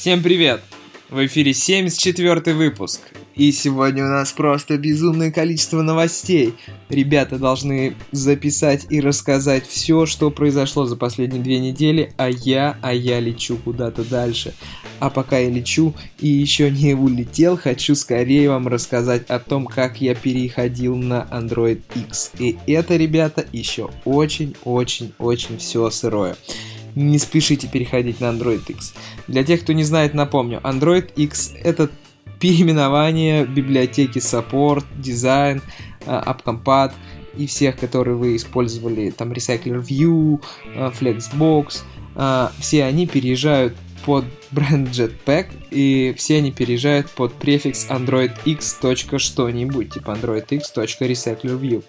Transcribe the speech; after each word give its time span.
Всем 0.00 0.22
привет! 0.22 0.62
В 1.10 1.26
эфире 1.26 1.52
74 1.52 2.54
выпуск. 2.54 3.02
И 3.34 3.52
сегодня 3.52 4.06
у 4.06 4.08
нас 4.08 4.32
просто 4.32 4.78
безумное 4.78 5.30
количество 5.30 5.82
новостей. 5.82 6.54
Ребята 6.88 7.38
должны 7.38 7.94
записать 8.10 8.86
и 8.88 9.02
рассказать 9.02 9.66
все, 9.66 10.06
что 10.06 10.30
произошло 10.30 10.86
за 10.86 10.96
последние 10.96 11.42
две 11.42 11.58
недели, 11.58 12.14
а 12.16 12.30
я, 12.30 12.78
а 12.80 12.94
я 12.94 13.20
лечу 13.20 13.58
куда-то 13.58 14.02
дальше. 14.02 14.54
А 15.00 15.10
пока 15.10 15.36
я 15.36 15.50
лечу 15.50 15.94
и 16.18 16.28
еще 16.28 16.70
не 16.70 16.94
улетел, 16.94 17.58
хочу 17.58 17.94
скорее 17.94 18.48
вам 18.48 18.68
рассказать 18.68 19.26
о 19.28 19.38
том, 19.38 19.66
как 19.66 20.00
я 20.00 20.14
переходил 20.14 20.96
на 20.96 21.28
Android 21.30 21.82
X. 21.94 22.32
И 22.38 22.56
это, 22.66 22.96
ребята, 22.96 23.44
еще 23.52 23.90
очень-очень-очень 24.06 25.58
все 25.58 25.90
сырое 25.90 26.38
не 26.94 27.18
спешите 27.18 27.68
переходить 27.68 28.20
на 28.20 28.26
Android 28.26 28.62
X. 28.68 28.94
Для 29.28 29.44
тех, 29.44 29.62
кто 29.62 29.72
не 29.72 29.84
знает, 29.84 30.14
напомню, 30.14 30.60
Android 30.62 31.12
X 31.14 31.54
это 31.62 31.90
переименование 32.40 33.44
библиотеки 33.44 34.18
Support, 34.18 34.84
Design, 34.98 35.62
AppCompat 36.06 36.92
и 37.36 37.46
всех, 37.46 37.76
которые 37.76 38.16
вы 38.16 38.36
использовали, 38.36 39.10
там 39.10 39.32
Recycler 39.32 39.82
View, 39.82 40.42
э, 40.74 40.90
Flexbox, 40.98 41.82
э, 42.16 42.48
все 42.58 42.84
они 42.84 43.06
переезжают 43.06 43.76
под 44.04 44.24
бренд 44.50 44.88
Jetpack, 44.88 45.48
и 45.70 46.14
все 46.16 46.38
они 46.38 46.50
переезжают 46.52 47.10
под 47.10 47.34
префикс 47.34 47.86
Android 47.88 48.32
X. 48.44 48.78
что-нибудь, 49.18 49.94
типа 49.94 50.12
Android 50.12 50.46
X. 50.50 50.72
Recycler 50.74 51.60
View. 51.60 51.84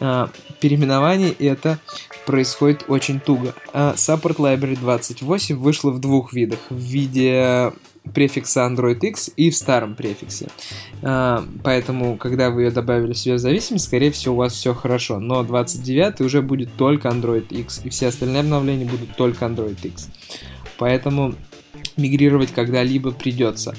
Э, 0.00 0.28
переименование 0.60 1.32
это 1.32 1.78
происходит 2.26 2.84
очень 2.88 3.20
туго. 3.20 3.54
А 3.72 3.94
Support 3.94 4.36
Library 4.36 4.78
28 4.78 5.56
вышла 5.56 5.90
в 5.90 6.00
двух 6.00 6.32
видах. 6.32 6.58
В 6.68 6.78
виде 6.78 7.72
префикса 8.14 8.60
Android 8.60 8.98
X 9.00 9.30
и 9.36 9.50
в 9.50 9.56
старом 9.56 9.94
префиксе. 9.94 10.48
А, 11.02 11.44
поэтому, 11.62 12.16
когда 12.16 12.50
вы 12.50 12.64
ее 12.64 12.70
добавили 12.70 13.12
себе 13.12 13.34
в 13.34 13.38
зависимость, 13.38 13.86
скорее 13.86 14.10
всего, 14.10 14.34
у 14.34 14.38
вас 14.38 14.52
все 14.52 14.74
хорошо. 14.74 15.18
Но 15.18 15.42
29 15.42 16.20
уже 16.20 16.42
будет 16.42 16.72
только 16.76 17.08
Android 17.08 17.46
X, 17.48 17.82
и 17.84 17.90
все 17.90 18.08
остальные 18.08 18.40
обновления 18.40 18.84
будут 18.84 19.16
только 19.16 19.46
Android 19.46 19.78
X. 19.82 20.08
Поэтому 20.78 21.34
мигрировать 21.96 22.52
когда-либо 22.52 23.12
придется. 23.12 23.74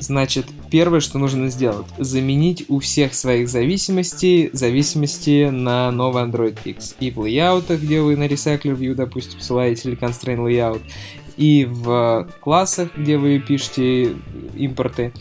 Значит, 0.00 0.46
первое, 0.70 1.00
что 1.00 1.18
нужно 1.18 1.48
сделать, 1.50 1.86
заменить 1.98 2.64
у 2.68 2.78
всех 2.78 3.14
своих 3.14 3.48
зависимостей 3.48 4.50
зависимости 4.52 5.48
на 5.50 5.90
новый 5.90 6.24
Android 6.24 6.58
X. 6.64 6.96
И 7.00 7.10
в 7.10 7.20
лейаутах, 7.20 7.80
где 7.80 8.00
вы 8.00 8.16
на 8.16 8.26
Recycler 8.26 8.76
View, 8.76 8.94
допустим, 8.94 9.40
ссылаете 9.40 9.88
или 9.88 9.98
Constraint 9.98 10.38
Layout, 10.38 10.82
и 11.38 11.66
в 11.70 12.28
классах, 12.40 12.90
где 12.96 13.16
вы 13.16 13.38
пишете 13.38 14.16
импорты. 14.56 15.12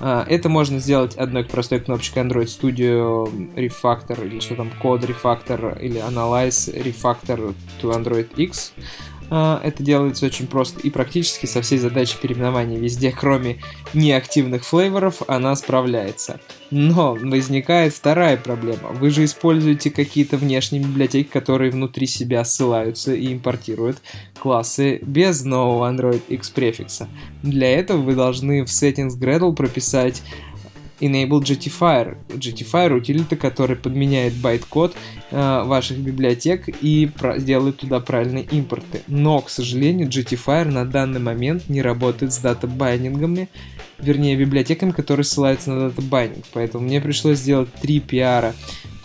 А, 0.00 0.24
это 0.28 0.48
можно 0.48 0.78
сделать 0.78 1.16
одной 1.16 1.44
простой 1.44 1.80
кнопочкой 1.80 2.22
Android 2.22 2.44
Studio 2.44 3.26
Refactor, 3.56 4.24
или 4.24 4.38
что 4.38 4.54
там, 4.54 4.70
код 4.80 5.02
Refactor, 5.02 5.80
или 5.82 6.00
Analyze 6.00 6.72
Refactor 6.72 7.54
to 7.82 7.90
Android 7.92 8.28
X. 8.36 8.72
А, 9.30 9.60
это 9.62 9.82
делается 9.82 10.26
очень 10.26 10.46
просто 10.46 10.80
и 10.80 10.90
практически 10.90 11.46
со 11.46 11.62
всей 11.62 11.78
задачей 11.78 12.16
переименования 12.20 12.78
везде, 12.78 13.10
кроме 13.10 13.58
неактивных 13.92 14.64
флейворов, 14.64 15.22
она 15.28 15.56
справляется. 15.56 16.40
Но 16.70 17.14
возникает 17.14 17.94
вторая 17.94 18.36
проблема. 18.36 18.88
Вы 18.90 19.10
же 19.10 19.24
используете 19.24 19.90
какие-то 19.90 20.36
внешние 20.36 20.82
библиотеки, 20.82 21.28
которые 21.28 21.70
внутри 21.70 22.06
себя 22.06 22.44
ссылаются 22.44 23.14
и 23.14 23.32
импортируют 23.32 23.98
классы 24.38 24.98
без 25.02 25.44
нового 25.44 25.90
AndroidX 25.90 26.50
префикса. 26.50 27.08
Для 27.42 27.70
этого 27.78 28.02
вы 28.02 28.14
должны 28.14 28.64
в 28.64 28.68
settings 28.68 29.18
Gradle 29.18 29.54
прописать 29.54 30.22
Enable 31.00 31.40
Jetifier. 31.40 32.16
Jetifier 32.28 32.92
утилита, 32.92 33.36
который 33.36 33.76
подменяет 33.76 34.34
байт-код 34.34 34.94
э, 35.30 35.62
ваших 35.64 35.98
библиотек 35.98 36.68
и 36.68 37.06
про- 37.06 37.38
делает 37.38 37.78
туда 37.78 38.00
правильные 38.00 38.44
импорты. 38.44 39.02
Но, 39.06 39.40
к 39.40 39.50
сожалению, 39.50 40.08
Jetifier 40.08 40.64
на 40.64 40.84
данный 40.84 41.20
момент 41.20 41.68
не 41.68 41.82
работает 41.82 42.32
с 42.32 42.38
data 42.38 42.67
binding 42.67 43.19
ами, 43.19 43.48
вернее, 43.98 44.36
библиотеками, 44.36 44.92
которые 44.92 45.24
ссылаются 45.24 45.70
на 45.72 45.88
data 45.88 46.07
binding. 46.07 46.44
Поэтому 46.52 46.84
мне 46.84 47.00
пришлось 47.00 47.38
сделать 47.38 47.72
три 47.74 48.00
пиара 48.00 48.54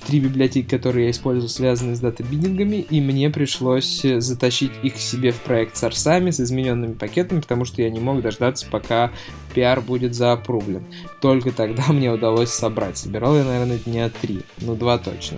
три 0.10 0.20
библиотеки, 0.20 0.68
которые 0.68 1.06
я 1.06 1.12
использую, 1.12 1.50
связаны 1.50 1.96
с 1.96 2.00
data 2.00 2.20
binding 2.20 2.57
ами, 2.57 2.78
и 2.78 3.00
мне 3.00 3.30
пришлось 3.30 4.04
э, 4.04 4.20
затащить 4.20 4.72
их 4.82 4.98
себе 4.98 5.32
в 5.32 5.40
проект 5.42 5.78
с 5.78 5.84
сорсами, 5.84 6.32
с 6.32 6.40
измененными 6.40 6.94
пакетами, 6.94 7.42
потому 7.42 7.64
что 7.64 7.84
я 7.84 7.92
не 7.92 8.00
мог 8.00 8.24
дождаться, 8.24 8.66
пока 8.72 9.12
PR 9.54 9.82
будет 9.82 10.16
заапрувлен. 10.16 10.84
Только 11.22 11.52
тогда 11.52 11.84
мне 11.90 12.12
удалось 12.12 12.50
собрать. 12.50 12.98
Собирал 12.98 13.38
я, 13.38 13.44
наверное, 13.44 13.78
дня 13.78 14.10
три, 14.10 14.42
ну 14.62 14.74
два 14.74 14.98
точно. 14.98 15.38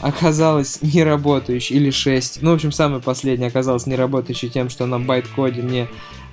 оказалась 0.00 0.80
не 0.82 1.04
работающей, 1.04 1.76
или 1.76 1.90
6. 1.90 2.40
Ну, 2.42 2.52
в 2.52 2.54
общем, 2.54 2.72
самая 2.72 3.00
последняя 3.00 3.48
оказалась 3.48 3.84
не 3.86 3.94
работающей 3.94 4.48
тем, 4.48 4.70
что 4.70 4.86
на 4.86 4.98
байт-коде 4.98 5.60
мне 5.62 5.88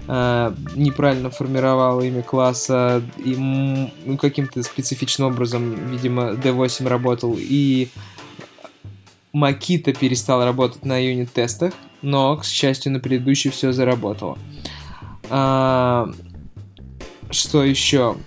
э, 0.10 0.54
неправильно 0.76 1.30
формировал 1.30 2.02
имя 2.02 2.24
класса 2.24 3.02
и 3.18 3.36
ну, 3.36 4.18
каким-то 4.18 4.64
специфичным 4.64 5.28
образом, 5.28 5.92
видимо, 5.92 6.32
D8 6.32 6.88
работал, 6.88 7.36
и 7.38 7.90
Макита 9.32 9.94
перестал 9.94 10.44
работать 10.44 10.84
на 10.84 10.98
юнит-тестах, 10.98 11.74
но, 12.02 12.38
к 12.38 12.46
счастью, 12.46 12.92
на 12.92 13.00
предыдущий 13.00 13.52
все 13.52 13.72
заработало. 13.72 14.38
А, 15.30 16.12
что 17.30 17.64
еще? 17.64 18.18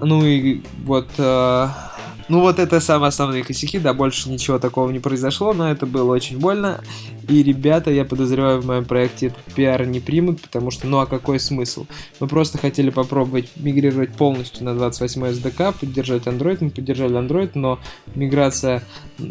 Ну 0.00 0.24
и 0.24 0.62
вот... 0.84 1.08
А, 1.18 1.92
ну 2.28 2.40
вот 2.40 2.58
это 2.58 2.80
самые 2.80 3.08
основные 3.08 3.44
косяки, 3.44 3.78
да, 3.78 3.94
больше 3.94 4.28
ничего 4.28 4.58
такого 4.58 4.90
не 4.90 4.98
произошло, 4.98 5.52
но 5.52 5.70
это 5.70 5.86
было 5.86 6.12
очень 6.12 6.38
больно. 6.38 6.80
И 7.28 7.42
ребята, 7.42 7.90
я 7.90 8.04
подозреваю, 8.04 8.60
в 8.60 8.66
моем 8.66 8.84
проекте 8.84 9.28
этот 9.28 9.54
пиар 9.54 9.84
не 9.86 10.00
примут, 10.00 10.40
потому 10.40 10.70
что, 10.70 10.86
ну 10.86 10.98
а 10.98 11.06
какой 11.06 11.40
смысл? 11.40 11.86
Мы 12.20 12.28
просто 12.28 12.58
хотели 12.58 12.90
попробовать 12.90 13.50
мигрировать 13.56 14.12
полностью 14.14 14.64
на 14.64 14.74
28 14.74 15.24
SDK, 15.26 15.74
поддержать 15.80 16.24
Android, 16.24 16.58
мы 16.60 16.70
поддержали 16.70 17.16
Android, 17.16 17.52
но 17.54 17.78
миграция, 18.14 18.82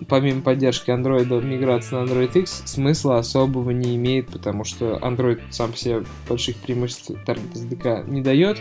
помимо 0.07 0.41
поддержки 0.41 0.89
Android, 0.89 1.41
миграция 1.43 2.01
на 2.01 2.09
Android 2.09 2.37
X 2.39 2.63
смысла 2.65 3.19
особого 3.19 3.71
не 3.71 3.95
имеет, 3.95 4.27
потому 4.27 4.63
что 4.63 4.99
Android 5.01 5.41
сам 5.51 5.75
себе 5.75 6.03
больших 6.27 6.57
преимуществ 6.57 7.11
Target 7.25 7.53
SDK 7.53 8.09
не 8.09 8.21
дает. 8.21 8.59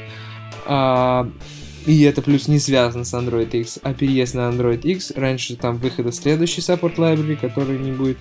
И 1.86 2.02
это 2.02 2.22
плюс 2.22 2.48
не 2.48 2.58
связано 2.58 3.04
с 3.04 3.12
Android 3.12 3.50
X, 3.50 3.78
а 3.82 3.92
переезд 3.92 4.34
на 4.34 4.48
Android 4.50 4.80
X. 4.82 5.12
Раньше 5.16 5.56
там 5.56 5.76
выхода 5.76 6.12
следующий 6.12 6.60
Support 6.60 6.96
Library, 6.96 7.36
который 7.36 7.78
не 7.78 7.92
будет 7.92 8.18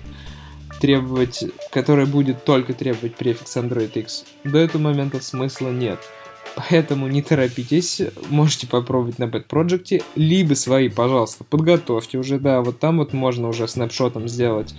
требовать, 0.80 1.44
который 1.70 2.04
будет 2.04 2.44
только 2.44 2.74
требовать 2.74 3.16
префикс 3.16 3.56
Android 3.56 3.92
X. 3.94 4.24
До 4.44 4.58
этого 4.58 4.82
момента 4.82 5.22
смысла 5.22 5.70
нет. 5.70 5.98
Поэтому 6.56 7.08
не 7.08 7.20
торопитесь, 7.20 8.00
можете 8.28 8.66
попробовать 8.66 9.18
на 9.18 9.24
Pet 9.24 9.46
Project, 9.48 10.04
либо 10.14 10.54
свои, 10.54 10.88
пожалуйста, 10.88 11.42
подготовьте 11.42 12.18
уже, 12.18 12.38
да, 12.38 12.60
вот 12.60 12.78
там 12.78 12.98
вот 12.98 13.12
можно 13.12 13.48
уже 13.48 13.66
снапшотом 13.66 14.28
сделать 14.28 14.74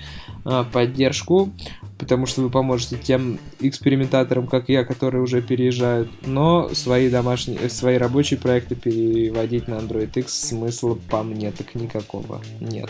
а, 0.45 0.63
поддержку, 0.63 1.51
потому 1.97 2.25
что 2.25 2.41
вы 2.41 2.49
поможете 2.49 2.97
тем 2.97 3.39
экспериментаторам, 3.59 4.47
как 4.47 4.69
я, 4.69 4.83
которые 4.83 5.21
уже 5.21 5.41
переезжают, 5.41 6.09
но 6.25 6.69
свои 6.73 7.09
домашние, 7.09 7.69
свои 7.69 7.97
рабочие 7.97 8.39
проекты 8.39 8.75
переводить 8.75 9.67
на 9.67 9.75
Android 9.75 10.11
X 10.13 10.33
смысла 10.33 10.97
по 11.09 11.23
мне 11.23 11.51
так 11.51 11.73
никакого 11.75 12.41
нет. 12.59 12.89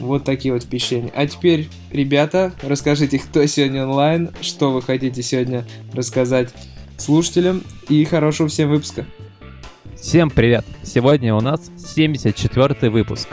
Вот 0.00 0.24
такие 0.24 0.52
вот 0.52 0.64
впечатления. 0.64 1.12
А 1.14 1.26
теперь, 1.26 1.68
ребята, 1.92 2.52
расскажите, 2.62 3.18
кто 3.18 3.44
сегодня 3.46 3.84
онлайн, 3.84 4.30
что 4.40 4.72
вы 4.72 4.82
хотите 4.82 5.22
сегодня 5.22 5.64
рассказать 5.92 6.52
слушателям 6.96 7.62
и 7.88 8.04
хорошего 8.04 8.48
всем 8.48 8.70
выпуска. 8.70 9.06
Всем 9.96 10.30
привет! 10.30 10.64
Сегодня 10.82 11.34
у 11.34 11.40
нас 11.40 11.70
74 11.76 12.90
выпуск. 12.90 13.28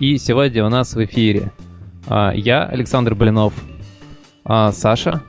И 0.00 0.18
сегодня 0.18 0.64
у 0.64 0.68
нас 0.68 0.94
в 0.94 1.04
эфире 1.04 1.52
а, 2.06 2.32
я, 2.34 2.64
Александр 2.64 3.14
Блинов, 3.14 3.54
а, 4.48 4.70
Саша. 4.72 5.22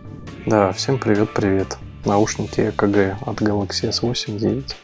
Да, 0.46 0.72
всем 0.74 1.00
привет-привет. 1.00 1.78
Наушники 2.06 2.72
КГ 2.72 3.18
от 3.26 3.42
Galaxy 3.42 3.90
S8 3.90 4.38
9. 4.38 4.76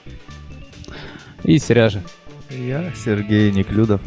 И 1.43 1.59
Сережа. 1.59 2.03
Я 2.49 2.91
Сергей 2.95 3.51
Неклюдов. 3.51 4.01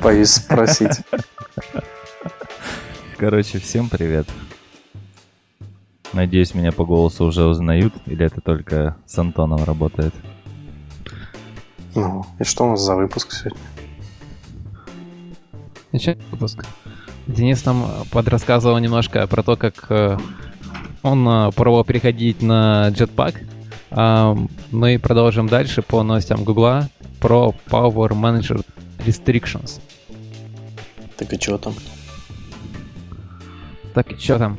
Боюсь 0.00 0.30
спросить. 0.30 1.00
Короче, 3.16 3.58
всем 3.58 3.88
привет. 3.88 4.28
Надеюсь, 6.12 6.54
меня 6.54 6.70
по 6.70 6.84
голосу 6.84 7.24
уже 7.24 7.44
узнают, 7.44 7.92
или 8.06 8.24
это 8.24 8.40
только 8.40 8.96
с 9.06 9.18
Антоном 9.18 9.64
работает? 9.64 10.14
Ну, 11.96 12.24
и 12.38 12.44
что 12.44 12.64
у 12.64 12.70
нас 12.70 12.80
за 12.80 12.94
выпуск 12.94 13.32
сегодня? 13.32 13.58
Начать 15.92 16.18
выпуск. 16.30 16.66
Денис 17.26 17.64
нам 17.64 17.86
подрассказывал 18.10 18.78
немножко 18.78 19.26
про 19.26 19.42
то, 19.42 19.56
как 19.56 19.86
э, 19.90 20.18
он 21.02 21.26
э, 21.26 21.50
пробовал 21.52 21.84
переходить 21.84 22.42
на 22.42 22.88
Jetpack. 22.90 23.36
А, 23.90 24.36
мы 24.70 24.98
продолжим 24.98 25.46
дальше 25.46 25.80
по 25.80 26.02
новостям 26.02 26.44
Гугла 26.44 26.90
про 27.20 27.54
Power 27.68 28.10
Manager 28.10 28.64
Restrictions. 28.98 29.80
Так 31.16 31.32
и 31.32 31.40
что 31.40 31.56
там? 31.56 31.74
Так 33.94 34.12
и 34.12 34.16
что 34.16 34.38
там? 34.38 34.58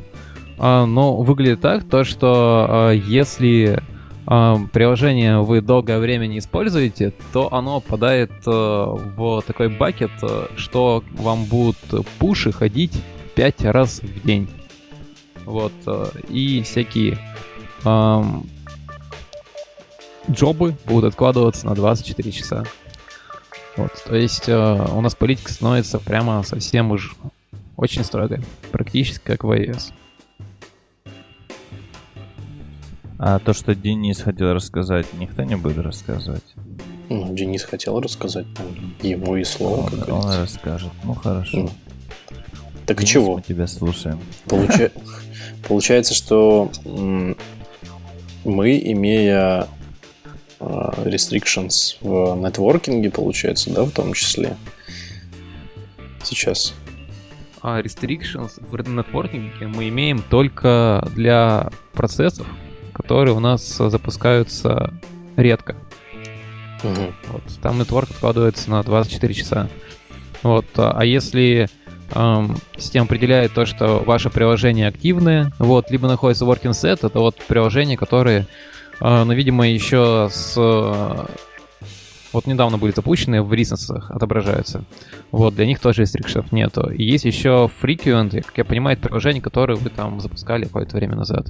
А, 0.58 0.86
ну, 0.88 1.22
выглядит 1.22 1.62
так, 1.62 1.88
то 1.88 2.04
что 2.04 2.66
а, 2.68 2.92
если 2.92 3.84
а, 4.32 4.60
приложение 4.72 5.40
вы 5.42 5.60
долгое 5.60 5.98
время 5.98 6.28
не 6.28 6.38
используете, 6.38 7.14
то 7.34 7.52
оно 7.52 7.82
попадает 7.82 8.32
а, 8.46 8.94
в 8.94 9.42
такой 9.42 9.70
бакет, 9.70 10.12
а, 10.22 10.48
что 10.56 11.04
вам 11.14 11.46
будут 11.46 11.78
пуши 12.20 12.52
ходить 12.52 12.94
5 13.34 13.66
раз 13.66 14.04
в 14.04 14.24
день. 14.24 14.48
Вот. 15.46 15.74
А, 15.88 16.12
и 16.30 16.62
всякие 16.62 17.18
джобы 20.30 20.76
будут 20.86 21.14
откладываться 21.14 21.66
на 21.66 21.74
24 21.74 22.32
часа. 22.32 22.66
Вот, 23.78 23.92
то 24.06 24.16
есть 24.16 24.50
э, 24.50 24.88
у 24.94 25.00
нас 25.00 25.16
политика 25.16 25.52
становится 25.54 26.00
прямо 26.00 26.44
совсем 26.44 26.92
уж 26.92 27.16
очень 27.78 28.04
строгой, 28.04 28.42
практически 28.72 29.24
как 29.24 29.46
в 29.46 29.52
iOS. 29.52 29.94
А 33.22 33.38
то, 33.40 33.52
что 33.52 33.76
Денис 33.76 34.22
хотел 34.22 34.54
рассказать, 34.54 35.06
никто 35.14 35.44
не 35.44 35.58
будет 35.58 35.80
рассказывать. 35.80 36.46
Ну, 37.10 37.36
Денис 37.36 37.64
хотел 37.64 38.00
рассказать, 38.00 38.46
ему 39.02 39.36
и 39.36 39.44
слово, 39.44 39.82
он, 39.82 39.90
как 39.90 40.10
Он 40.10 40.34
расскажет. 40.42 40.92
Ну, 41.04 41.16
хорошо. 41.16 41.58
Ну. 41.58 41.70
Так 42.86 43.00
Денис, 43.00 43.10
чего? 43.10 43.36
Мы 43.36 43.42
тебя 43.42 43.68
слушаем. 43.68 44.22
Получа... 44.48 44.92
Получается, 45.68 46.16
что 46.16 46.72
мы, 48.46 48.80
имея 48.86 49.68
а, 50.62 50.94
restrictions 51.04 51.98
в 52.00 52.38
нетворкинге, 52.38 53.12
получается, 53.12 53.70
да, 53.74 53.84
в 53.84 53.92
том 53.92 54.14
числе. 54.14 54.56
Сейчас. 56.24 56.74
А 57.62 57.82
restrictions 57.82 58.52
в 58.60 58.90
нетворкинге 58.90 59.68
мы 59.68 59.90
имеем 59.90 60.22
только 60.22 61.06
для 61.14 61.70
процессов, 61.92 62.48
которые 63.10 63.36
у 63.36 63.40
нас 63.40 63.76
запускаются 63.78 64.94
редко. 65.36 65.76
Угу. 66.84 67.14
Вот, 67.30 67.42
там 67.60 67.80
нетворк 67.80 68.12
откладывается 68.12 68.70
на 68.70 68.84
24 68.84 69.34
часа. 69.34 69.68
Вот, 70.44 70.68
а 70.76 71.04
если 71.04 71.68
эм, 72.14 72.56
система 72.78 73.06
определяет 73.06 73.56
то, 73.56 73.66
что 73.66 74.04
ваше 74.06 74.30
приложение 74.30 74.88
активное, 74.88 75.52
вот, 75.58 75.90
либо 75.90 76.08
находится 76.08 76.46
working 76.46 76.70
set, 76.70 77.00
это 77.04 77.20
вот 77.20 77.36
приложения, 77.48 77.98
которые 77.98 78.46
а, 79.00 79.26
но, 79.26 79.34
видимо, 79.34 79.68
еще 79.68 80.30
с... 80.32 80.56
Э, 82.30 82.34
вот 82.34 82.48
недавно 82.48 82.78
были 82.78 82.92
запущены, 82.92 83.42
в 83.42 83.54
ресурсах 83.54 84.12
отображаются. 84.12 84.84
Вот, 85.32 85.56
для 85.56 85.66
них 85.66 85.80
тоже 85.80 86.02
рестрикшенов 86.02 86.52
нету. 86.52 86.90
И 86.90 87.04
есть 87.04 87.26
еще 87.26 87.70
frequent, 87.82 88.42
как 88.42 88.58
я 88.58 88.66
понимаю, 88.66 88.98
это 88.98 89.08
приложение, 89.08 89.42
которое 89.42 89.76
вы 89.76 89.90
там 89.90 90.20
запускали 90.22 90.66
какое-то 90.66 90.96
время 90.98 91.16
назад. 91.16 91.48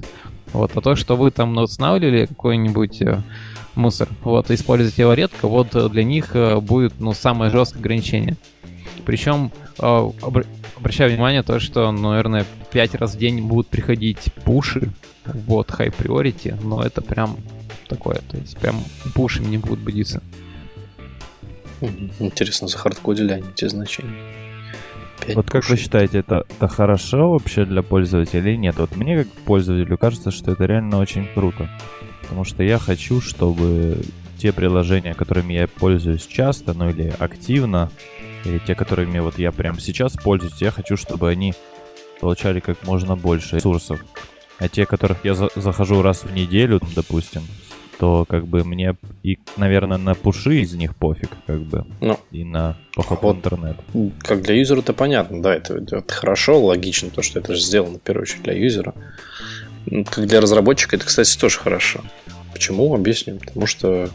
Вот, 0.52 0.72
а 0.76 0.80
то, 0.80 0.96
что 0.96 1.16
вы 1.16 1.30
там 1.30 1.56
устанавливали 1.56 2.26
какой-нибудь 2.26 3.02
э, 3.02 3.22
мусор, 3.74 4.08
вот, 4.22 4.50
используете 4.50 5.02
его 5.02 5.14
редко, 5.14 5.46
вот 5.48 5.90
для 5.92 6.04
них 6.04 6.34
э, 6.34 6.58
будет, 6.60 6.94
ну, 6.98 7.12
самое 7.12 7.50
жесткое 7.50 7.80
ограничение. 7.80 8.36
Причем 9.04 9.50
обращаю 9.78 11.10
внимание 11.10 11.42
то, 11.42 11.58
что, 11.58 11.90
наверное, 11.90 12.44
5 12.70 12.94
раз 12.96 13.14
в 13.14 13.18
день 13.18 13.40
будут 13.40 13.68
приходить 13.68 14.32
пуши, 14.44 14.92
вот, 15.24 15.68
high 15.70 15.94
priority, 15.96 16.54
но 16.62 16.82
это 16.82 17.00
прям 17.00 17.36
такое, 17.88 18.20
то 18.30 18.36
есть 18.36 18.56
прям 18.58 18.76
пушами 19.14 19.46
не 19.46 19.58
будут 19.58 19.80
будиться. 19.80 20.22
Интересно, 22.18 22.68
захардкодили 22.68 23.32
они 23.32 23.48
эти 23.54 23.68
значения. 23.68 24.14
Вот 25.34 25.50
как 25.50 25.68
вы 25.68 25.76
считаете, 25.76 26.18
это, 26.18 26.44
это 26.48 26.68
хорошо 26.68 27.32
вообще 27.32 27.64
для 27.64 27.82
пользователя 27.82 28.40
или 28.40 28.56
нет? 28.56 28.76
Вот 28.78 28.96
мне 28.96 29.24
как 29.24 29.32
пользователю 29.44 29.98
кажется, 29.98 30.30
что 30.30 30.52
это 30.52 30.64
реально 30.64 30.98
очень 30.98 31.28
круто. 31.34 31.68
Потому 32.22 32.44
что 32.44 32.62
я 32.62 32.78
хочу, 32.78 33.20
чтобы 33.20 34.02
те 34.38 34.52
приложения, 34.52 35.14
которыми 35.14 35.52
я 35.52 35.68
пользуюсь 35.68 36.26
часто, 36.26 36.72
ну 36.72 36.88
или 36.88 37.12
активно, 37.18 37.90
или 38.44 38.58
те, 38.58 38.74
которыми 38.74 39.18
вот 39.18 39.38
я 39.38 39.52
прямо 39.52 39.80
сейчас 39.80 40.14
пользуюсь, 40.14 40.60
я 40.62 40.70
хочу, 40.70 40.96
чтобы 40.96 41.28
они 41.28 41.54
получали 42.20 42.60
как 42.60 42.84
можно 42.86 43.16
больше 43.16 43.56
ресурсов. 43.56 44.00
А 44.58 44.68
те, 44.68 44.86
которых 44.86 45.24
я 45.24 45.34
за 45.34 45.50
захожу 45.56 46.02
раз 46.02 46.24
в 46.24 46.32
неделю, 46.32 46.80
допустим, 46.94 47.42
то 48.00 48.24
как 48.26 48.46
бы 48.46 48.64
мне 48.64 48.96
и, 49.22 49.38
наверное, 49.58 49.98
на 49.98 50.14
пуши 50.14 50.62
из 50.62 50.72
них 50.72 50.96
пофиг, 50.96 51.28
как 51.46 51.60
бы. 51.60 51.84
Ну, 52.00 52.18
и 52.30 52.44
на 52.44 52.78
поход 52.94 53.18
вот, 53.20 53.36
интернет. 53.36 53.76
Как 54.22 54.40
для 54.40 54.54
юзера 54.54 54.78
это 54.78 54.94
понятно, 54.94 55.42
да, 55.42 55.54
это, 55.54 55.74
это 55.74 56.02
хорошо, 56.08 56.64
логично, 56.64 57.10
то, 57.10 57.20
что 57.20 57.40
это 57.40 57.54
же 57.54 57.60
сделано 57.60 57.98
в 57.98 58.00
первую 58.00 58.22
очередь 58.22 58.42
для 58.42 58.54
юзера. 58.54 58.94
Как 60.06 60.26
для 60.26 60.40
разработчика 60.40 60.96
это, 60.96 61.04
кстати, 61.04 61.38
тоже 61.38 61.58
хорошо. 61.58 62.00
Почему? 62.54 62.94
Объясню. 62.94 63.36
Потому 63.38 63.66
что 63.66 64.08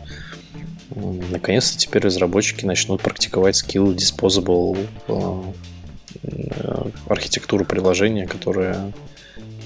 наконец-то 1.29 1.77
теперь 1.77 2.01
разработчики 2.01 2.65
начнут 2.65 3.03
практиковать 3.03 3.55
skill 3.55 3.93
disposable 3.93 4.79
э, 5.07 5.43
э, 6.23 6.89
архитектуру 7.07 7.65
приложения, 7.65 8.25
которая 8.25 8.91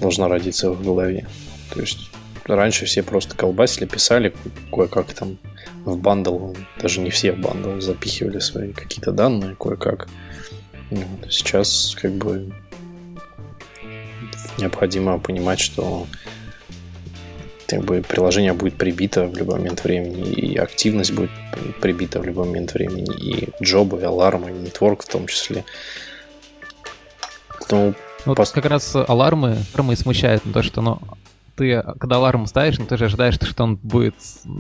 должна 0.02 0.28
родиться 0.28 0.72
в 0.72 0.84
голове. 0.84 1.26
То 1.74 1.80
есть 1.80 2.10
раньше 2.56 2.86
все 2.86 3.04
просто 3.04 3.36
колбасили, 3.36 3.86
писали 3.86 4.34
кое-как 4.72 5.14
там 5.14 5.38
в 5.86 5.98
bundle, 5.98 6.54
даже 6.82 7.02
не 7.02 7.10
все 7.10 7.32
в 7.32 7.40
бандл, 7.40 7.80
запихивали 7.80 8.40
свои 8.40 8.74
какие-то 8.74 9.12
данные 9.12 9.56
кое-как. 9.56 10.08
Вот. 10.90 11.32
Сейчас 11.32 11.96
как 12.00 12.12
бы 12.14 12.52
необходимо 14.58 15.20
понимать, 15.20 15.60
что 15.60 16.08
как 17.68 17.84
бы 17.84 18.02
приложение 18.02 18.54
будет 18.54 18.76
прибито 18.76 19.26
в 19.26 19.38
любой 19.38 19.60
момент 19.60 19.84
времени, 19.84 20.32
и 20.32 20.58
активность 20.58 21.14
будет 21.14 21.30
прибита 21.80 22.20
в 22.20 22.26
любой 22.26 22.48
момент 22.48 22.74
времени, 22.74 23.14
и 23.16 23.50
джобы, 23.64 24.02
и 24.02 24.04
алармы, 24.04 24.50
и 24.50 24.54
нетворк 24.54 25.04
в 25.04 25.08
том 25.08 25.28
числе. 25.28 25.64
Ну, 27.70 27.94
вот 28.26 28.38
пос... 28.38 28.52
как 28.52 28.66
раз 28.66 28.96
алармы, 28.96 29.58
алармы 29.74 29.96
смущают, 29.96 30.42
то, 30.52 30.64
что 30.64 30.82
ну, 30.82 31.00
ты, 31.60 31.84
когда 32.00 32.16
аларм 32.16 32.48
ставишь, 32.48 32.80
ну, 32.80 32.86
ты 32.86 32.96
же 32.96 33.06
ожидаешь, 33.06 33.36
что 33.36 33.64
он 33.64 33.76
будет 33.76 34.16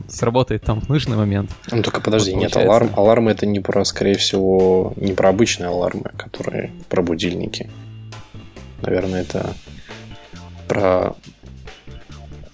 сработать 0.09 0.63
там 0.63 0.81
в 0.81 0.89
нужный 0.89 1.15
момент. 1.15 1.49
Ну, 1.71 1.81
только 1.81 2.01
подожди, 2.01 2.33
вот, 2.33 2.41
нет, 2.41 2.57
аларм, 2.57 2.91
алармы 2.93 3.31
это 3.31 3.45
не 3.45 3.61
про, 3.61 3.85
скорее 3.85 4.17
всего, 4.17 4.91
не 4.97 5.13
про 5.13 5.29
обычные 5.29 5.69
алармы, 5.69 6.11
которые 6.17 6.73
про 6.89 7.01
будильники. 7.01 7.69
Наверное, 8.81 9.21
это 9.21 9.53
про 10.67 11.15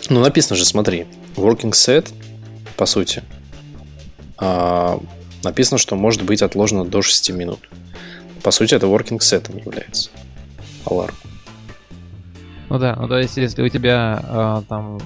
Ну, 0.09 0.19
написано 0.19 0.55
же, 0.55 0.65
смотри, 0.65 1.07
working 1.35 1.71
set, 1.71 2.13
по 2.77 2.85
сути, 2.85 3.23
а, 4.37 4.99
написано, 5.43 5.79
что 5.79 5.95
может 5.95 6.21
быть 6.21 6.43
отложено 6.43 6.85
до 6.85 7.01
6 7.01 7.31
минут. 7.31 7.67
По 8.43 8.51
сути, 8.51 8.75
это 8.75 8.85
working 8.85 9.17
set 9.17 9.49
является. 9.65 10.11
Аларм. 10.85 11.15
Ну 12.69 12.79
да, 12.79 12.95
ну 12.99 13.07
то 13.07 13.17
есть, 13.17 13.37
если 13.37 13.61
у 13.61 13.69
тебя 13.69 14.23
э, 14.23 14.61
там 14.67 14.99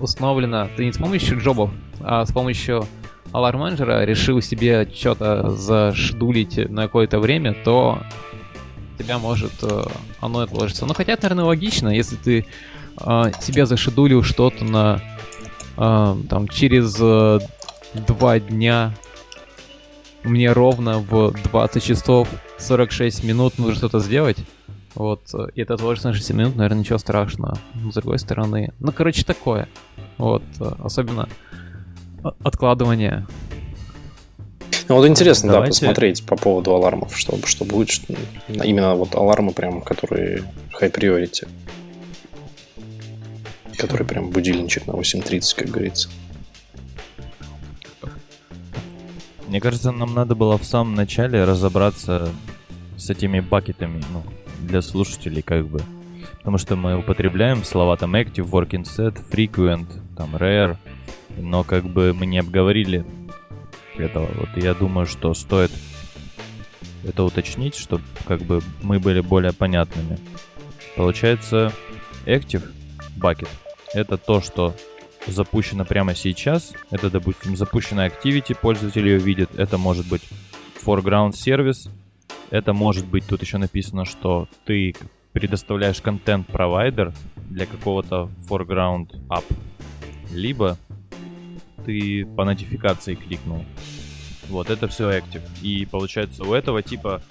установлено, 0.00 0.68
ты 0.76 0.84
не 0.84 0.92
с 0.92 0.98
помощью 0.98 1.40
джобов, 1.40 1.70
а 2.00 2.24
с 2.24 2.32
помощью 2.32 2.86
аларм 3.32 3.60
менеджера 3.60 4.04
решил 4.04 4.40
себе 4.40 4.88
что-то 4.94 5.50
зашдулить 5.50 6.70
на 6.70 6.82
какое-то 6.82 7.18
время, 7.18 7.54
то 7.64 7.98
тебя 8.98 9.18
может 9.18 9.52
э, 9.62 9.82
оно 10.20 10.40
отложится. 10.40 10.86
Ну 10.86 10.94
хотя 10.94 11.12
это, 11.14 11.24
наверное, 11.24 11.44
логично, 11.44 11.88
если 11.88 12.16
ты 12.16 12.46
э, 13.00 13.22
себе 13.40 13.66
зашедулил 13.66 14.22
что-то 14.22 14.64
на 14.64 15.00
э, 15.76 16.16
там 16.28 16.48
через 16.48 16.96
э, 17.00 17.40
два 18.06 18.38
дня 18.38 18.94
мне 20.22 20.52
ровно 20.52 21.00
в 21.00 21.32
20 21.32 21.82
часов 21.82 22.28
46 22.58 23.24
минут 23.24 23.58
нужно 23.58 23.74
что-то 23.74 24.00
сделать. 24.00 24.38
Вот, 24.94 25.34
и 25.54 25.60
это 25.60 25.74
отложится 25.74 26.08
на 26.08 26.14
6 26.14 26.30
минут, 26.30 26.56
наверное, 26.56 26.80
ничего 26.80 26.98
страшного. 26.98 27.58
Но, 27.74 27.90
с 27.90 27.94
другой 27.94 28.18
стороны, 28.18 28.72
ну, 28.78 28.92
короче, 28.92 29.24
такое. 29.24 29.68
Вот, 30.18 30.44
особенно 30.78 31.28
откладывание. 32.42 33.26
Ну, 34.88 34.96
вот 34.96 35.06
интересно, 35.06 35.52
Давайте... 35.52 35.80
да, 35.80 35.86
посмотреть 35.86 36.24
по 36.26 36.36
поводу 36.36 36.74
алармов, 36.74 37.16
что, 37.16 37.38
что 37.46 37.64
будет, 37.64 37.90
что, 37.90 38.14
именно 38.48 38.94
вот 38.94 39.14
алармы 39.14 39.52
прям, 39.52 39.82
которые 39.82 40.44
high 40.80 40.92
priority. 40.92 41.48
Который 43.76 44.06
прям 44.06 44.30
будильничек 44.30 44.86
на 44.86 44.92
8.30, 44.92 45.56
как 45.56 45.68
говорится. 45.68 46.08
Мне 49.48 49.60
кажется, 49.60 49.90
нам 49.90 50.14
надо 50.14 50.34
было 50.34 50.56
в 50.58 50.64
самом 50.64 50.94
начале 50.94 51.44
разобраться 51.44 52.30
с 52.96 53.10
этими 53.10 53.40
бакетами, 53.40 54.02
ну, 54.12 54.22
для 54.66 54.82
слушателей 54.82 55.42
как 55.42 55.66
бы. 55.66 55.80
Потому 56.38 56.58
что 56.58 56.76
мы 56.76 56.96
употребляем 56.98 57.64
слова 57.64 57.96
там 57.96 58.14
active, 58.14 58.50
working 58.50 58.84
set, 58.84 59.18
frequent, 59.30 59.86
там 60.16 60.36
rare, 60.36 60.76
но 61.36 61.64
как 61.64 61.84
бы 61.84 62.12
мы 62.12 62.26
не 62.26 62.38
обговорили 62.38 63.04
этого. 63.96 64.28
Вот 64.34 64.62
я 64.62 64.74
думаю, 64.74 65.06
что 65.06 65.32
стоит 65.34 65.70
это 67.02 67.22
уточнить, 67.22 67.74
чтобы 67.74 68.04
как 68.26 68.42
бы 68.42 68.62
мы 68.82 68.98
были 68.98 69.20
более 69.20 69.52
понятными. 69.52 70.18
Получается, 70.96 71.72
active 72.26 72.64
bucket 73.16 73.48
это 73.94 74.18
то, 74.18 74.40
что 74.40 74.74
запущено 75.26 75.84
прямо 75.84 76.14
сейчас. 76.14 76.72
Это, 76.90 77.10
допустим, 77.10 77.56
запущенная 77.56 78.10
activity, 78.10 78.56
пользователь 78.60 79.06
ее 79.06 79.18
видит. 79.18 79.50
Это 79.56 79.78
может 79.78 80.06
быть 80.06 80.22
foreground 80.84 81.32
сервис. 81.32 81.88
Это 82.50 82.72
может 82.72 83.06
быть, 83.06 83.26
тут 83.26 83.42
еще 83.42 83.58
написано, 83.58 84.04
что 84.04 84.48
ты 84.64 84.94
предоставляешь 85.32 86.00
контент-провайдер 86.00 87.12
для 87.50 87.66
какого-то 87.66 88.30
foreground 88.48 89.10
app. 89.28 89.44
Либо 90.30 90.78
ты 91.84 92.24
по 92.24 92.44
нотификации 92.44 93.14
кликнул. 93.14 93.64
Вот, 94.48 94.70
это 94.70 94.88
все 94.88 95.10
active. 95.10 95.42
И 95.62 95.86
получается, 95.86 96.44
у 96.44 96.54
этого 96.54 96.82
типа 96.82 97.22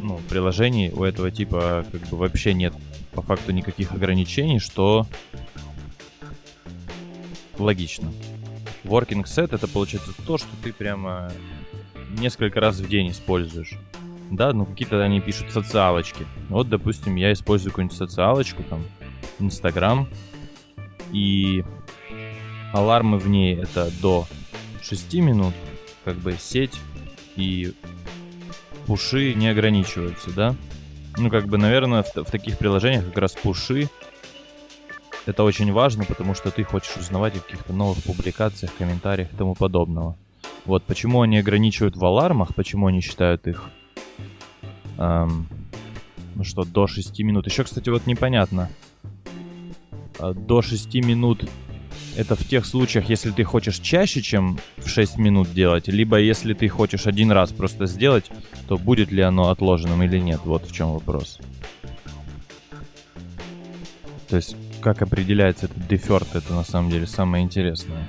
ну, 0.00 0.20
приложений, 0.28 0.92
у 0.94 1.04
этого 1.04 1.30
типа 1.30 1.84
как 1.90 2.00
бы 2.08 2.16
вообще 2.16 2.54
нет 2.54 2.74
по 3.12 3.22
факту 3.22 3.52
никаких 3.52 3.92
ограничений, 3.92 4.58
что 4.58 5.06
логично. 7.58 8.12
Working 8.84 9.24
set 9.24 9.54
это 9.54 9.66
получается 9.68 10.12
то, 10.26 10.38
что 10.38 10.48
ты 10.62 10.72
прямо 10.72 11.30
несколько 12.18 12.60
раз 12.60 12.78
в 12.78 12.88
день 12.88 13.10
используешь. 13.10 13.72
Да, 14.30 14.52
ну 14.52 14.66
какие-то 14.66 15.02
они 15.02 15.20
пишут 15.20 15.50
социалочки. 15.50 16.26
Вот, 16.48 16.68
допустим, 16.68 17.16
я 17.16 17.32
использую 17.32 17.72
какую-нибудь 17.72 17.96
социалочку, 17.96 18.62
там, 18.62 18.84
Инстаграм, 19.38 20.08
и 21.12 21.64
Алармы 22.72 23.18
в 23.18 23.28
ней 23.28 23.56
это 23.56 23.90
до 24.02 24.26
6 24.82 25.14
минут, 25.14 25.54
как 26.04 26.16
бы 26.16 26.36
сеть 26.38 26.78
и 27.36 27.72
пуши 28.86 29.34
не 29.34 29.48
ограничиваются, 29.48 30.30
да? 30.30 30.54
Ну, 31.16 31.30
как 31.30 31.46
бы, 31.46 31.58
наверное, 31.58 32.02
в, 32.02 32.14
в 32.14 32.30
таких 32.30 32.58
приложениях 32.58 33.06
как 33.06 33.18
раз 33.18 33.32
пуши 33.32 33.88
это 35.26 35.44
очень 35.44 35.72
важно, 35.72 36.04
потому 36.04 36.34
что 36.34 36.50
ты 36.50 36.64
хочешь 36.64 36.96
узнавать 36.96 37.36
о 37.36 37.40
каких-то 37.40 37.72
новых 37.72 38.02
публикациях, 38.02 38.72
комментариях 38.78 39.32
и 39.32 39.36
тому 39.36 39.54
подобного. 39.54 40.16
Вот 40.64 40.84
почему 40.84 41.22
они 41.22 41.38
ограничивают 41.38 41.96
в 41.96 42.04
алармах, 42.04 42.54
почему 42.54 42.86
они 42.88 43.00
считают 43.00 43.46
их 43.46 43.70
эм, 44.98 45.48
ну 46.38 46.44
что, 46.44 46.64
до 46.64 46.86
6 46.86 47.18
минут. 47.20 47.46
Еще, 47.46 47.64
кстати, 47.64 47.88
вот 47.88 48.06
непонятно. 48.06 48.70
А, 50.18 50.32
до 50.32 50.62
6 50.62 50.94
минут 50.96 51.48
это 52.16 52.34
в 52.34 52.44
тех 52.44 52.66
случаях, 52.66 53.08
если 53.08 53.30
ты 53.30 53.44
хочешь 53.44 53.78
чаще, 53.78 54.22
чем 54.22 54.58
в 54.76 54.88
6 54.88 55.18
минут 55.18 55.52
делать, 55.52 55.88
либо 55.88 56.18
если 56.18 56.54
ты 56.54 56.68
хочешь 56.68 57.06
один 57.06 57.32
раз 57.32 57.52
просто 57.52 57.86
сделать, 57.86 58.30
то 58.66 58.76
будет 58.76 59.12
ли 59.12 59.22
оно 59.22 59.50
отложенным 59.50 60.02
или 60.02 60.18
нет. 60.18 60.40
Вот 60.44 60.68
в 60.68 60.72
чем 60.72 60.92
вопрос. 60.92 61.38
То 64.28 64.36
есть, 64.36 64.56
как 64.80 65.02
определяется 65.02 65.66
этот 65.66 65.86
деферт, 65.88 66.34
это 66.34 66.54
на 66.54 66.64
самом 66.64 66.90
деле 66.90 67.06
самое 67.06 67.44
интересное. 67.44 68.06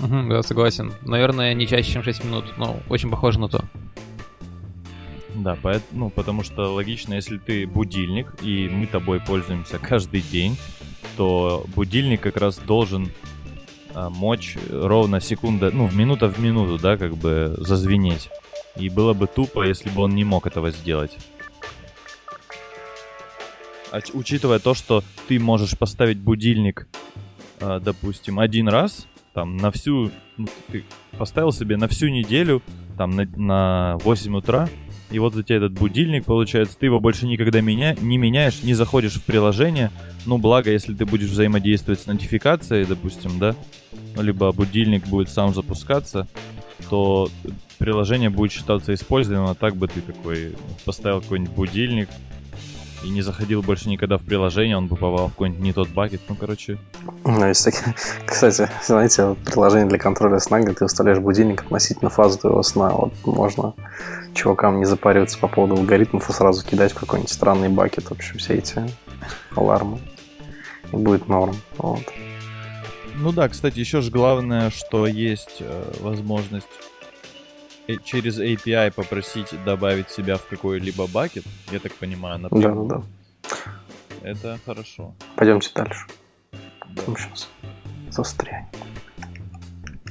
Угу, 0.00 0.28
да, 0.28 0.42
согласен. 0.42 0.92
Наверное, 1.02 1.54
не 1.54 1.66
чаще, 1.66 1.92
чем 1.92 2.02
6 2.02 2.24
минут, 2.24 2.44
но 2.56 2.78
очень 2.88 3.10
похоже 3.10 3.40
на 3.40 3.48
то. 3.48 3.64
Да, 5.34 5.56
поэтому, 5.60 6.06
ну, 6.06 6.10
потому 6.10 6.42
что 6.42 6.72
логично, 6.72 7.14
если 7.14 7.38
ты 7.38 7.66
будильник, 7.66 8.34
и 8.42 8.68
мы 8.68 8.86
тобой 8.86 9.20
пользуемся 9.20 9.78
каждый 9.78 10.20
день, 10.20 10.56
то 11.16 11.64
будильник 11.74 12.20
как 12.20 12.36
раз 12.36 12.58
должен 12.58 13.10
а, 13.94 14.10
мочь 14.10 14.56
ровно 14.70 15.20
секунда, 15.20 15.70
ну, 15.72 15.90
минута 15.90 16.28
в 16.28 16.38
минуту, 16.38 16.78
да, 16.78 16.96
как 16.96 17.16
бы 17.16 17.54
зазвенеть. 17.58 18.30
И 18.76 18.88
было 18.88 19.14
бы 19.14 19.26
тупо, 19.26 19.66
если 19.66 19.90
бы 19.90 20.02
он 20.02 20.14
не 20.14 20.24
мог 20.24 20.46
этого 20.46 20.70
сделать. 20.70 21.16
А, 23.90 24.00
учитывая 24.12 24.58
то, 24.58 24.74
что 24.74 25.02
ты 25.26 25.38
можешь 25.38 25.76
поставить 25.76 26.18
будильник, 26.18 26.86
а, 27.60 27.80
допустим, 27.80 28.38
один 28.38 28.68
раз, 28.68 29.06
там, 29.38 29.56
на 29.56 29.70
всю, 29.70 30.10
ну, 30.36 30.48
ты 30.66 30.84
поставил 31.16 31.52
себе 31.52 31.76
на 31.76 31.86
всю 31.86 32.08
неделю, 32.08 32.60
там, 32.96 33.12
на, 33.12 33.24
на 33.36 33.96
8 33.98 34.36
утра, 34.36 34.68
и 35.12 35.20
вот 35.20 35.36
у 35.36 35.42
тебя 35.44 35.58
этот 35.58 35.74
будильник, 35.74 36.24
получается, 36.24 36.76
ты 36.76 36.86
его 36.86 36.98
больше 36.98 37.24
никогда 37.24 37.60
меня, 37.60 37.94
не 38.00 38.18
меняешь, 38.18 38.64
не 38.64 38.74
заходишь 38.74 39.14
в 39.14 39.22
приложение. 39.22 39.92
Ну, 40.26 40.38
благо, 40.38 40.72
если 40.72 40.92
ты 40.92 41.06
будешь 41.06 41.28
взаимодействовать 41.28 42.00
с 42.00 42.06
нотификацией, 42.06 42.84
допустим, 42.84 43.38
да, 43.38 43.54
либо 44.16 44.50
будильник 44.50 45.06
будет 45.06 45.28
сам 45.28 45.54
запускаться, 45.54 46.26
то 46.90 47.28
приложение 47.78 48.30
будет 48.30 48.50
считаться 48.50 48.92
использованным, 48.92 49.50
а 49.50 49.54
так 49.54 49.76
бы 49.76 49.86
ты 49.86 50.00
такой 50.00 50.56
поставил 50.84 51.20
какой-нибудь 51.20 51.54
будильник, 51.54 52.08
и 53.02 53.10
не 53.10 53.22
заходил 53.22 53.62
больше 53.62 53.88
никогда 53.88 54.18
в 54.18 54.22
приложение, 54.22 54.76
он 54.76 54.88
бы 54.88 54.96
попал 54.96 55.28
в 55.28 55.30
какой-нибудь 55.30 55.62
не 55.62 55.72
тот 55.72 55.88
бакет. 55.88 56.20
Ну, 56.28 56.34
короче. 56.34 56.78
Ну, 57.24 57.46
есть 57.46 57.64
такие... 57.64 57.94
Кстати, 58.26 58.68
знаете, 58.84 59.36
приложение 59.44 59.88
для 59.88 59.98
контроля 59.98 60.38
сна, 60.38 60.60
где 60.60 60.72
ты 60.72 60.84
выставляешь 60.84 61.18
будильник 61.20 61.62
относительно 61.62 62.10
фазы 62.10 62.38
твоего 62.38 62.62
сна. 62.62 62.90
Вот 62.90 63.12
можно 63.24 63.74
чувакам 64.34 64.78
не 64.78 64.84
запариваться 64.84 65.38
по 65.38 65.48
поводу 65.48 65.74
алгоритмов 65.74 66.28
и 66.28 66.32
сразу 66.32 66.64
кидать 66.64 66.92
в 66.92 66.98
какой-нибудь 66.98 67.30
странный 67.30 67.68
бакет, 67.68 68.04
в 68.04 68.12
общем, 68.12 68.38
все 68.38 68.54
эти 68.54 68.82
алармы. 69.54 69.98
И 70.92 70.96
будет 70.96 71.28
норм. 71.28 71.56
Вот. 71.76 72.04
Ну 73.16 73.32
да, 73.32 73.48
кстати, 73.48 73.78
еще 73.78 74.00
же 74.00 74.10
главное, 74.10 74.70
что 74.70 75.06
есть 75.06 75.56
э, 75.60 75.92
возможность 76.00 76.68
через 77.96 78.38
API 78.38 78.92
попросить 78.92 79.54
добавить 79.64 80.10
себя 80.10 80.36
в 80.36 80.46
какой-либо 80.46 81.06
бакет, 81.06 81.44
я 81.70 81.78
так 81.78 81.94
понимаю, 81.94 82.38
например. 82.38 82.74
Да, 82.74 82.82
да, 82.82 82.96
да. 82.96 83.02
Это 84.22 84.58
хорошо. 84.64 85.14
Пойдемте 85.36 85.70
дальше. 85.74 86.06
Да. 86.90 87.02
Там 87.02 87.16
сейчас 87.16 87.48
застрянем. 88.10 88.66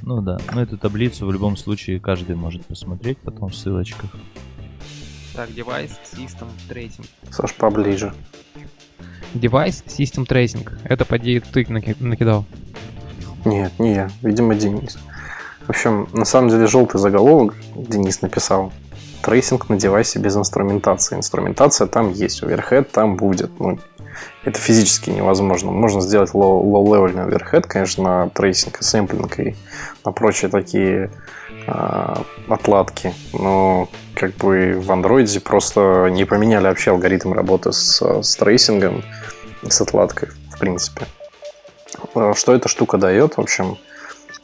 Ну 0.02 0.22
да, 0.22 0.40
ну 0.54 0.62
эту 0.62 0.78
таблицу 0.78 1.26
в 1.26 1.32
любом 1.32 1.58
случае 1.58 2.00
каждый 2.00 2.36
может 2.36 2.66
посмотреть 2.66 3.18
потом 3.18 3.50
в 3.50 3.56
ссылочках. 3.56 4.10
Так, 5.36 5.54
device, 5.54 6.00
System 6.14 6.48
Tracing. 6.70 7.06
Саш, 7.30 7.54
поближе. 7.54 8.14
Device, 9.34 9.84
System 9.86 10.26
Tracing. 10.26 10.80
Это 10.86 11.06
поди 11.06 11.40
ты 11.42 11.66
накидал. 12.00 12.46
Нет, 13.46 13.78
не 13.80 13.94
я. 13.94 14.10
Видимо, 14.22 14.56
Денис. 14.56 14.98
В 15.68 15.70
общем, 15.70 16.08
на 16.14 16.24
самом 16.24 16.50
деле 16.50 16.66
желтый 16.66 17.00
заголовок 17.00 17.54
Денис 17.76 18.22
написал. 18.22 18.72
Tracing 19.22 19.68
на 19.68 19.78
девайсе 19.78 20.18
без 20.20 20.38
инструментации. 20.38 21.18
Инструментация 21.18 21.88
там 21.88 22.14
есть, 22.14 22.42
overhead 22.42 22.90
там 22.92 23.18
будет. 23.18 23.60
Ну, 23.60 23.78
это 24.46 24.60
физически 24.60 25.10
невозможно. 25.10 25.72
Можно 25.72 26.00
сделать 26.00 26.32
low-level 26.32 27.30
overhead, 27.30 27.68
конечно, 27.68 28.04
на 28.04 28.30
tracing 28.30 28.80
и 28.80 28.84
sampling 28.84 29.40
и 29.40 29.56
на 30.06 30.14
прочие 30.14 30.50
такие 30.50 31.12
э, 31.68 32.16
отладки, 32.48 33.14
но 33.34 33.90
как 34.16 34.36
бы 34.36 34.80
в 34.80 34.90
андроиде 34.90 35.42
просто 35.42 36.08
не 36.10 36.24
поменяли 36.24 36.68
вообще 36.68 36.92
алгоритм 36.92 37.34
работы 37.34 37.74
с, 37.74 38.02
с 38.02 38.36
tracing 38.38 38.84
ом, 38.84 39.04
с 39.68 39.82
отладкой, 39.82 40.30
в 40.50 40.60
принципе. 40.60 41.08
Что 42.36 42.54
эта 42.54 42.70
штука 42.70 42.98
дает? 42.98 43.36
В 43.36 43.42
общем, 43.42 43.78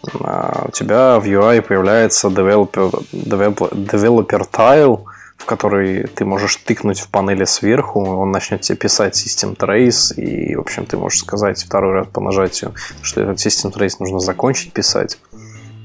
у 0.04 0.72
тебя 0.72 1.20
в 1.20 1.26
UI 1.26 1.62
появляется 1.62 2.28
developer, 2.28 2.92
developer, 3.12 3.70
developer 3.72 4.46
tile, 4.52 5.06
в 5.38 5.46
который 5.46 6.08
ты 6.08 6.26
можешь 6.26 6.58
тыкнуть 6.58 7.00
в 7.00 7.10
панели 7.10 7.46
сверху, 7.46 8.04
он 8.04 8.32
начнет 8.32 8.62
тебе 8.62 8.78
писать 8.78 9.16
System 9.16 9.58
Trace, 9.58 10.16
и, 10.16 10.56
в 10.56 10.62
общем, 10.62 10.86
ты 10.86 10.98
можешь 10.98 11.20
сказать 11.20 11.64
второй 11.64 11.94
раз 11.94 12.08
по 12.08 12.22
нажатию, 12.22 12.74
что 13.02 13.22
этот 13.22 13.38
System 13.38 13.74
Trace 13.74 13.96
нужно 14.00 14.20
закончить 14.20 14.74
писать. 14.74 15.20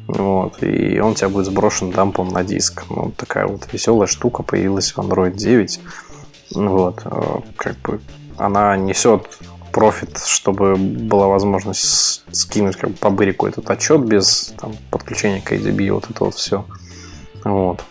Вот, 0.07 0.63
и 0.63 0.99
он 1.01 1.13
у 1.13 1.15
тебя 1.15 1.29
будет 1.29 1.47
сброшен 1.47 1.91
дампом 1.91 2.29
на 2.29 2.43
диск. 2.43 2.85
Ну, 2.89 3.13
такая 3.17 3.47
вот 3.47 3.69
веселая 3.73 4.07
штука 4.07 4.43
появилась 4.43 4.93
в 4.93 4.99
Android 4.99 5.33
9. 5.33 5.81
Вот, 6.55 7.03
э, 7.05 7.41
как 7.57 7.77
бы 7.81 8.01
она 8.39 8.77
несет 8.77 9.29
профит, 9.79 10.19
чтобы 10.27 10.75
была 10.75 11.29
возможность 11.29 12.25
скинуть 12.33 12.75
как 12.75 12.91
бы 12.91 12.97
по 12.97 13.11
бырику 13.11 13.47
этот 13.47 13.71
отчет 13.71 14.01
без 14.01 14.53
там, 14.61 14.75
подключения 14.91 15.41
к 15.41 15.53
ADB, 15.53 15.93
вот 15.93 16.11
это 16.11 16.25
вот 16.25 16.35
все. 16.35 16.67
Вот. 17.45 17.85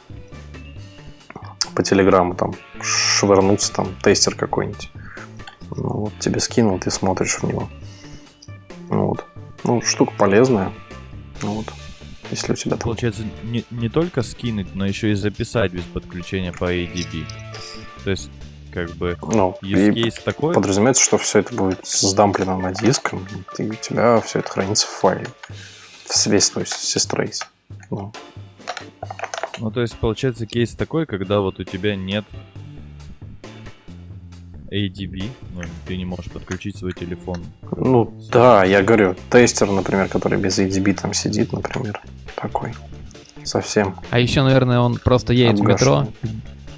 По 1.74 1.84
телеграмму 1.84 2.36
там 2.36 2.56
швырнуться, 2.82 3.72
там 3.72 3.96
тестер 4.03 4.36
какой-нибудь. 4.36 4.91
Ну, 5.77 5.89
вот 5.89 6.13
тебе 6.20 6.41
скинул, 6.41 6.77
ты 6.77 6.91
смотришь 6.91 7.38
в 7.38 7.44
него. 7.44 7.70
Вот. 8.89 9.24
Ну, 9.63 9.82
штука 9.82 10.12
полезная. 10.17 10.74
Вот. 11.41 11.67
Если 12.32 12.51
у 12.51 12.56
тебя. 12.58 12.75
Получается, 12.75 13.24
не, 13.44 13.63
не 13.72 13.88
только 13.88 14.24
скинуть, 14.24 14.75
но 14.75 14.86
еще 14.86 15.13
и 15.13 15.15
записать 15.15 15.72
без 15.72 15.84
подключения 15.84 16.51
по 16.51 16.65
ADB. 16.65 17.24
То 18.03 18.10
есть 18.10 18.29
как 18.78 18.92
бы 18.92 19.18
ну, 19.24 19.58
есть 19.64 20.24
такой. 20.24 20.54
Подразумевается, 20.54 21.04
что 21.04 21.18
все 21.18 21.40
это 21.40 21.56
будет 21.56 21.80
сдамплено 21.84 22.60
на 22.60 22.76
диск, 22.76 23.12
и 23.58 23.64
у 23.64 23.74
тебя 23.74 24.22
все 24.22 24.40
это 24.40 24.50
хранится 24.52 24.86
в 24.86 24.92
файле. 24.92 25.26
Весь 26.28 26.50
твой 26.52 26.68
сестрейс. 26.68 27.42
Ну. 27.90 28.14
ну, 29.58 29.72
то 29.72 29.82
есть, 29.82 29.98
получается, 29.98 30.46
кейс 30.46 30.76
такой, 30.76 31.08
когда 31.08 31.40
вот 31.40 31.60
у 31.60 31.64
тебя 31.64 31.96
нет 31.96 32.24
ADB, 34.72 35.32
ну, 35.56 35.64
ты 35.88 35.98
не 35.98 36.06
можешь 36.06 36.32
подключить 36.32 36.78
свой 36.78 36.94
телефон. 36.94 37.44
Ну, 37.76 38.14
да, 38.32 38.64
я 38.64 38.84
говорю, 38.84 39.16
тестер, 39.32 39.72
например, 39.72 40.08
который 40.08 40.38
без 40.38 40.60
ADB 40.60 40.94
там 40.94 41.14
сидит, 41.14 41.52
например, 41.52 42.00
такой. 42.36 42.76
Совсем. 43.44 43.96
А 44.12 44.20
еще, 44.20 44.44
наверное, 44.44 44.80
он 44.80 44.98
просто 44.98 45.34
едет 45.34 45.60
Отгашен. 45.62 45.66
в 45.66 45.80
метро, 45.82 46.08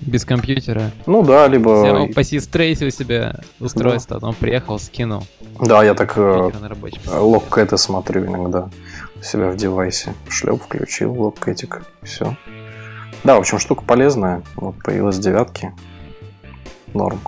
без 0.10 0.26
компьютера. 0.26 0.92
Ну 1.06 1.24
да, 1.24 1.48
либо... 1.48 1.82
Взял, 1.82 2.08
посистрейсил 2.08 2.88
у 2.88 2.92
себя 2.92 3.40
устройство, 3.60 4.16
да. 4.16 4.28
потом 4.28 4.36
приехал, 4.36 4.80
скинул. 4.80 5.24
Да, 5.60 5.84
я 5.84 5.94
так 5.94 6.18
э, 6.18 6.52
локкэты 7.08 7.78
смотрю 7.78 8.26
иногда 8.26 8.70
у 9.20 9.24
себя 9.24 9.52
в 9.52 9.56
девайсе. 9.56 10.14
Шлеп 10.28 10.62
включил, 10.62 11.14
локкэтик, 11.14 11.84
все. 12.04 12.36
Да, 13.24 13.36
в 13.36 13.40
общем, 13.40 13.60
штука 13.60 13.84
полезная. 13.84 14.44
Вот 14.56 14.76
появилась 14.84 15.20
девятки. 15.20 15.74
Норм. 16.94 17.20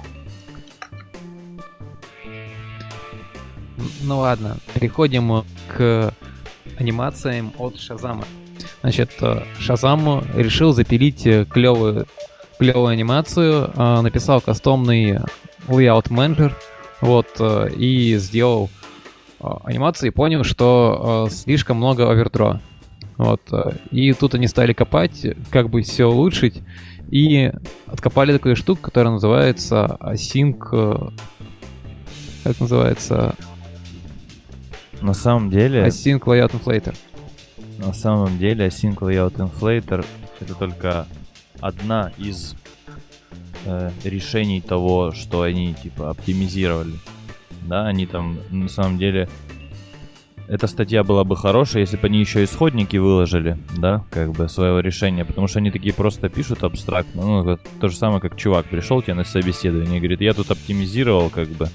Ну 4.01 4.19
ладно, 4.19 4.57
переходим 4.73 5.43
к 5.67 6.13
анимациям 6.77 7.53
от 7.57 7.77
Шазама. 7.77 8.25
Значит, 8.81 9.11
э, 9.21 9.43
Шазам 9.59 10.23
решил 10.35 10.73
запилить 10.73 11.25
э, 11.27 11.45
клевую 11.45 12.07
клевую 12.61 12.89
анимацию, 12.89 13.71
а, 13.75 14.03
написал 14.03 14.39
кастомный 14.39 15.17
layout 15.67 16.09
manager, 16.09 16.53
вот, 17.01 17.25
э, 17.39 17.71
и 17.75 18.17
сделал 18.17 18.69
а, 19.39 19.61
анимацию 19.63 20.11
и 20.11 20.13
понял, 20.13 20.43
что 20.43 21.27
слишком 21.31 21.77
много 21.77 22.11
овердро. 22.11 22.61
Вот, 23.17 23.41
э, 23.51 23.71
и 23.89 24.13
тут 24.13 24.35
они 24.35 24.45
стали 24.45 24.73
копать, 24.73 25.25
как 25.49 25.71
бы 25.71 25.81
все 25.81 26.05
улучшить, 26.05 26.61
и 27.09 27.51
откопали 27.87 28.31
такую 28.31 28.55
штуку, 28.55 28.83
которая 28.83 29.13
называется 29.13 29.97
async... 29.99 30.59
Э, 30.71 31.09
как 32.43 32.59
называется? 32.59 33.33
На 35.01 35.15
самом 35.15 35.49
деле... 35.49 35.83
Async 35.83 36.19
Layout 36.19 36.51
Inflator. 36.51 36.95
На 37.79 37.91
самом 37.91 38.37
деле 38.37 38.67
Async 38.67 38.97
Layout 38.97 39.37
Inflator 39.37 40.05
это 40.39 40.53
только 40.53 41.07
одна 41.61 42.11
из 42.17 42.55
э, 43.65 43.91
решений 44.03 44.61
того, 44.61 45.11
что 45.11 45.41
они 45.41 45.73
типа 45.73 46.09
оптимизировали. 46.09 46.93
Да, 47.61 47.87
они 47.87 48.05
там 48.05 48.39
на 48.49 48.69
самом 48.69 48.97
деле 48.97 49.29
эта 50.47 50.67
статья 50.67 51.03
была 51.03 51.23
бы 51.23 51.37
хорошая, 51.37 51.81
если 51.81 51.95
бы 51.95 52.07
они 52.07 52.19
еще 52.19 52.43
исходники 52.43 52.97
выложили, 52.97 53.57
да, 53.77 54.03
как 54.09 54.33
бы 54.33 54.49
своего 54.49 54.81
решения, 54.81 55.23
потому 55.23 55.47
что 55.47 55.59
они 55.59 55.71
такие 55.71 55.93
просто 55.93 56.27
пишут 56.27 56.63
абстрактно, 56.63 57.21
ну, 57.21 57.57
то 57.79 57.87
же 57.87 57.95
самое, 57.95 58.19
как 58.19 58.35
чувак 58.35 58.65
пришел 58.65 59.01
тебе 59.01 59.13
на 59.13 59.23
собеседование 59.23 59.97
и 59.97 59.99
говорит, 59.99 60.19
я 60.19 60.33
тут 60.33 60.51
оптимизировал, 60.51 61.29
как 61.29 61.47
бы, 61.47 61.69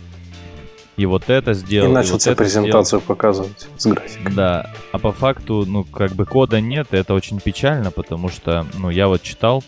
и 0.99 1.07
вот 1.07 1.31
это 1.31 1.55
сделал. 1.55 1.90
И 1.90 1.94
начал 1.94 2.12
вот 2.12 2.20
тебе 2.20 2.37
презентацию 2.37 3.01
сделал. 3.01 3.16
показывать 3.16 3.68
с 3.79 3.87
графикой. 3.87 4.35
Да, 4.35 4.70
а 4.92 4.99
по 4.99 5.12
факту, 5.12 5.64
ну, 5.66 5.85
как 5.85 6.12
бы 6.12 6.27
кода 6.27 6.61
нет, 6.61 6.88
и 6.92 6.96
это 6.96 7.14
очень 7.14 7.40
печально, 7.40 7.90
потому 7.90 8.29
что, 8.29 8.66
ну, 8.75 8.90
я 8.90 9.09
вот 9.09 9.22
читал 9.22 9.64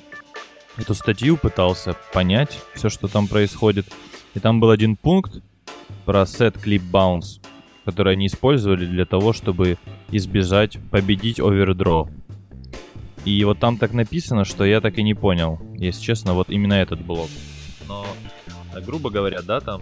эту 0.79 0.95
статью, 0.95 1.37
пытался 1.37 1.97
понять 2.13 2.59
все, 2.75 2.89
что 2.89 3.09
там 3.09 3.27
происходит. 3.29 3.87
И 4.35 4.41
там 4.41 4.61
был 4.61 4.71
один 4.71 4.97
пункт 4.97 5.43
про 6.05 6.23
set 6.23 6.63
clip 6.63 6.83
bounce, 6.91 7.41
который 7.85 8.15
они 8.15 8.27
использовали 8.27 8.87
для 8.87 9.05
того, 9.05 9.33
чтобы 9.33 9.79
избежать, 10.11 10.79
победить 10.91 11.41
овердро. 11.41 12.09
И 13.25 13.45
вот 13.45 13.59
там 13.59 13.77
так 13.79 13.93
написано, 13.93 14.45
что 14.45 14.65
я 14.65 14.81
так 14.81 14.99
и 14.99 15.03
не 15.03 15.15
понял, 15.15 15.59
если 15.75 16.03
честно, 16.03 16.35
вот 16.35 16.51
именно 16.51 16.75
этот 16.75 17.01
блок. 17.01 17.29
Но, 17.87 18.07
грубо 18.81 19.11
говоря, 19.11 19.43
да, 19.43 19.61
там 19.61 19.81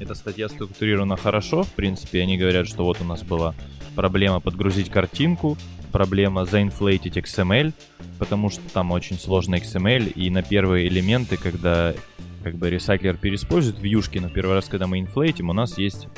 эта 0.00 0.14
статья 0.14 0.48
структурирована 0.48 1.16
хорошо, 1.16 1.62
в 1.62 1.72
принципе, 1.72 2.22
они 2.22 2.38
говорят, 2.38 2.66
что 2.66 2.84
вот 2.84 3.00
у 3.00 3.04
нас 3.04 3.22
была 3.22 3.54
проблема 3.94 4.40
подгрузить 4.40 4.90
картинку, 4.90 5.56
проблема 5.92 6.44
заинфлейтить 6.44 7.16
XML, 7.16 7.72
потому 8.18 8.50
что 8.50 8.62
там 8.72 8.92
очень 8.92 9.18
сложный 9.18 9.58
XML, 9.58 10.12
и 10.12 10.30
на 10.30 10.42
первые 10.42 10.88
элементы, 10.88 11.36
когда 11.36 11.94
как 12.42 12.54
бы 12.54 12.70
ресайклер 12.70 13.16
переиспользует 13.16 13.80
вьюшки, 13.80 14.18
но 14.18 14.28
первый 14.28 14.54
раз, 14.54 14.66
когда 14.66 14.86
мы 14.86 15.00
инфлейтим, 15.00 15.50
у 15.50 15.52
нас 15.52 15.78
есть 15.78 16.08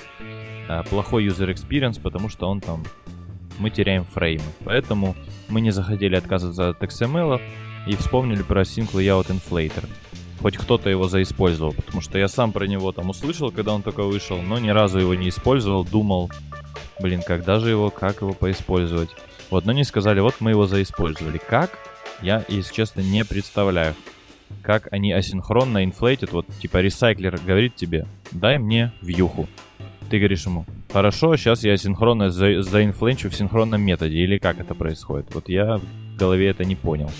а, 0.68 0.82
плохой 0.84 1.26
user 1.26 1.52
experience, 1.52 2.00
потому 2.00 2.28
что 2.28 2.48
он 2.48 2.60
там 2.60 2.84
мы 3.58 3.70
теряем 3.70 4.04
фреймы. 4.04 4.44
Поэтому 4.64 5.14
мы 5.48 5.60
не 5.60 5.70
захотели 5.70 6.16
отказываться 6.16 6.70
от 6.70 6.82
XML 6.82 7.40
и 7.86 7.96
вспомнили 7.96 8.42
про 8.42 8.62
Sync 8.62 8.92
Layout 8.92 9.28
Inflator. 9.28 9.88
Хоть 10.40 10.56
кто-то 10.56 10.88
его 10.88 11.06
заиспользовал, 11.06 11.72
потому 11.74 12.00
что 12.00 12.18
я 12.18 12.28
сам 12.28 12.52
про 12.52 12.66
него 12.66 12.92
там 12.92 13.10
услышал, 13.10 13.50
когда 13.50 13.74
он 13.74 13.82
только 13.82 14.04
вышел, 14.04 14.40
но 14.40 14.58
ни 14.58 14.70
разу 14.70 14.98
его 14.98 15.14
не 15.14 15.28
использовал, 15.28 15.84
думал, 15.84 16.30
блин, 16.98 17.22
когда 17.26 17.60
же 17.60 17.70
его, 17.70 17.90
как 17.90 18.22
его 18.22 18.32
поиспользовать. 18.32 19.10
Вот, 19.50 19.66
но 19.66 19.72
не 19.72 19.84
сказали, 19.84 20.20
вот 20.20 20.36
мы 20.40 20.50
его 20.50 20.66
заиспользовали. 20.66 21.38
Как? 21.38 21.78
Я, 22.22 22.44
если 22.48 22.72
честно, 22.72 23.00
не 23.00 23.24
представляю. 23.24 23.94
Как 24.62 24.88
они 24.92 25.12
асинхронно 25.12 25.84
инфлейтят, 25.84 26.32
вот 26.32 26.46
типа 26.60 26.78
ресайклер 26.78 27.38
говорит 27.38 27.74
тебе, 27.76 28.06
дай 28.32 28.58
мне 28.58 28.92
вьюху. 29.02 29.48
Ты 30.08 30.18
говоришь 30.18 30.46
ему, 30.46 30.64
хорошо, 30.92 31.36
сейчас 31.36 31.62
я 31.62 31.74
асинхронно 31.74 32.30
за, 32.30 32.62
заинфленчу 32.62 33.28
в 33.30 33.34
синхронном 33.34 33.80
методе, 33.82 34.18
или 34.18 34.38
как 34.38 34.58
это 34.58 34.74
происходит? 34.74 35.34
Вот 35.34 35.48
я 35.48 35.76
в 35.78 36.16
голове 36.16 36.48
это 36.48 36.64
не 36.64 36.76
понял. 36.76 37.10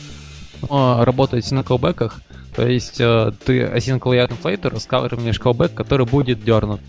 Работать 0.69 1.51
на 1.53 1.63
колбеках, 1.63 2.21
то 2.61 2.69
есть 2.69 3.01
э, 3.01 3.33
ты 3.47 3.63
async 3.63 4.01
layout 4.01 4.39
inflator 4.39 4.79
скавриваешь 4.79 5.39
колбек, 5.39 5.73
который 5.73 6.05
будет 6.05 6.45
дернут. 6.45 6.83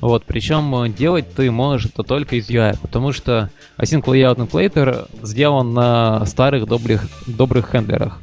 Вот, 0.00 0.24
причем 0.24 0.74
э, 0.74 0.88
делать 0.88 1.34
ты 1.34 1.50
можешь 1.50 1.90
это 1.90 2.02
только 2.02 2.36
из 2.36 2.48
UI, 2.48 2.78
потому 2.80 3.12
что 3.12 3.50
Async 3.76 4.04
Layout 4.04 4.36
Inflator 4.36 5.06
сделан 5.20 5.74
на 5.74 6.24
старых 6.24 6.66
добрых, 6.66 7.02
добрых 7.26 7.72
хендлерах. 7.72 8.18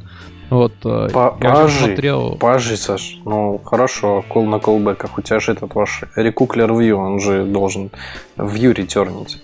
Вот, 0.50 0.74
э, 0.84 1.10
Пожи, 1.14 1.78
смотрел... 1.78 2.38
пожи, 2.38 2.76
Саш. 2.76 3.20
Ну, 3.24 3.62
хорошо, 3.64 4.26
кол 4.28 4.48
на 4.48 4.58
колбеках. 4.58 5.20
У 5.20 5.22
тебя 5.22 5.40
же 5.40 5.52
этот 5.52 5.76
ваш 5.76 6.06
рекуклер 6.16 6.72
view, 6.72 6.94
он 6.94 7.20
же 7.20 7.46
должен 7.46 7.92
view 8.36 8.74
ретернить. 8.74 9.44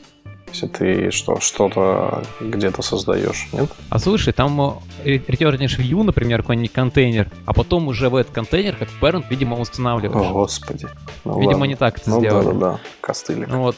Если 0.51 0.67
ты 0.67 1.11
что, 1.11 1.39
что-то 1.39 2.23
где-то 2.39 2.81
создаешь, 2.81 3.47
нет? 3.53 3.69
А 3.89 3.99
слушай, 3.99 4.33
там 4.33 4.79
ретёрнишь 5.03 5.79
view, 5.79 6.03
например, 6.03 6.41
какой-нибудь 6.41 6.71
контейнер, 6.71 7.29
а 7.45 7.53
потом 7.53 7.87
уже 7.87 8.09
в 8.09 8.15
этот 8.15 8.33
контейнер, 8.33 8.75
как 8.75 8.89
parent, 9.01 9.25
видимо, 9.29 9.59
устанавливаешь. 9.59 10.29
О, 10.29 10.33
господи. 10.33 10.87
Ну, 11.23 11.39
видимо, 11.39 11.59
ладно. 11.59 11.65
не 11.65 11.75
так 11.75 11.97
это 11.97 12.09
ну, 12.09 12.19
сделали. 12.19 12.45
Да-да-да, 12.45 12.79
костылик. 12.99 13.47
Ну 13.47 13.61
вот, 13.61 13.75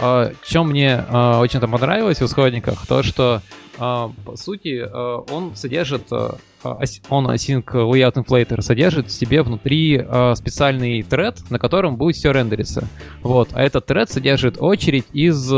а, 0.00 0.32
чем 0.42 0.70
мне 0.70 1.04
а, 1.08 1.40
очень 1.40 1.60
там 1.60 1.72
понравилось 1.72 2.20
в 2.20 2.24
исходниках, 2.24 2.86
то 2.86 3.02
что 3.02 3.42
а, 3.78 4.10
по 4.24 4.36
сути 4.36 4.82
он 5.30 5.54
содержит, 5.56 6.10
он 6.10 7.30
async 7.30 7.64
layout 7.64 8.14
inflator 8.14 8.62
содержит 8.62 9.08
в 9.08 9.12
себе 9.12 9.42
внутри 9.42 9.98
специальный 10.34 11.02
тред, 11.02 11.50
на 11.50 11.58
котором 11.58 11.96
будет 11.96 12.16
все 12.16 12.32
рендериться. 12.32 12.88
Вот, 13.22 13.50
а 13.52 13.62
этот 13.62 13.86
тред 13.86 14.10
содержит 14.10 14.56
очередь 14.58 15.06
из 15.12 15.52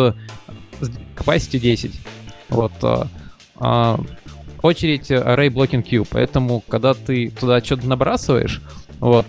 capacity 1.16 1.58
10. 1.58 2.00
Вот, 2.50 2.72
очередь 4.62 5.10
array 5.10 5.48
blocking 5.48 5.82
queue, 5.82 6.06
поэтому 6.08 6.62
когда 6.68 6.94
ты 6.94 7.30
туда 7.30 7.60
что-то 7.60 7.86
набрасываешь, 7.88 8.60
вот, 9.00 9.26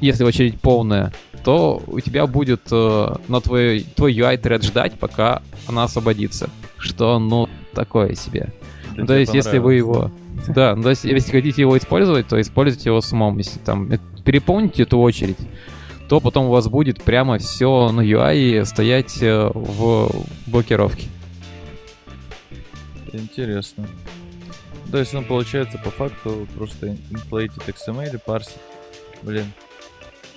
если 0.00 0.22
очередь 0.22 0.60
полная, 0.60 1.12
то 1.46 1.80
у 1.86 2.00
тебя 2.00 2.26
будет 2.26 2.62
э, 2.72 3.14
на 3.28 3.40
твой, 3.40 3.86
твой 3.94 4.12
UI-тред 4.12 4.64
ждать, 4.64 4.98
пока 4.98 5.42
она 5.68 5.84
освободится. 5.84 6.50
Что, 6.76 7.20
ну, 7.20 7.48
такое 7.72 8.16
себе. 8.16 8.52
Ну, 8.96 9.06
то 9.06 9.16
есть, 9.16 9.32
если 9.32 9.58
вы 9.58 9.74
его... 9.74 10.10
Да, 10.48 10.74
ну, 10.74 10.82
то 10.82 10.90
есть, 10.90 11.04
если 11.04 11.30
хотите 11.30 11.62
его 11.62 11.78
использовать, 11.78 12.26
то 12.26 12.40
используйте 12.40 12.90
его 12.90 13.00
с 13.00 13.12
умом. 13.12 13.38
Если 13.38 13.60
там 13.60 13.88
переполните 14.24 14.82
эту 14.82 14.98
очередь, 14.98 15.38
то 16.08 16.18
потом 16.18 16.46
у 16.46 16.50
вас 16.50 16.66
будет 16.66 17.00
прямо 17.02 17.38
все 17.38 17.92
на 17.92 18.00
UI 18.00 18.64
стоять 18.64 19.22
э, 19.22 19.48
в 19.54 20.10
блокировке. 20.48 21.06
Интересно. 23.12 23.86
То 24.90 24.98
есть 24.98 25.14
он 25.14 25.24
получается 25.24 25.78
по 25.78 25.90
факту 25.90 26.48
просто 26.56 26.88
inflated 26.88 27.62
XML 27.66 28.18
парсит. 28.18 28.58
Блин, 29.22 29.46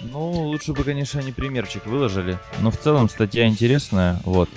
ну, 0.02 0.32
лучше 0.48 0.74
бы, 0.74 0.84
конечно, 0.84 1.20
они 1.20 1.32
примерчик 1.32 1.86
выложили. 1.86 2.38
Но 2.62 2.72
в 2.72 2.78
целом 2.78 3.10
статья 3.10 3.48
интересная, 3.48 4.20
вот. 4.24 4.50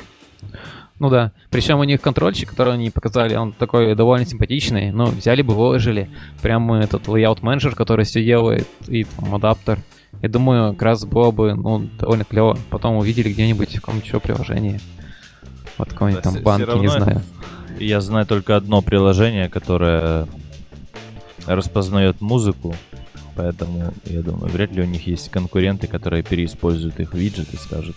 Ну 0.98 1.10
да. 1.10 1.32
Причем 1.50 1.80
у 1.80 1.84
них 1.84 2.00
контрольчик, 2.00 2.50
который 2.50 2.74
они 2.74 2.90
показали, 2.90 3.34
он 3.34 3.52
такой 3.52 3.94
довольно 3.96 4.24
симпатичный. 4.24 4.92
Ну, 4.92 5.06
взяли 5.06 5.42
бы, 5.42 5.54
выложили. 5.54 6.08
Прямо 6.42 6.80
этот 6.80 7.08
layout 7.08 7.38
менеджер, 7.42 7.74
который 7.74 8.04
все 8.04 8.24
делает, 8.24 8.68
и 8.86 9.04
там 9.04 9.34
адаптер. 9.34 9.80
Я 10.20 10.28
думаю, 10.28 10.74
как 10.74 10.82
раз 10.82 11.04
было 11.04 11.32
бы, 11.32 11.54
ну, 11.54 11.88
довольно 11.98 12.24
клево. 12.24 12.56
Потом 12.70 12.96
увидели 12.96 13.32
где-нибудь 13.32 13.70
в 13.70 13.74
каком-нибудь 13.80 14.06
еще 14.06 14.20
приложении. 14.20 14.80
Вот 15.76 15.88
какой-нибудь 15.88 16.22
там 16.22 16.40
банки, 16.42 16.78
не 16.78 16.88
знаю. 16.88 17.22
Я 17.80 18.00
знаю 18.00 18.26
только 18.26 18.54
одно 18.54 18.80
приложение, 18.82 19.48
которое 19.48 20.28
распознает 21.46 22.20
музыку 22.20 22.76
Поэтому, 23.34 23.94
я 24.04 24.22
думаю, 24.22 24.52
вряд 24.52 24.72
ли 24.72 24.82
у 24.82 24.86
них 24.86 25.06
есть 25.06 25.30
конкуренты, 25.30 25.86
которые 25.86 26.22
переиспользуют 26.22 27.00
их 27.00 27.14
виджет 27.14 27.52
и 27.52 27.56
скажут. 27.56 27.96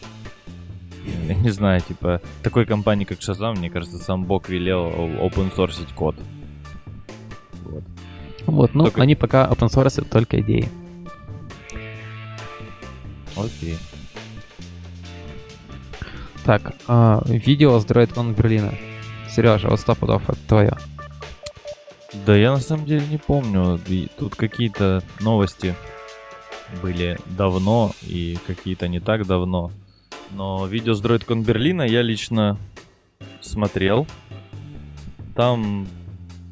Я 1.27 1.35
не 1.35 1.49
знаю, 1.49 1.81
типа, 1.81 2.21
такой 2.41 2.65
компании, 2.65 3.05
как 3.05 3.19
Shazam, 3.19 3.57
мне 3.57 3.69
кажется, 3.69 3.97
сам 3.97 4.25
Бог 4.25 4.49
велел 4.49 4.85
open 4.87 5.53
source 5.53 5.93
код. 5.93 6.15
Вот. 7.63 7.83
Вот, 8.45 8.73
ну, 8.73 8.85
только... 8.85 9.01
они 9.01 9.15
пока 9.15 9.45
open 9.45 9.69
source 9.69 10.03
только 10.07 10.41
идеи. 10.41 10.69
Окей. 13.35 13.77
Так, 16.45 16.75
а, 16.87 17.21
видео 17.25 17.79
с 17.79 17.85
DroidCon 17.85 18.35
Берлина. 18.35 18.73
Сережа, 19.29 19.67
вот 19.67 19.79
сто 19.79 19.95
пудов, 19.95 20.29
это 20.29 20.39
твое. 20.47 20.77
Да 22.23 22.35
я 22.35 22.51
на 22.51 22.59
самом 22.59 22.85
деле 22.85 23.05
не 23.07 23.17
помню. 23.17 23.79
Тут 24.17 24.35
какие-то 24.35 25.03
новости 25.19 25.75
были 26.81 27.17
давно 27.37 27.91
и 28.01 28.37
какие-то 28.47 28.87
не 28.87 28.99
так 28.99 29.25
давно. 29.27 29.71
Но 30.31 30.65
видео 30.65 30.93
с 30.93 31.03
DroidCon 31.03 31.43
Берлина 31.43 31.83
я 31.83 32.01
лично 32.01 32.57
смотрел. 33.41 34.07
Там 35.35 35.87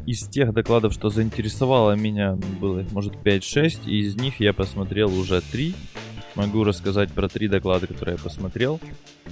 из 0.06 0.28
тех 0.28 0.54
докладов, 0.54 0.93
что 0.93 1.10
заинтересовало 1.10 1.93
меня, 1.93 2.34
было, 2.60 2.86
может, 2.91 3.13
5-6, 3.15 3.86
и 3.86 4.02
из 4.02 4.15
них 4.15 4.39
я 4.39 4.54
посмотрел 4.54 5.17
уже 5.17 5.41
3. 5.41 5.73
Могу 6.36 6.63
рассказать 6.63 7.12
про 7.12 7.30
три 7.30 7.47
доклада, 7.47 7.88
которые 7.88 8.17
я 8.17 8.23
посмотрел. 8.23 8.80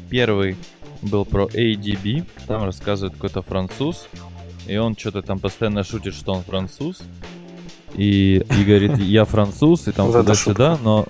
Первый 0.10 0.56
был 1.02 1.26
про 1.26 1.48
ADB, 1.48 2.26
там 2.48 2.64
рассказывает 2.64 3.16
какой-то 3.16 3.42
француз, 3.42 4.08
и 4.72 4.78
он 4.78 4.96
что-то 4.96 5.22
там 5.22 5.40
постоянно 5.40 5.84
шутит, 5.84 6.16
что 6.16 6.34
он 6.34 6.44
француз. 6.44 7.04
И, 7.94 8.46
и 8.58 8.64
говорит, 8.64 8.98
я 9.00 9.26
француз, 9.26 9.88
и 9.90 9.92
там 9.92 10.12
туда-сюда, 10.12 10.78
но... 10.82 11.06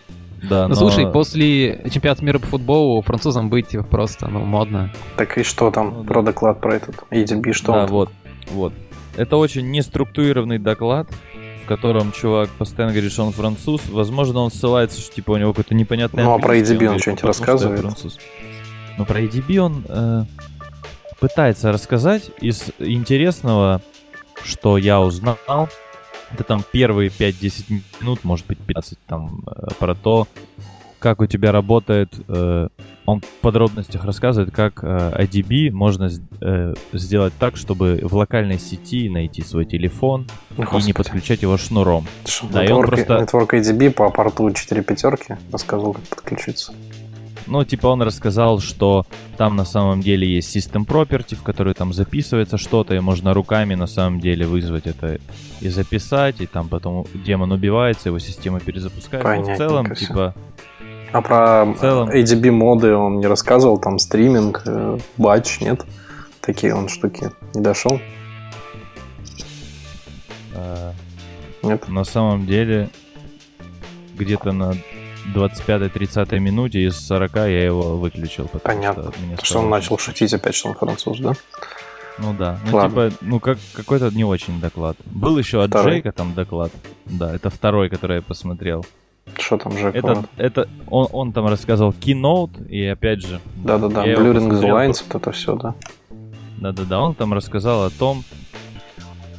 Да, 0.49 0.63
ну, 0.63 0.69
но... 0.69 0.75
слушай, 0.75 1.05
после 1.11 1.87
чемпионата 1.91 2.25
мира 2.25 2.39
по 2.39 2.47
футболу 2.47 2.99
французам 3.03 3.51
быть 3.51 3.75
просто, 3.91 4.27
ну, 4.27 4.39
модно. 4.39 4.91
Так 5.15 5.37
и 5.37 5.43
что 5.43 5.69
там 5.69 5.93
ну, 5.97 6.03
про 6.03 6.23
доклад 6.23 6.59
про 6.59 6.77
этот 6.77 6.95
ADB, 7.11 7.53
что 7.53 7.73
Да, 7.73 7.83
он 7.83 7.89
вот, 7.89 8.09
вот. 8.49 8.73
Это 9.15 9.37
очень 9.37 9.69
неструктурированный 9.69 10.57
доклад, 10.57 11.07
в 11.63 11.67
котором 11.67 12.11
чувак 12.11 12.49
постоянно 12.57 12.93
говорит, 12.93 13.11
что 13.11 13.25
он 13.25 13.33
француз. 13.33 13.81
Возможно, 13.87 14.39
он 14.39 14.49
ссылается, 14.49 14.99
что 14.99 15.13
типа 15.13 15.31
у 15.31 15.37
него 15.37 15.53
какой-то 15.53 15.75
непонятный 15.75 16.23
Ну, 16.23 16.33
а 16.33 16.39
про 16.39 16.57
ADB 16.57 16.87
он, 16.87 16.93
он 16.93 16.99
что-нибудь 16.99 17.23
рассказывает? 17.23 17.81
Француз. 17.81 18.17
Ну, 18.97 19.05
про 19.05 19.21
ADB 19.21 19.57
он... 19.57 19.85
Э, 19.87 20.23
пытается 21.21 21.71
рассказать 21.71 22.31
из 22.41 22.71
интересного, 22.79 23.81
что 24.43 24.77
я 24.77 24.99
узнал. 24.99 25.37
Это 26.33 26.43
там 26.43 26.63
первые 26.71 27.09
5-10 27.09 27.81
минут, 28.01 28.23
может 28.23 28.47
быть 28.47 28.57
15, 28.57 28.97
там, 29.05 29.43
э, 29.45 29.67
про 29.77 29.93
то, 29.93 30.27
как 30.97 31.21
у 31.21 31.27
тебя 31.27 31.51
работает. 31.51 32.13
Э, 32.27 32.69
он 33.05 33.21
в 33.21 33.41
подробностях 33.41 34.03
рассказывает, 34.03 34.51
как 34.51 34.83
э, 34.83 35.23
IDB 35.23 35.69
можно 35.71 36.09
сделать 36.93 37.33
так, 37.37 37.55
чтобы 37.55 37.99
в 38.01 38.15
локальной 38.15 38.57
сети 38.57 39.09
найти 39.09 39.43
свой 39.43 39.65
телефон 39.65 40.27
Господи. 40.57 40.83
и 40.83 40.85
не 40.87 40.93
подключать 40.93 41.43
его 41.43 41.57
шнуром. 41.57 42.07
Да, 42.49 42.63
network, 42.63 42.69
и 42.69 42.71
он 42.71 42.85
просто... 42.87 43.13
Network 43.17 43.49
IDB 43.49 43.91
по 43.91 44.09
порту 44.09 44.49
4 44.49 44.81
пятерки 44.81 45.35
рассказывал, 45.51 45.93
как 45.93 46.03
подключиться. 46.07 46.73
Ну, 47.51 47.65
типа 47.65 47.87
он 47.87 48.01
рассказал, 48.01 48.61
что 48.61 49.05
там 49.35 49.57
на 49.57 49.65
самом 49.65 49.99
деле 49.99 50.25
есть 50.25 50.55
System 50.55 50.85
Property, 50.85 51.35
в 51.35 51.43
которой 51.43 51.73
там 51.73 51.91
записывается 51.91 52.57
что-то, 52.57 52.95
и 52.95 53.01
можно 53.01 53.33
руками 53.33 53.75
на 53.75 53.87
самом 53.87 54.21
деле 54.21 54.47
вызвать 54.47 54.87
это 54.87 55.19
и 55.59 55.67
записать, 55.67 56.39
и 56.39 56.45
там 56.45 56.69
потом 56.69 57.05
демон 57.13 57.51
убивается, 57.51 58.07
его 58.07 58.19
система 58.19 58.61
перезапускается. 58.61 59.49
Но 59.49 59.53
в 59.53 59.57
целом, 59.57 59.93
все. 59.93 60.05
типа... 60.05 60.33
А 61.11 61.21
про 61.21 61.65
в 61.65 61.77
целом... 61.77 62.09
ADB 62.09 62.51
моды 62.51 62.95
он 62.95 63.19
не 63.19 63.27
рассказывал, 63.27 63.77
там 63.79 63.99
стриминг, 63.99 64.63
э, 64.65 64.97
батч, 65.17 65.59
нет? 65.59 65.85
Такие 66.39 66.73
он 66.73 66.87
штуки. 66.87 67.31
Не 67.53 67.61
дошел? 67.61 67.99
А... 70.55 70.93
Нет. 71.63 71.85
На 71.89 72.05
самом 72.05 72.45
деле, 72.45 72.89
где-то 74.17 74.53
на 74.53 74.73
25-30 75.33 76.39
минуте 76.39 76.85
из 76.85 76.97
40 77.07 77.35
я 77.35 77.63
его 77.65 77.97
выключил. 77.97 78.49
Понятно. 78.63 79.11
Что, 79.37 79.45
что 79.45 79.59
он 79.59 79.69
начал 79.69 79.97
шутить 79.97 80.33
опять, 80.33 80.55
что 80.55 80.69
он 80.69 80.75
француз, 80.75 81.19
да? 81.19 81.33
Ну 82.17 82.33
да. 82.33 82.59
Ну 82.65 82.77
Ладно. 82.77 83.09
типа, 83.09 83.17
ну 83.21 83.39
как 83.39 83.57
какой-то 83.73 84.09
не 84.11 84.23
очень 84.23 84.59
доклад. 84.59 84.97
Был 85.05 85.37
еще 85.37 85.63
от 85.63 85.69
второй. 85.69 85.93
Джейка 85.93 86.11
там 86.11 86.33
доклад. 86.33 86.71
Да, 87.05 87.33
это 87.33 87.49
второй, 87.49 87.89
который 87.89 88.17
я 88.17 88.21
посмотрел. 88.21 88.85
Что 89.37 89.57
там 89.57 89.73
Джек? 89.73 89.95
Это, 89.95 90.25
это 90.37 90.69
он, 90.87 91.07
он 91.11 91.31
там 91.31 91.47
рассказывал 91.47 91.91
Keynote, 91.91 92.67
и 92.67 92.85
опять 92.85 93.21
же... 93.21 93.39
Да-да-да, 93.55 94.05
Blurring 94.05 94.49
the 94.49 94.61
Lines, 94.61 95.03
вот 95.07 95.21
это 95.21 95.31
все, 95.31 95.55
да. 95.55 95.75
Да-да-да, 96.57 96.99
он 96.99 97.15
там 97.15 97.33
рассказал 97.33 97.85
о 97.85 97.89
том, 97.89 98.23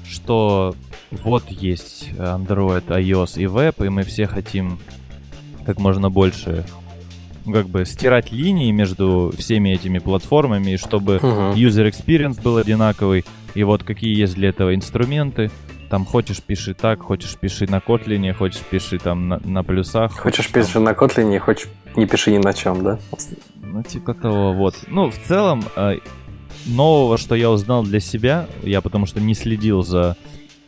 что 0.09 0.75
вот 1.11 1.49
есть 1.51 2.11
Android, 2.17 2.87
iOS 2.87 3.41
и 3.41 3.45
Web, 3.45 3.85
и 3.85 3.89
мы 3.91 4.03
все 4.03 4.27
хотим 4.27 4.79
как 5.65 5.79
можно 5.79 6.11
больше 6.11 6.65
ну, 7.45 7.53
как 7.53 7.69
бы 7.69 7.85
стирать 7.85 8.33
линии 8.33 8.71
между 8.71 9.33
всеми 9.37 9.71
этими 9.71 9.99
платформами, 9.99 10.77
чтобы 10.77 11.17
uh-huh. 11.17 11.55
user 11.55 11.91
experience 11.91 12.41
был 12.41 12.57
одинаковый. 12.57 13.25
И 13.55 13.65
вот 13.65 13.83
какие 13.83 14.17
есть 14.17 14.35
для 14.35 14.51
этого 14.51 14.75
инструменты. 14.75 15.51
Там 15.91 16.07
хочешь 16.07 16.41
пиши 16.43 16.73
так, 16.73 17.03
хочешь 17.03 17.37
пиши 17.37 17.71
на 17.71 17.77
Kotlin, 17.77 18.33
хочешь 18.33 18.63
пиши 18.63 18.99
там 18.99 19.29
на, 19.29 19.41
на 19.45 19.63
плюсах. 19.63 20.13
Хочешь, 20.13 20.47
хочешь 20.47 20.53
пиши 20.53 20.75
там... 20.75 20.85
на 20.85 20.93
Kotlin, 20.93 21.39
хочешь 21.39 21.69
не 21.97 22.07
пиши 22.07 22.31
ни 22.33 22.39
на 22.39 22.55
чем, 22.55 22.83
да? 22.83 22.99
Ну, 23.57 23.83
типа 23.83 24.15
того, 24.15 24.53
вот. 24.53 24.75
Ну, 24.89 25.11
в 25.11 25.19
целом, 25.19 25.65
э, 25.77 25.99
нового, 26.67 27.19
что 27.19 27.35
я 27.35 27.51
узнал 27.51 27.83
для 27.83 28.01
себя, 28.01 28.47
я 28.63 28.81
потому 28.81 29.07
что 29.07 29.21
не 29.21 29.35
следил 29.35 29.83
за 29.83 30.17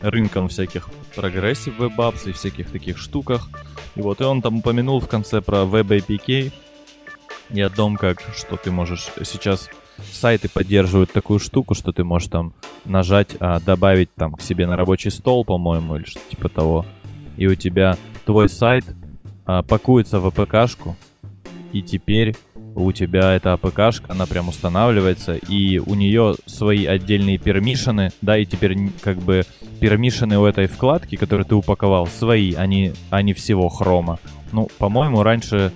рынком 0.04 0.48
всяких 0.48 0.88
progressive 1.14 1.78
web 1.78 1.99
apps 1.99 2.26
и 2.26 2.32
всяких 2.32 2.70
таких 2.70 2.98
штуках. 2.98 3.48
И 3.96 4.00
вот 4.00 4.20
и 4.20 4.24
он 4.24 4.42
там 4.42 4.58
упомянул 4.58 5.00
в 5.00 5.08
конце 5.08 5.40
про 5.40 5.58
Web 5.62 6.04
APK 6.06 6.52
и 7.50 7.60
о 7.60 7.70
том, 7.70 7.96
как 7.96 8.20
что 8.36 8.56
ты 8.56 8.70
можешь 8.70 9.08
сейчас 9.24 9.70
сайты 10.12 10.48
поддерживают 10.48 11.12
такую 11.12 11.38
штуку, 11.38 11.74
что 11.74 11.92
ты 11.92 12.04
можешь 12.04 12.28
там 12.28 12.52
нажать, 12.84 13.36
а, 13.40 13.60
добавить 13.60 14.12
там 14.14 14.34
к 14.34 14.42
себе 14.42 14.66
на 14.66 14.76
рабочий 14.76 15.10
стол, 15.10 15.44
по-моему, 15.44 15.96
или 15.96 16.04
что-то 16.04 16.30
типа 16.30 16.48
того. 16.48 16.86
И 17.36 17.46
у 17.46 17.54
тебя 17.54 17.96
твой 18.26 18.48
сайт 18.48 18.84
а, 19.46 19.62
пакуется 19.62 20.20
в 20.20 20.26
АПКшку, 20.26 20.96
и 21.72 21.82
теперь 21.82 22.36
у 22.74 22.92
тебя 22.92 23.34
эта 23.34 23.52
АПКшка, 23.52 24.06
она 24.08 24.26
прям 24.26 24.48
устанавливается, 24.48 25.34
и 25.34 25.78
у 25.78 25.94
нее 25.94 26.34
свои 26.46 26.86
отдельные 26.86 27.38
пермишины, 27.38 28.10
да, 28.20 28.36
и 28.36 28.44
теперь 28.44 28.76
как 29.00 29.18
бы 29.18 29.42
пермишины 29.80 30.38
у 30.38 30.44
этой 30.44 30.66
вкладки, 30.66 31.16
которую 31.16 31.46
ты 31.46 31.54
упаковал, 31.54 32.06
свои, 32.06 32.54
они, 32.54 32.92
они 33.10 33.32
всего 33.32 33.68
хрома. 33.68 34.18
Ну, 34.52 34.68
по-моему, 34.78 35.22
раньше... 35.22 35.72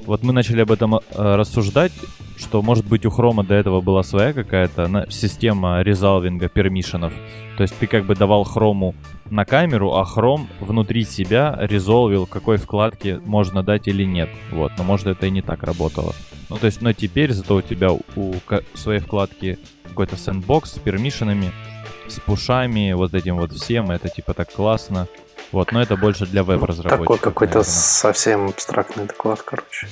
Вот 0.00 0.22
мы 0.22 0.32
начали 0.32 0.60
об 0.60 0.70
этом 0.70 0.94
э, 0.94 1.00
рассуждать, 1.16 1.90
что, 2.36 2.62
может 2.62 2.86
быть, 2.86 3.04
у 3.06 3.10
хрома 3.10 3.42
до 3.42 3.54
этого 3.54 3.80
была 3.80 4.04
своя 4.04 4.32
какая-то 4.32 5.06
система 5.10 5.82
резалвинга 5.82 6.48
пермишенов. 6.48 7.12
То 7.56 7.62
есть 7.62 7.76
ты 7.78 7.88
как 7.88 8.04
бы 8.04 8.14
давал 8.14 8.44
хрому 8.44 8.94
на 9.30 9.44
камеру, 9.44 9.94
а 9.94 10.04
хром 10.04 10.48
внутри 10.60 11.04
себя 11.04 11.56
резолвил, 11.60 12.26
какой 12.26 12.56
вкладке 12.58 13.18
можно 13.24 13.62
дать 13.62 13.88
или 13.88 14.04
нет. 14.04 14.30
Вот, 14.52 14.72
но 14.78 14.84
может 14.84 15.06
это 15.06 15.26
и 15.26 15.30
не 15.30 15.42
так 15.42 15.62
работало. 15.62 16.14
Ну, 16.48 16.56
то 16.58 16.66
есть, 16.66 16.80
но 16.80 16.92
теперь 16.92 17.32
зато 17.32 17.56
у 17.56 17.62
тебя 17.62 17.92
у, 17.92 18.02
у 18.14 18.34
своей 18.74 19.00
вкладки 19.00 19.58
какой-то 19.84 20.16
сэндбокс 20.16 20.74
с 20.74 20.78
пермишенами, 20.78 21.50
с 22.06 22.20
пушами, 22.20 22.92
вот 22.92 23.14
этим 23.14 23.36
вот 23.36 23.52
всем, 23.52 23.90
это 23.90 24.08
типа 24.08 24.34
так 24.34 24.52
классно. 24.52 25.08
Вот, 25.52 25.72
но 25.72 25.80
это 25.80 25.96
больше 25.96 26.26
для 26.26 26.42
веб-разработчиков. 26.42 27.06
Такой 27.06 27.18
какой-то 27.18 27.62
совсем 27.62 28.48
абстрактный 28.48 29.06
доклад, 29.06 29.42
короче. 29.42 29.88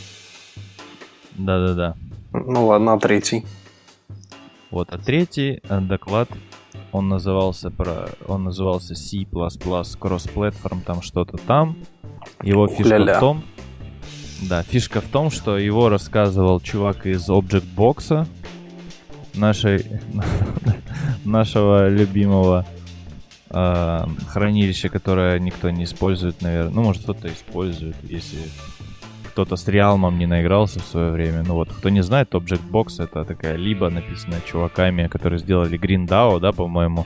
Да-да-да. 1.32 1.94
Ну 2.32 2.66
ладно, 2.66 2.94
а 2.94 2.98
третий? 2.98 3.46
Вот, 4.70 4.88
а 4.90 4.98
третий 4.98 5.60
э, 5.68 5.80
доклад, 5.80 6.28
он 6.92 7.08
назывался 7.08 7.70
про, 7.70 8.08
он 8.26 8.44
назывался 8.44 8.94
C++ 8.94 9.18
Cross-Platform, 9.24 10.82
там 10.84 11.02
что-то 11.02 11.36
там. 11.38 11.76
Его 12.42 12.68
фишка 12.68 12.96
Ля-ля. 12.96 13.16
в 13.16 13.20
том, 13.20 13.44
да, 14.42 14.62
фишка 14.62 15.00
в 15.00 15.08
том, 15.08 15.30
что 15.30 15.58
его 15.58 15.88
рассказывал 15.88 16.60
чувак 16.60 17.06
из 17.06 17.28
Object 17.28 17.66
Box, 17.76 18.26
нашей, 19.34 19.86
нашего 21.24 21.88
любимого 21.88 22.66
э, 23.50 24.06
хранилища, 24.28 24.88
которое 24.88 25.38
никто 25.38 25.70
не 25.70 25.84
использует, 25.84 26.42
наверное. 26.42 26.72
Ну, 26.72 26.82
может, 26.82 27.02
кто-то 27.02 27.28
использует, 27.28 27.96
если 28.02 28.38
кто-то 29.34 29.56
с 29.56 29.66
Реалмом 29.66 30.16
не 30.16 30.26
наигрался 30.26 30.78
в 30.78 30.84
свое 30.84 31.10
время. 31.10 31.42
Ну 31.44 31.54
вот, 31.54 31.68
кто 31.68 31.88
не 31.88 32.02
знает, 32.04 32.32
Object 32.34 32.70
Box 32.70 33.02
это 33.02 33.24
такая 33.24 33.56
либо 33.56 33.90
написанная 33.90 34.40
чуваками, 34.46 35.08
которые 35.08 35.40
сделали 35.40 35.76
Green 35.76 36.06
DAO, 36.06 36.38
да, 36.38 36.52
по-моему. 36.52 37.04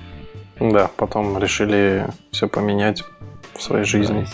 Да, 0.61 0.91
потом 0.99 1.39
решили 1.39 2.07
все 2.31 2.47
поменять 2.47 3.03
в 3.55 3.63
своей 3.63 3.85
жизни. 3.85 4.27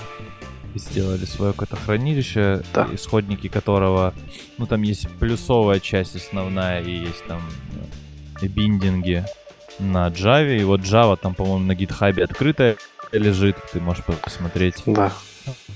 и 0.74 0.78
сделали 0.80 1.24
свое 1.24 1.52
какое-то 1.52 1.76
хранилище, 1.76 2.62
да. 2.74 2.88
исходники 2.92 3.46
которого, 3.46 4.12
ну 4.58 4.66
там 4.66 4.82
есть 4.82 5.08
плюсовая 5.20 5.78
часть 5.78 6.16
основная 6.16 6.82
и 6.82 6.90
есть 6.90 7.24
там 7.28 7.42
э, 8.42 8.46
биндинги 8.48 9.24
на 9.78 10.08
Java, 10.08 10.58
и 10.58 10.64
вот 10.64 10.80
Java 10.80 11.16
там, 11.16 11.34
по-моему, 11.36 11.64
на 11.66 11.72
GitHub 11.72 12.20
открытая 12.20 12.76
лежит, 13.12 13.56
ты 13.72 13.80
можешь 13.80 14.04
посмотреть. 14.04 14.82
Да. 14.84 15.12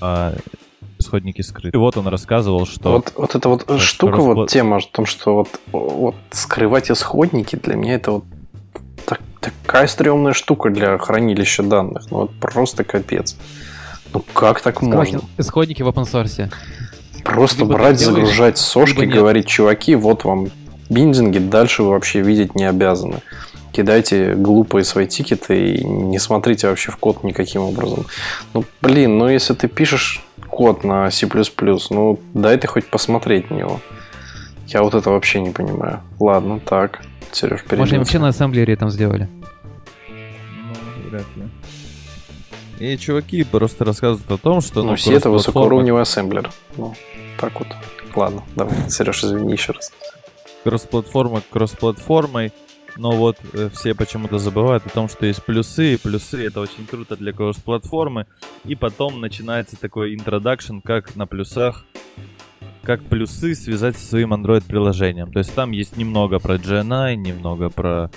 А, 0.01 0.35
исходники 0.99 1.41
скрыты. 1.41 1.75
И 1.75 1.79
вот 1.79 1.97
он 1.97 2.07
рассказывал, 2.07 2.65
что... 2.65 2.91
Вот, 2.91 3.13
вот 3.15 3.35
эта 3.35 3.49
вот 3.49 3.63
что 3.63 3.79
штука, 3.79 4.17
расплод... 4.17 4.37
вот 4.37 4.49
тема 4.49 4.77
о 4.77 4.81
том, 4.81 5.05
что 5.05 5.35
вот, 5.35 5.49
вот 5.71 6.15
скрывать 6.31 6.91
исходники, 6.91 7.55
для 7.55 7.75
меня 7.75 7.95
это 7.95 8.11
вот 8.11 8.25
так, 9.05 9.21
такая 9.39 9.87
стрёмная 9.87 10.33
штука 10.33 10.69
для 10.69 10.97
хранилища 10.97 11.63
данных. 11.63 12.11
Ну 12.11 12.17
вот 12.17 12.31
просто 12.39 12.83
капец. 12.83 13.37
Ну 14.13 14.23
как 14.33 14.61
так 14.61 14.77
Скрывать 14.77 15.13
можно? 15.13 15.27
Исходники 15.37 15.81
в 15.81 15.87
open 15.87 16.03
source. 16.03 16.51
Просто 17.23 17.61
либо 17.61 17.73
брать, 17.73 17.99
загружать 17.99 18.57
сошки, 18.57 19.05
говорить, 19.05 19.47
чуваки, 19.47 19.95
вот 19.95 20.23
вам 20.23 20.47
биндинги, 20.89 21.37
дальше 21.37 21.83
вы 21.83 21.89
вообще 21.89 22.21
видеть 22.21 22.55
не 22.55 22.65
обязаны 22.65 23.21
кидайте 23.71 24.33
глупые 24.33 24.83
свои 24.83 25.07
тикеты 25.07 25.75
и 25.75 25.83
не 25.83 26.19
смотрите 26.19 26.67
вообще 26.67 26.91
в 26.91 26.97
код 26.97 27.23
никаким 27.23 27.61
образом. 27.61 28.05
Ну, 28.53 28.65
блин, 28.81 29.17
ну 29.17 29.29
если 29.29 29.53
ты 29.53 29.67
пишешь 29.67 30.23
код 30.49 30.83
на 30.83 31.09
C++, 31.11 31.27
ну 31.89 32.19
дай 32.33 32.57
ты 32.57 32.67
хоть 32.67 32.89
посмотреть 32.89 33.49
на 33.49 33.55
него. 33.55 33.79
Я 34.67 34.83
вот 34.83 34.93
это 34.93 35.09
вообще 35.09 35.41
не 35.41 35.51
понимаю. 35.51 36.01
Ладно, 36.19 36.59
так. 36.59 37.01
Сереж, 37.31 37.63
перейдем. 37.63 37.79
Может, 37.79 37.93
они 37.93 37.99
вообще 37.99 38.19
на 38.19 38.27
ассемблере 38.27 38.75
там 38.75 38.89
сделали? 38.89 39.27
Ну, 40.09 41.09
вряд 41.09 41.25
ли. 41.35 41.43
И 42.79 42.97
чуваки 42.97 43.43
просто 43.43 43.83
рассказывают 43.83 44.31
о 44.31 44.37
том, 44.37 44.61
что... 44.61 44.83
Ну, 44.83 44.95
все 44.95 45.15
это 45.15 45.29
высокоуровневый 45.29 46.01
ассемблер. 46.03 46.49
Ну, 46.77 46.95
так 47.39 47.59
вот. 47.59 47.67
Ладно, 48.15 48.43
давай, 48.55 48.89
Сереж, 48.89 49.23
извини 49.23 49.53
еще 49.53 49.73
раз. 49.73 49.91
Кросс-платформа 50.63 51.41
кросс-платформой, 51.51 52.51
но 52.97 53.11
вот 53.11 53.37
э, 53.53 53.69
все 53.73 53.93
почему-то 53.93 54.37
забывают 54.39 54.85
о 54.85 54.89
том, 54.89 55.09
что 55.09 55.25
есть 55.25 55.43
плюсы, 55.43 55.93
и 55.93 55.97
плюсы 55.97 56.45
это 56.45 56.59
очень 56.59 56.85
круто 56.85 57.15
для 57.15 57.33
кросс-платформы, 57.33 58.25
и 58.65 58.75
потом 58.75 59.21
начинается 59.21 59.79
такой 59.79 60.15
интродакшн, 60.15 60.79
как 60.79 61.15
на 61.15 61.27
плюсах, 61.27 61.85
как 62.83 63.03
плюсы 63.03 63.55
связать 63.55 63.97
со 63.97 64.05
своим 64.05 64.33
Android-приложением. 64.33 65.31
То 65.31 65.39
есть 65.39 65.53
там 65.53 65.71
есть 65.71 65.97
немного 65.97 66.39
про 66.39 66.55
GNI, 66.55 67.15
немного 67.15 67.69
про 67.69 68.09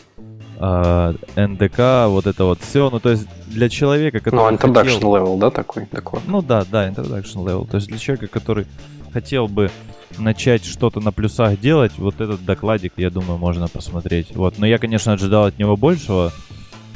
э, 0.59 1.15
NDK, 1.37 2.09
вот 2.09 2.27
это 2.27 2.45
вот 2.45 2.61
все. 2.61 2.89
Ну, 2.91 3.01
то 3.01 3.11
есть 3.11 3.27
для 3.49 3.69
человека, 3.69 4.21
который 4.21 4.53
Ну, 4.53 4.57
introduction 4.57 4.95
хотел... 4.95 5.17
level, 5.17 5.39
да, 5.39 5.51
такой 5.51 5.87
доклад? 5.91 6.23
Ну 6.27 6.43
да, 6.43 6.65
да, 6.71 6.89
introduction 6.89 7.45
level. 7.45 7.69
То 7.69 7.77
есть 7.77 7.89
для 7.89 7.99
человека, 7.99 8.29
который 8.29 8.67
хотел 9.13 9.47
бы 9.49 9.71
начать 10.18 10.64
что-то 10.64 11.01
на 11.01 11.12
плюсах 11.12 11.59
делать, 11.61 11.92
вот 11.98 12.20
этот 12.20 12.44
докладик, 12.44 12.94
я 12.96 13.11
думаю, 13.11 13.38
можно 13.38 13.68
посмотреть. 13.68 14.35
Вот, 14.35 14.59
но 14.59 14.66
я, 14.66 14.79
конечно, 14.79 15.12
ожидал 15.12 15.46
от 15.46 15.59
него 15.59 15.77
большего. 15.77 16.33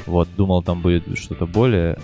Вот, 0.05 0.29
думал, 0.35 0.63
там 0.63 0.81
будет 0.81 1.17
что-то 1.17 1.45
более 1.45 1.99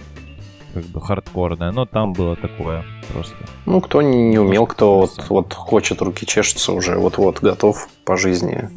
как 0.74 0.86
бы 0.86 1.02
хардкорное, 1.02 1.72
но 1.72 1.86
там 1.86 2.14
было 2.14 2.36
такое 2.36 2.84
просто. 3.12 3.36
Ну, 3.66 3.80
кто 3.80 4.02
не 4.02 4.38
умел, 4.40 4.66
кто 4.66 5.00
вот, 5.00 5.26
вот 5.30 5.54
хочет, 5.54 6.02
руки 6.02 6.26
чешется 6.26 6.74
уже, 6.74 6.98
вот-вот 6.98 7.40
готов 7.40 7.88
по 8.04 8.18
жизни. 8.18 8.70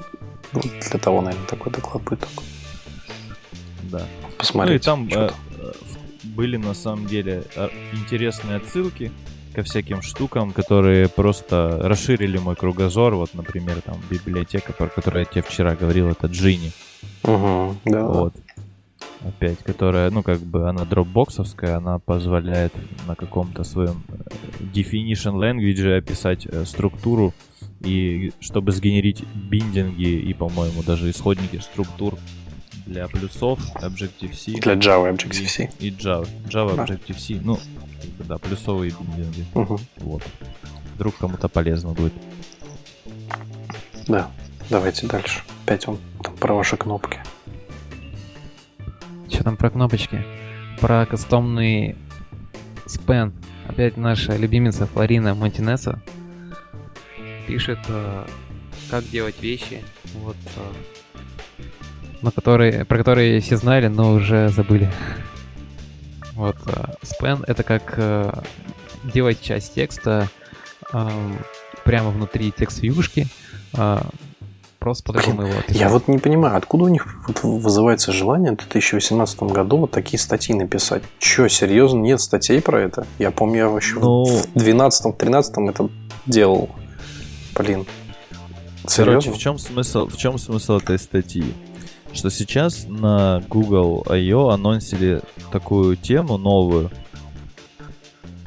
Ну, 0.53 0.61
для 0.62 1.01
того, 1.01 1.22
наверное, 1.22 1.46
такой 1.46 1.72
доклад 1.72 2.03
будет 2.05 2.20
только. 2.20 2.42
Да. 3.90 4.07
Посмотреть. 4.38 4.87
Ну 4.87 5.07
и 5.07 5.09
там 5.09 5.09
э, 5.11 5.31
были 6.22 6.57
на 6.57 6.75
самом 6.75 7.07
деле 7.07 7.44
э, 7.57 7.68
интересные 7.92 8.57
отсылки 8.57 9.11
ко 9.57 9.62
всяким 9.62 10.03
штукам, 10.03 10.53
которые 10.53 11.09
просто 11.09 11.79
расширили 11.83 12.37
мой 12.37 12.57
кругозор. 12.57 13.14
Вот, 13.14 13.33
например, 13.33 13.81
там 13.81 13.97
библиотека, 14.11 14.75
про 14.75 14.88
которую 14.88 15.21
я 15.21 15.25
тебе 15.25 15.40
вчера 15.40 15.75
говорил, 15.75 16.09
это 16.09 16.27
Джини. 16.27 16.73
Угу, 17.23 17.77
да. 17.87 18.07
Вот. 18.07 18.35
Опять, 19.23 19.61
которая, 19.64 20.11
ну, 20.11 20.23
как 20.23 20.40
бы, 20.40 20.69
она 20.69 20.85
дропбоксовская, 20.85 21.79
она 21.79 21.99
позволяет 21.99 22.75
на 23.09 23.14
каком-то 23.14 23.64
своем 23.64 24.03
э, 24.09 24.64
definition 24.75 25.37
language 25.37 25.97
описать 25.97 26.45
э, 26.45 26.66
структуру, 26.66 27.33
и 27.81 28.33
чтобы 28.40 28.73
сгенерить 28.73 29.25
биндинги 29.35 30.21
и, 30.31 30.35
по-моему, 30.35 30.83
даже 30.83 31.11
исходники 31.11 31.57
структур 31.61 32.19
для 32.85 33.09
плюсов 33.09 33.59
Objective-C. 33.77 34.61
Для 34.61 34.75
Java 34.75 35.11
Objective-C. 35.11 35.71
И, 35.81 35.88
и 35.88 35.90
Java. 35.90 36.29
Java 36.47 36.77
Objective-C. 36.77 37.40
Ну, 37.42 37.59
да, 38.21 38.39
плюсовые 38.39 38.93
биндинги. 38.99 39.47
Угу. 39.55 39.81
Вот. 39.99 40.23
Вдруг 40.95 41.17
кому-то 41.17 41.49
полезно 41.49 41.93
будет. 41.93 42.13
Да, 44.07 44.31
давайте 44.71 45.07
дальше. 45.07 45.43
Опять 45.65 45.89
он 45.89 45.99
там 46.23 46.35
про 46.37 46.55
ваши 46.55 46.77
кнопки. 46.77 47.19
Что 49.29 49.45
там 49.45 49.57
про 49.57 49.71
кнопочки? 49.71 50.25
Про 50.81 51.07
кастомный 51.07 51.97
спен. 52.87 53.33
Опять 53.69 53.97
наша 53.97 54.37
любимица 54.37 54.87
Флорина 54.87 55.35
Монтинеса 55.35 56.01
пишет, 57.47 57.79
э, 57.89 58.27
как 58.91 59.05
делать 59.09 59.41
вещи, 59.43 59.83
вот, 60.15 60.37
э, 60.57 61.63
на 62.23 62.31
которые, 62.31 62.85
про 62.85 62.99
которые 62.99 63.41
все 63.41 63.57
знали, 63.57 63.89
но 63.89 64.13
уже 64.13 64.49
забыли. 64.51 64.91
Вот, 66.37 66.57
spam— 67.03 67.44
это 67.46 67.62
как 67.62 67.94
э, 67.96 68.31
делать 69.05 69.40
часть 69.40 69.75
текста 69.75 70.29
э, 70.92 71.09
прямо 71.85 72.11
внутри 72.11 72.53
текст-вьюшки, 72.53 73.27
э, 73.75 73.99
просто 74.79 75.05
по-другому 75.05 75.46
его 75.46 75.59
описать. 75.59 75.81
Я 75.81 75.88
вот 75.88 76.09
не 76.09 76.18
понимаю, 76.18 76.57
откуда 76.57 76.85
у 76.85 76.88
них 76.88 77.25
вот 77.27 77.42
вызывается 77.42 78.12
желание 78.12 78.53
в 78.53 78.57
2018 78.57 79.42
году 79.44 79.79
вот 79.79 79.92
такие 79.92 80.18
статьи 80.18 80.55
написать? 80.55 81.03
Че, 81.18 81.49
серьезно, 81.49 82.01
нет 82.01 82.20
статей 82.20 82.61
про 82.61 82.83
это? 82.83 83.07
Я 83.18 83.31
помню, 83.31 83.70
я 83.70 83.77
еще 83.77 83.99
ну... 83.99 84.25
в 84.25 84.55
2012-2013 84.57 85.70
это 85.70 85.88
делал. 86.27 86.68
Блин. 87.55 87.87
Короче, 88.94 89.33
в 89.33 89.38
чем 89.38 89.59
смысл, 89.59 90.07
в 90.07 90.16
чем 90.16 90.38
смысл 90.38 90.75
этой 90.77 90.99
статьи? 90.99 91.55
Что 92.12 92.31
сейчас 92.31 92.87
на 92.88 93.42
Google 93.49 94.07
I.O. 94.09 94.49
анонсили 94.49 95.21
такую 95.53 95.97
тему 95.97 96.38
новую, 96.38 96.90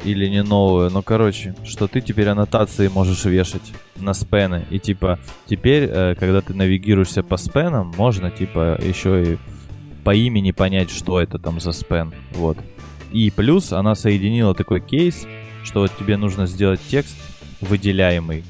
или 0.03 0.27
не 0.27 0.43
новую, 0.43 0.89
но 0.91 1.01
короче, 1.01 1.55
что 1.65 1.87
ты 1.87 2.01
теперь 2.01 2.29
аннотации 2.29 2.87
можешь 2.87 3.25
вешать 3.25 3.73
на 3.97 4.13
спены. 4.13 4.65
И 4.69 4.79
типа, 4.79 5.19
теперь, 5.45 5.89
э, 5.91 6.15
когда 6.15 6.41
ты 6.41 6.53
навигируешься 6.53 7.21
по 7.21 7.37
спенам, 7.37 7.93
можно 7.97 8.31
типа 8.31 8.79
еще 8.81 9.33
и 9.33 9.37
по 10.03 10.15
имени 10.15 10.51
понять, 10.51 10.89
что 10.89 11.19
это 11.19 11.37
там 11.37 11.59
за 11.59 11.71
спен. 11.71 12.13
Вот. 12.33 12.57
И 13.11 13.29
плюс 13.31 13.73
она 13.73 13.95
соединила 13.95 14.55
такой 14.55 14.79
кейс, 14.81 15.27
что 15.63 15.81
вот 15.81 15.91
тебе 15.97 16.17
нужно 16.17 16.47
сделать 16.47 16.79
текст 16.87 17.17
выделяемый. 17.59 18.43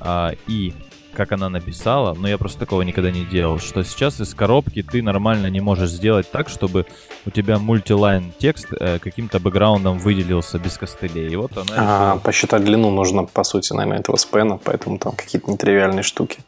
А, 0.00 0.32
и 0.46 0.72
как 1.14 1.32
она 1.32 1.48
написала, 1.48 2.14
но 2.14 2.28
я 2.28 2.38
просто 2.38 2.60
такого 2.60 2.82
никогда 2.82 3.10
не 3.10 3.24
делал, 3.24 3.58
что 3.58 3.84
сейчас 3.84 4.20
из 4.20 4.34
коробки 4.34 4.82
ты 4.82 5.02
нормально 5.02 5.48
не 5.48 5.60
можешь 5.60 5.90
сделать 5.90 6.30
так, 6.30 6.48
чтобы 6.48 6.86
у 7.26 7.30
тебя 7.30 7.58
мультилайн 7.58 8.32
текст 8.38 8.68
э, 8.72 8.98
каким-то 8.98 9.38
бэкграундом 9.38 9.98
выделился 9.98 10.58
без 10.58 10.76
костылей. 10.78 11.30
И 11.30 11.36
вот 11.36 11.52
она... 11.56 11.66
А, 11.76 12.10
решила... 12.10 12.20
посчитать 12.22 12.64
длину 12.64 12.90
нужно, 12.90 13.24
по 13.24 13.44
сути, 13.44 13.72
наверное, 13.72 14.00
этого 14.00 14.16
спена, 14.16 14.58
поэтому 14.62 14.98
там 14.98 15.12
какие-то 15.12 15.50
нетривиальные 15.50 16.02
штуки. 16.02 16.38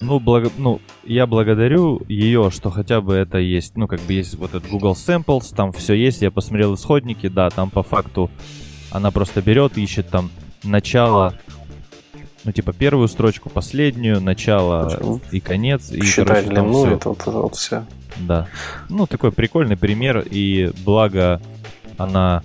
Ну, 0.00 0.20
благо... 0.20 0.50
ну, 0.56 0.80
я 1.04 1.26
благодарю 1.26 2.02
ее, 2.08 2.50
что 2.52 2.70
хотя 2.70 3.00
бы 3.00 3.14
это 3.14 3.38
есть. 3.38 3.76
Ну, 3.76 3.88
как 3.88 4.00
бы 4.00 4.12
есть 4.12 4.36
вот 4.36 4.50
этот 4.50 4.68
Google 4.68 4.92
Samples, 4.92 5.54
там 5.54 5.72
все 5.72 5.94
есть. 5.94 6.22
Я 6.22 6.30
посмотрел 6.30 6.74
исходники, 6.74 7.28
да, 7.28 7.50
там 7.50 7.70
по 7.70 7.82
факту 7.82 8.30
она 8.90 9.10
просто 9.10 9.42
берет, 9.42 9.76
ищет 9.76 10.08
там 10.08 10.30
начало 10.62 11.34
ну, 12.44 12.52
типа, 12.52 12.72
первую 12.72 13.08
строчку, 13.08 13.50
последнюю, 13.50 14.20
начало 14.20 14.88
Почему? 14.88 15.20
и 15.32 15.40
конец. 15.40 15.90
И, 15.90 16.02
Считай 16.02 16.42
короче, 16.44 16.48
длину, 16.48 16.84
все. 16.84 16.94
это 16.94 17.08
вот, 17.08 17.26
вот 17.26 17.54
все. 17.56 17.84
Да. 18.18 18.48
Ну, 18.88 19.06
такой 19.06 19.32
прикольный 19.32 19.76
пример, 19.76 20.24
и 20.28 20.70
благо 20.84 21.40
она 21.96 22.42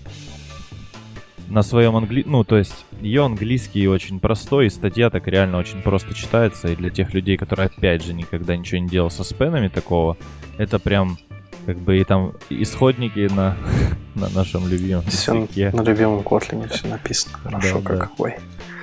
на 1.48 1.62
своем 1.62 1.96
английском, 1.96 2.32
ну, 2.32 2.44
то 2.44 2.58
есть 2.58 2.86
ее 3.02 3.26
английский 3.26 3.88
очень 3.88 4.20
простой, 4.20 4.68
и 4.68 4.70
статья 4.70 5.10
так 5.10 5.28
реально 5.28 5.60
очень 5.60 5.82
просто 5.82 6.14
читается, 6.14 6.70
и 6.70 6.76
для 6.76 6.90
тех 6.90 7.14
людей, 7.14 7.38
которые, 7.38 7.68
опять 7.68 8.04
же, 8.04 8.14
никогда 8.14 8.56
ничего 8.56 8.80
не 8.80 8.90
делал 8.90 9.12
со 9.12 9.24
спенами 9.24 9.68
такого, 9.68 10.18
это 10.58 10.80
прям 10.80 11.18
как 11.66 11.78
бы 11.78 12.00
и 12.00 12.04
там 12.04 12.34
исходники 12.50 13.32
на, 13.34 13.56
на 14.16 14.30
нашем 14.30 14.68
любимом 14.68 15.04
все 15.06 15.34
языке. 15.34 15.72
на 15.74 15.82
любимом 15.82 16.20
Kotlin 16.20 16.68
все 16.70 16.88
написано 16.88 17.38
хорошо, 17.38 17.82
да, 17.82 17.90
как 17.90 18.00
да. 18.18 18.34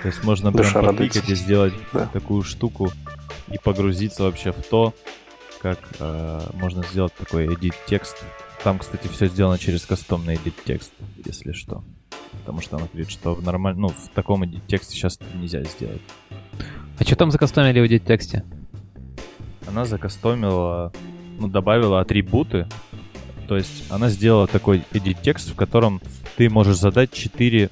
То 0.02 0.08
есть 0.08 0.24
можно 0.24 0.50
Душа 0.50 0.80
прям 0.80 0.96
покликать 0.96 1.28
и 1.28 1.34
сделать 1.34 1.74
да. 1.92 2.06
такую 2.06 2.42
штуку 2.42 2.90
и 3.48 3.58
погрузиться 3.58 4.22
вообще 4.22 4.52
в 4.52 4.62
то, 4.62 4.94
как 5.60 5.78
э, 5.98 6.40
можно 6.54 6.82
сделать 6.84 7.12
такой 7.14 7.46
edit 7.46 7.74
текст. 7.86 8.24
Там, 8.64 8.78
кстати, 8.78 9.08
все 9.08 9.26
сделано 9.26 9.58
через 9.58 9.84
кастомный 9.84 10.36
edit 10.36 10.54
текст, 10.64 10.92
если 11.24 11.52
что. 11.52 11.84
Потому 12.32 12.60
что 12.60 12.76
она 12.76 12.86
говорит, 12.86 13.10
что 13.10 13.34
в 13.34 13.42
нормаль... 13.42 13.76
ну, 13.76 13.88
в 13.88 14.08
таком 14.14 14.42
edit 14.42 14.62
тексте 14.66 14.94
сейчас 14.94 15.18
нельзя 15.34 15.62
сделать. 15.64 16.00
А 16.98 17.04
что 17.04 17.16
там 17.16 17.30
закастомили 17.30 17.80
в 17.80 17.84
edit 17.84 18.06
тексте? 18.06 18.44
Она 19.66 19.84
закастомила, 19.84 20.92
ну, 21.38 21.48
добавила 21.48 22.00
атрибуты. 22.00 22.66
То 23.48 23.56
есть 23.56 23.84
она 23.90 24.08
сделала 24.08 24.46
такой 24.46 24.84
edit 24.92 25.18
текст, 25.22 25.50
в 25.50 25.56
котором 25.56 26.00
ты 26.36 26.48
можешь 26.48 26.76
задать 26.76 27.12
4 27.12 27.68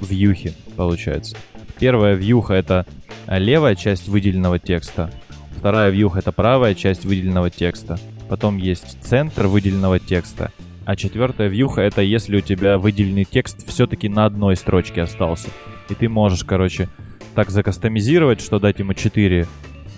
вьюхи, 0.00 0.54
получается. 0.76 1.36
Первая 1.78 2.14
вьюха— 2.14 2.54
это 2.54 2.86
левая 3.26 3.74
часть 3.74 4.08
выделенного 4.08 4.58
текста. 4.58 5.10
Вторая 5.56 5.90
вьюха— 5.90 6.18
это 6.20 6.32
правая 6.32 6.74
часть 6.74 7.04
выделенного 7.04 7.50
текста. 7.50 7.98
Потом 8.28 8.56
есть 8.56 9.02
центр 9.02 9.46
выделенного 9.46 9.98
текста. 9.98 10.52
А 10.84 10.94
четвертая 10.94 11.48
вьюха— 11.48 11.80
это 11.82 12.02
если 12.02 12.36
у 12.36 12.40
тебя 12.40 12.78
выделенный 12.78 13.24
текст 13.24 13.66
все-таки 13.68 14.08
на 14.08 14.24
одной 14.24 14.56
строчке 14.56 15.02
остался. 15.02 15.48
И 15.90 15.94
ты 15.94 16.08
можешь, 16.08 16.44
короче, 16.44 16.88
так 17.34 17.50
закастомизировать, 17.50 18.40
что 18.40 18.58
дать 18.58 18.78
ему 18.78 18.94
4 18.94 19.46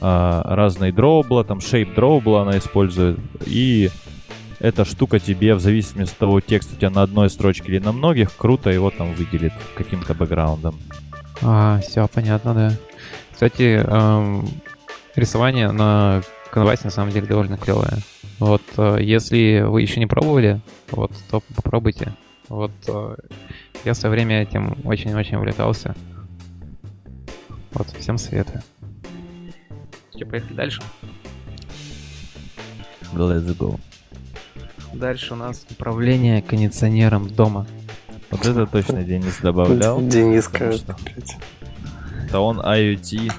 а, 0.01 0.43
разные 0.55 0.93
дроубла, 0.93 1.45
там 1.45 1.59
shape 1.59 1.95
дроубла 1.95 2.43
она 2.43 2.59
использует, 2.59 3.19
и 3.47 3.91
эта 4.61 4.85
штука 4.85 5.19
тебе, 5.19 5.55
в 5.55 5.61
зависимости 5.61 6.13
от 6.13 6.19
того, 6.19 6.41
текст 6.41 6.73
у 6.73 6.77
тебя 6.77 6.91
на 6.91 7.03
одной 7.03 7.31
строчке 7.31 7.73
или 7.73 7.79
на 7.79 7.93
многих, 7.93 8.37
круто 8.37 8.71
его 8.71 8.91
там 8.91 9.15
выделит 9.15 9.53
каким-то 9.77 10.15
бэкграундом. 10.15 10.79
А, 11.43 11.81
все, 11.81 12.09
понятно, 12.09 12.55
да. 12.55 12.73
Кстати, 13.33 13.81
эм, 13.85 14.49
рисование 15.15 15.71
на 15.71 16.23
канвасе 16.51 16.85
на 16.85 16.91
самом 16.91 17.13
деле 17.13 17.27
довольно 17.27 17.57
клевое. 17.57 17.99
Вот, 18.41 18.63
э, 18.77 18.99
если 19.01 19.65
вы 19.67 19.83
еще 19.83 20.01
не 20.01 20.07
пробовали, 20.07 20.61
вот, 20.91 21.13
то 21.31 21.43
попробуйте. 21.55 22.15
Вот, 22.49 22.73
э, 22.89 23.17
я 23.85 23.93
в 23.93 23.97
свое 23.97 24.13
время 24.13 24.43
этим 24.43 24.77
очень-очень 24.85 25.37
увлекался. 25.37 25.95
Вот, 27.73 27.89
всем 27.99 28.19
советую. 28.19 28.63
Что, 30.15 30.27
поехали 30.27 30.55
дальше? 30.55 30.83
Let's 33.13 33.57
go. 33.57 33.79
Дальше 34.93 35.35
у 35.35 35.37
нас 35.37 35.65
управление 35.71 36.43
кондиционером 36.43 37.29
дома. 37.29 37.67
Вот 38.31 38.45
это 38.45 38.67
точно 38.67 39.05
Денис 39.05 39.39
добавлял. 39.41 40.01
Денис, 40.09 40.45
что... 40.45 40.95
Это 42.27 42.41
он 42.41 42.61
IoT. 42.61 43.33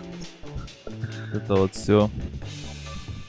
Это 1.34 1.56
вот 1.56 1.74
все. 1.74 2.10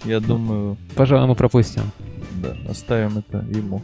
Я 0.04 0.20
думаю... 0.20 0.76
Пожалуй, 0.94 1.28
мы 1.28 1.34
пропустим. 1.34 1.90
Да, 2.42 2.56
оставим 2.68 3.18
это 3.18 3.44
ему. 3.50 3.82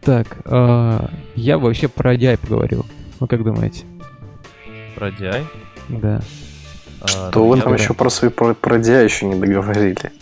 Так, 0.00 0.38
э, 0.44 1.08
я 1.34 1.58
вообще 1.58 1.88
про 1.88 2.14
DI 2.14 2.38
поговорил. 2.38 2.86
Вы 3.20 3.26
как 3.26 3.42
думаете? 3.42 3.84
Про 4.94 5.08
DI? 5.08 5.44
Да. 5.88 6.20
А, 7.00 7.30
Что 7.30 7.46
вы 7.46 7.60
там 7.60 7.74
еще 7.74 7.92
про 7.92 8.08
свой 8.08 8.30
про, 8.30 8.54
про 8.54 8.78
DI 8.78 9.04
еще 9.04 9.26
не 9.26 9.38
договорили? 9.38 10.12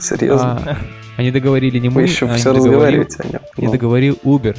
Серьезно? 0.00 0.62
А, 0.64 0.76
они 1.16 1.30
договорили 1.30 1.78
не 1.78 1.88
мы, 1.88 1.96
Вы 1.96 2.02
еще 2.02 2.26
а 2.26 2.34
все 2.34 2.52
разговариваете 2.52 3.22
о 3.22 3.26
нем. 3.26 3.40
Не 3.56 3.66
ну. 3.66 3.72
договорил 3.72 4.18
Uber. 4.24 4.56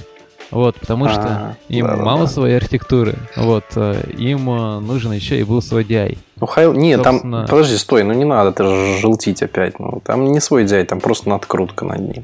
Вот, 0.52 0.76
потому 0.76 1.10
что 1.10 1.22
а, 1.22 1.56
им 1.68 1.88
да, 1.88 1.96
мало 1.96 2.22
да. 2.22 2.28
своей 2.28 2.56
архитектуры. 2.56 3.16
Вот, 3.36 3.64
э, 3.76 4.04
им 4.18 4.48
э, 4.52 4.80
нужен 4.82 5.12
еще 5.12 5.40
и 5.40 5.44
был 5.44 5.64
свой 5.64 5.84
DI. 5.84 6.20
Ну, 6.40 6.46
Хайл, 6.46 6.74
нет, 6.74 7.04
Собственно... 7.04 7.40
там, 7.40 7.48
подожди, 7.48 7.76
стой, 7.78 8.04
ну 8.04 8.14
не 8.14 8.24
надо, 8.24 8.52
ты 8.52 8.64
же 8.64 9.00
желтить 9.00 9.42
опять. 9.42 9.80
Ну, 9.80 10.00
там 10.06 10.32
не 10.32 10.40
свой 10.40 10.66
DI, 10.66 10.86
там 10.86 11.00
просто 11.00 11.28
надкрутка 11.30 11.86
над 11.86 12.02
ним. 12.02 12.24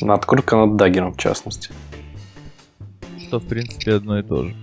Надкрутка 0.00 0.54
над 0.56 0.76
даггером, 0.76 1.14
в 1.14 1.18
частности. 1.18 1.70
Что, 3.18 3.40
в 3.40 3.44
принципе, 3.44 3.94
одно 3.94 4.20
и 4.20 4.22
то 4.22 4.44
же. 4.44 4.54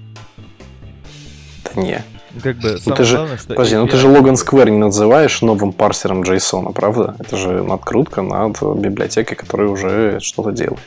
Да 1.75 1.81
не. 1.81 2.03
Как 2.41 2.57
бы 2.57 2.77
ну, 2.85 2.95
ты 2.95 3.03
же, 3.03 3.15
главное, 3.17 3.37
что 3.37 3.47
подожди, 3.49 3.75
ну 3.75 3.87
ты 3.87 3.97
же 3.97 4.07
Logan 4.07 4.33
Square 4.33 4.71
не 4.71 4.77
называешь 4.77 5.41
новым 5.41 5.71
парсером 5.71 6.23
JSON, 6.23 6.73
правда? 6.73 7.15
Это 7.19 7.37
же 7.37 7.61
надкрутка 7.63 8.23
над 8.23 8.61
библиотекой, 8.61 9.37
которая 9.37 9.67
уже 9.67 10.19
что-то 10.19 10.51
делает. 10.51 10.79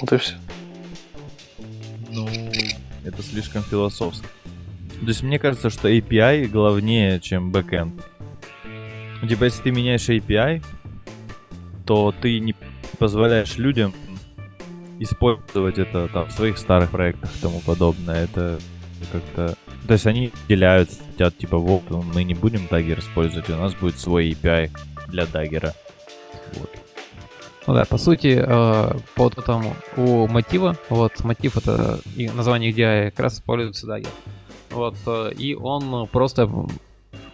Вот 0.00 0.12
и 0.12 0.16
все. 0.18 0.34
Ну, 2.10 2.28
это 3.04 3.22
слишком 3.22 3.62
философски. 3.62 4.26
То 5.00 5.06
есть 5.06 5.22
мне 5.22 5.38
кажется, 5.38 5.70
что 5.70 5.88
API 5.88 6.46
главнее, 6.46 7.18
чем 7.20 7.50
backend. 7.50 8.00
Типа, 9.28 9.44
если 9.44 9.62
ты 9.62 9.70
меняешь 9.70 10.08
API, 10.08 10.62
то 11.86 12.14
ты 12.20 12.38
не 12.38 12.54
позволяешь 12.98 13.56
людям 13.56 13.94
использовать 14.98 15.78
это 15.78 16.08
там 16.08 16.26
в 16.26 16.32
своих 16.32 16.58
старых 16.58 16.90
проектах 16.90 17.34
и 17.34 17.40
тому 17.40 17.60
подобное. 17.60 18.24
Это 18.24 18.58
как-то 19.12 19.56
то 19.86 19.94
есть 19.94 20.06
они 20.06 20.30
деляются, 20.48 20.98
хотят, 21.10 21.36
типа, 21.36 21.58
вот, 21.58 21.82
мы 21.90 22.22
не 22.22 22.34
будем 22.34 22.68
Dagger 22.70 23.00
использовать, 23.00 23.48
у 23.50 23.56
нас 23.56 23.74
будет 23.74 23.98
свой 23.98 24.30
API 24.30 24.70
для 25.08 25.26
Dagger 25.26 25.62
а. 25.62 25.74
Вот. 26.54 26.70
Ну 27.66 27.74
да, 27.74 27.84
по 27.84 27.98
сути, 27.98 28.38
э, 28.40 28.46
по 28.46 29.24
вот 29.24 29.36
этому 29.38 29.74
у 29.96 30.26
Motif 30.28 30.62
а, 30.62 30.76
вот 30.88 31.24
Motif 31.24 31.56
это 31.56 31.98
название 32.34 32.72
DI 32.72 33.10
как 33.10 33.20
раз 33.20 33.34
используется 33.34 33.86
Dagger. 33.86 34.10
Вот, 34.70 34.96
э, 35.06 35.32
и 35.36 35.54
он 35.54 36.06
просто 36.06 36.48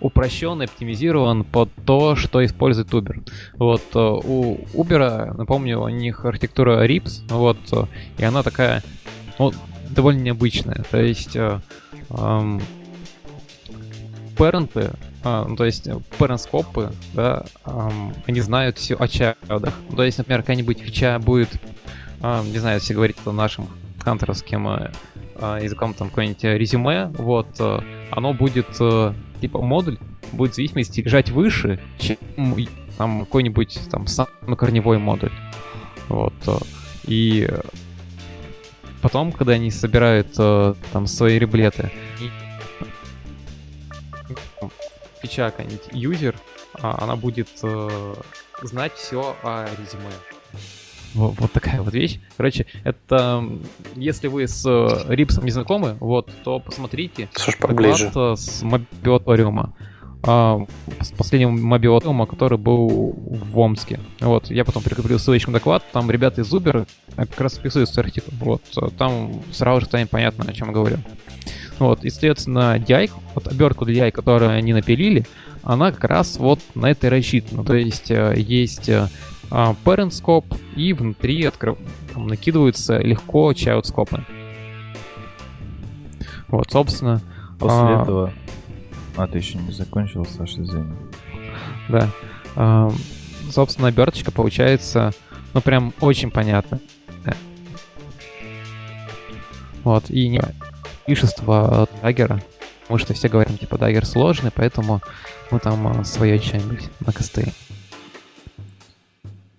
упрощен, 0.00 0.62
оптимизирован 0.62 1.44
под 1.44 1.68
то, 1.84 2.16
что 2.16 2.44
использует 2.44 2.88
Uber. 2.88 3.22
Вот 3.58 3.82
э, 3.94 3.98
у 3.98 4.56
Uber, 4.72 5.36
напомню, 5.36 5.80
у 5.82 5.88
них 5.88 6.24
архитектура 6.24 6.86
RIPS, 6.86 7.22
вот, 7.28 7.58
и 8.18 8.24
она 8.24 8.42
такая, 8.42 8.82
ну, 9.38 9.52
довольно 9.96 10.20
необычная. 10.20 10.84
То 10.90 11.00
есть 11.00 11.36
эм, 12.10 12.62
паренты, 14.36 14.92
а, 15.24 15.44
ну, 15.48 15.56
то 15.56 15.64
есть 15.64 15.88
паренскопы, 16.18 16.92
да, 17.14 17.46
эм, 17.64 18.14
они 18.26 18.40
знают 18.40 18.78
все 18.78 18.94
о 18.94 19.08
чайлдах. 19.08 19.74
То 19.94 20.04
есть, 20.04 20.18
например, 20.18 20.42
какая-нибудь 20.42 20.78
фича 20.78 21.18
будет, 21.18 21.48
эм, 22.22 22.52
не 22.52 22.58
знаю, 22.58 22.78
если 22.78 22.94
говорить 22.94 23.16
о 23.24 23.32
нашим 23.32 23.68
хантеровским 23.98 24.68
э, 24.68 24.92
э, 25.34 25.60
языком 25.62 25.94
там 25.94 26.10
какое-нибудь 26.10 26.44
резюме, 26.44 27.06
вот, 27.18 27.48
э, 27.58 27.80
оно 28.10 28.34
будет, 28.34 28.68
э, 28.78 29.14
типа, 29.40 29.60
модуль 29.60 29.98
будет 30.32 30.52
в 30.52 30.56
зависимости 30.56 31.00
лежать 31.00 31.30
выше, 31.30 31.80
чем 31.98 32.16
там 32.96 33.20
какой-нибудь 33.20 33.80
там 33.90 34.06
самый 34.06 34.56
корневой 34.56 34.98
модуль. 34.98 35.32
Вот. 36.08 36.34
Э, 36.46 36.58
и 37.06 37.48
потом, 39.02 39.32
когда 39.32 39.54
они 39.54 39.70
собирают 39.70 40.28
э, 40.38 40.74
там 40.92 41.06
свои 41.06 41.38
реблеты, 41.38 41.90
фича 45.22 45.50
какая-нибудь 45.50 45.88
юзер, 45.92 46.36
а, 46.74 47.02
она 47.02 47.16
будет 47.16 47.48
э, 47.62 48.14
знать 48.62 48.92
все 48.94 49.36
о 49.42 49.66
резюме. 49.78 50.12
Вот, 51.14 51.34
вот 51.38 51.52
такая 51.52 51.80
вот 51.80 51.94
вещь. 51.94 52.20
Короче, 52.36 52.66
это 52.84 53.42
если 53.94 54.28
вы 54.28 54.46
с 54.46 54.66
Рипсом 55.08 55.44
не 55.44 55.50
знакомы, 55.50 55.96
вот, 55.98 56.30
то 56.44 56.60
посмотрите 56.60 57.30
Слушай, 57.32 57.58
поближе. 57.58 58.12
с 58.36 58.62
мобиоториума. 58.62 59.74
А, 60.26 60.60
с 61.00 61.10
последнего 61.12 61.50
мобиоториума, 61.50 62.26
который 62.26 62.58
был 62.58 63.14
в 63.16 63.58
Омске. 63.58 64.00
Вот, 64.20 64.50
я 64.50 64.64
потом 64.64 64.82
прикреплю 64.82 65.18
ссылочку 65.18 65.52
на 65.52 65.58
доклад, 65.58 65.84
там 65.92 66.10
ребята 66.10 66.40
из 66.40 66.52
Uber 66.52 66.86
как 67.14 67.40
раз 67.40 67.54
вписываются 67.54 68.00
артикул. 68.00 68.34
Вот, 68.40 68.62
там 68.98 69.42
сразу 69.52 69.80
же 69.80 69.86
станет 69.86 70.10
понятно, 70.10 70.44
о 70.48 70.52
чем 70.52 70.68
я 70.68 70.74
говорю. 70.74 70.98
Вот, 71.78 72.04
и, 72.04 72.10
соответственно, 72.10 72.76
DI, 72.76 73.10
вот 73.34 73.46
обертку 73.46 73.84
для 73.84 74.08
DI, 74.08 74.10
которую 74.10 74.50
они 74.50 74.72
напилили, 74.72 75.26
она 75.62 75.92
как 75.92 76.04
раз 76.04 76.38
вот 76.38 76.60
на 76.74 76.90
это 76.90 77.08
рассчитана. 77.10 77.64
То 77.64 77.74
есть 77.74 78.10
э, 78.10 78.34
есть 78.36 78.88
э, 78.88 79.08
а, 79.50 79.76
parent 79.84 80.10
scope, 80.10 80.58
и 80.74 80.92
внутри 80.92 81.44
открыв... 81.44 81.78
там, 82.14 82.26
накидываются 82.26 82.98
легко 82.98 83.52
child 83.52 83.84
скопы. 83.84 84.24
Вот, 86.48 86.70
собственно. 86.70 87.20
После 87.58 87.78
а... 87.78 88.02
этого... 88.02 88.32
А, 89.16 89.26
ты 89.26 89.38
еще 89.38 89.58
не 89.58 89.72
закончил, 89.72 90.24
Саша, 90.26 90.62
извини. 90.62 90.94
Да. 91.88 92.10
А, 92.54 92.90
собственно, 93.50 93.88
оберточка 93.88 94.30
получается, 94.30 95.12
ну, 95.54 95.60
прям 95.60 95.94
очень 96.00 96.30
понятно. 96.30 96.80
Вот, 99.84 100.10
и 100.10 100.28
не 100.28 100.42
пишество 101.06 101.88
даггера, 102.02 102.42
потому 102.82 102.98
что 102.98 103.14
все 103.14 103.28
говорим, 103.28 103.56
типа, 103.56 103.78
даггер 103.78 104.04
сложный, 104.04 104.50
поэтому 104.50 105.00
мы 105.52 105.60
там 105.60 105.86
а, 105.86 106.04
свое 106.04 106.40
что-нибудь 106.40 106.90
накостыли. 106.98 107.52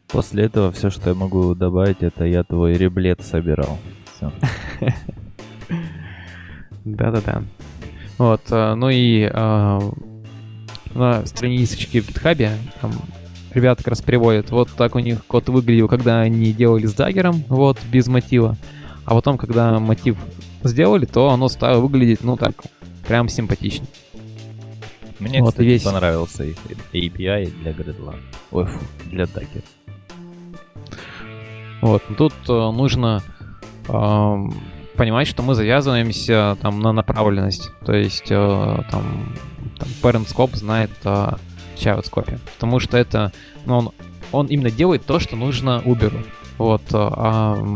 После 0.10 0.44
этого 0.46 0.72
все, 0.74 0.90
что 0.90 1.10
я 1.10 1.16
могу 1.16 1.56
добавить, 1.56 2.04
это 2.04 2.26
я 2.26 2.44
твой 2.44 2.74
реблет 2.74 3.22
собирал. 3.22 3.80
Да-да-да. 6.84 7.44
Вот, 8.18 8.42
а, 8.50 8.76
ну 8.76 8.90
и 8.90 9.30
а, 9.32 9.80
на 10.94 11.26
страничке 11.26 12.02
в 12.02 12.10
GitHub 12.10 12.58
там 12.82 12.92
ребята 13.52 13.84
как 13.84 13.90
раз 13.90 14.02
приводят, 14.02 14.52
вот 14.52 14.70
так 14.72 14.96
у 14.96 15.00
них 15.00 15.26
код 15.26 15.50
выглядел, 15.50 15.88
когда 15.88 16.22
они 16.22 16.54
делали 16.54 16.86
с 16.86 16.94
даггером, 16.94 17.44
вот, 17.48 17.78
без 17.92 18.08
мотива. 18.08 18.56
А 19.06 19.16
потом, 19.16 19.38
когда 19.38 19.80
мотив 19.80 20.18
сделали, 20.64 21.06
то 21.06 21.30
оно 21.30 21.48
стало 21.50 21.80
выглядеть, 21.80 22.24
ну 22.24 22.38
так, 22.38 22.64
прям 23.08 23.30
симпатично. 23.30 23.86
Мне, 25.20 25.42
вот 25.42 25.52
кстати, 25.52 25.68
весь... 25.68 25.84
понравился 25.84 26.44
их 26.44 26.58
API 26.94 27.52
для 27.62 27.72
Gradle. 27.72 28.16
Ой, 28.52 28.66
фу, 28.66 28.80
для 29.10 29.24
Dagger. 29.24 29.64
Вот, 31.82 32.04
тут 32.18 32.34
э, 32.48 32.52
нужно 32.52 33.24
э, 33.88 34.36
понимать, 34.98 35.28
что 35.28 35.44
мы 35.44 35.56
завязываемся 35.56 36.58
там 36.62 36.80
на 36.80 36.92
направленность. 36.92 37.72
То 37.86 37.94
есть 37.94 38.30
э, 38.30 38.84
там, 38.92 39.36
там 39.78 39.88
parent 40.02 40.56
знает 40.56 40.92
о 41.06 41.38
scope. 41.76 42.40
Потому 42.54 42.80
что 42.80 42.98
это, 42.98 43.32
ну, 43.66 43.78
он, 43.78 43.92
он 44.32 44.48
именно 44.48 44.72
делает 44.72 45.06
то, 45.06 45.20
что 45.20 45.36
нужно 45.36 45.82
Uber. 45.86 46.26
Вот, 46.58 46.82
э, 46.92 46.96
а 46.96 47.76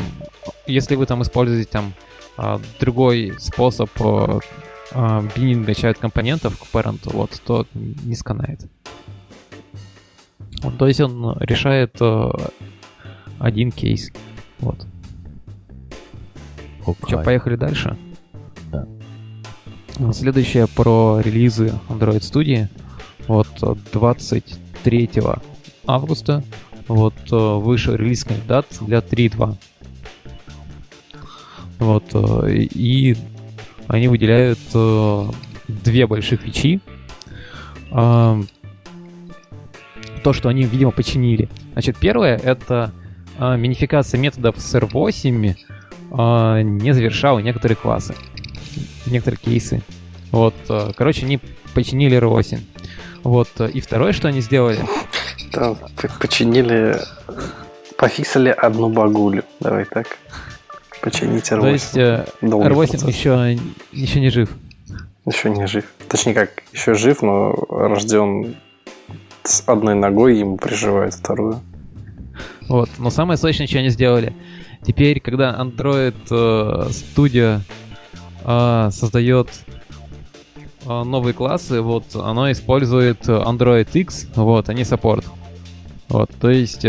если 0.66 0.96
вы 0.96 1.06
там 1.06 1.22
используете 1.22 1.70
там 1.70 1.94
а, 2.38 2.60
другой 2.80 3.34
способ 3.38 3.90
а, 4.00 5.24
бининга 5.36 5.74
child 5.74 6.00
компонентов 6.00 6.58
к 6.58 6.76
parent, 6.76 7.02
вот, 7.04 7.40
то 7.46 7.68
не 7.74 8.16
сканает. 8.16 8.62
Вот, 10.64 10.78
то 10.78 10.88
есть 10.88 11.00
он 11.02 11.38
решает 11.40 11.98
один 13.40 13.72
кейс. 13.72 14.12
Вот. 14.60 14.88
Okay. 16.86 17.10
Че, 17.10 17.24
поехали 17.24 17.56
дальше? 17.56 17.98
Да. 18.72 18.88
Следующее 20.14 20.68
про 20.68 21.20
релизы 21.24 21.74
Android 21.90 22.20
Studio. 22.20 22.68
Вот 23.28 23.48
23 23.92 25.10
августа 25.86 26.44
вот 26.88 27.14
вышел 27.30 27.96
релиз 27.96 28.24
кандидат 28.24 28.66
для 28.82 29.00
3.2. 29.00 29.56
Вот, 31.80 32.04
э, 32.14 32.54
и 32.54 33.18
они 33.88 34.08
выделяют 34.08 34.60
э, 34.74 35.26
две 35.68 36.08
больших 36.08 36.42
фичи. 36.42 36.80
То, 37.90 38.46
что 40.34 40.50
они, 40.50 40.64
видимо, 40.64 40.92
починили. 40.92 41.50
Значит, 41.74 41.98
первое— 41.98 42.38
это 42.44 42.92
а, 43.38 43.58
минификация 43.58 44.20
методов 44.20 44.60
с 44.60 44.76
R8 44.76 45.52
а, 45.52 45.56
не 46.12 46.94
завершала 46.94 47.40
некоторые 47.40 47.76
классы, 47.78 48.16
некоторые 49.06 49.40
кейсы. 49.40 49.82
Вот, 50.32 50.56
э, 50.70 50.92
короче, 50.96 51.26
они 51.26 51.40
починили 51.74 52.18
R8. 52.18 52.60
Вот, 53.24 53.50
и 53.62 53.80
второе, 53.82 54.14
что 54.14 54.28
они 54.28 54.42
сделали... 54.42 54.80
Да, 55.54 55.76
починили, 56.20 56.98
пофиксили 57.98 58.50
одну 58.50 58.90
багулю, 58.90 59.44
давай 59.60 59.86
так. 59.86 60.18
Починить 61.02 61.52
R8. 61.52 61.62
То 61.62 61.68
есть 61.68 61.98
э, 61.98 62.26
R8 62.42 63.08
еще, 63.08 63.60
еще 63.92 64.20
не 64.20 64.30
жив. 64.30 64.50
Еще 65.26 65.50
не 65.50 65.68
жив. 65.68 65.86
Точнее 66.08 66.34
как, 66.34 66.64
еще 66.74 66.94
жив, 66.94 67.22
но 67.22 67.54
рожден 67.70 68.56
с 69.44 69.64
одной 69.68 69.96
ногой, 69.96 70.38
ему 70.38 70.58
приживают 70.58 71.14
вторую. 71.14 71.62
Вот. 72.70 72.90
Но 72.98 73.10
самое 73.10 73.38
сложное, 73.38 73.68
что 73.68 73.80
они 73.80 73.90
сделали. 73.90 74.34
Теперь, 74.84 75.20
когда 75.20 75.56
Android 75.60 76.16
э, 76.30 76.90
Studio 76.90 77.62
э, 78.44 78.90
создает 78.92 79.50
э, 80.86 81.04
новые 81.04 81.34
классы, 81.34 81.82
вот, 81.82 82.16
оно 82.16 82.52
использует 82.52 83.28
Android 83.28 83.90
X, 83.94 84.28
вот, 84.36 84.70
а 84.70 84.74
не 84.74 84.84
саппорт. 84.84 85.26
Вот, 86.10 86.30
то 86.42 86.50
есть 86.50 86.84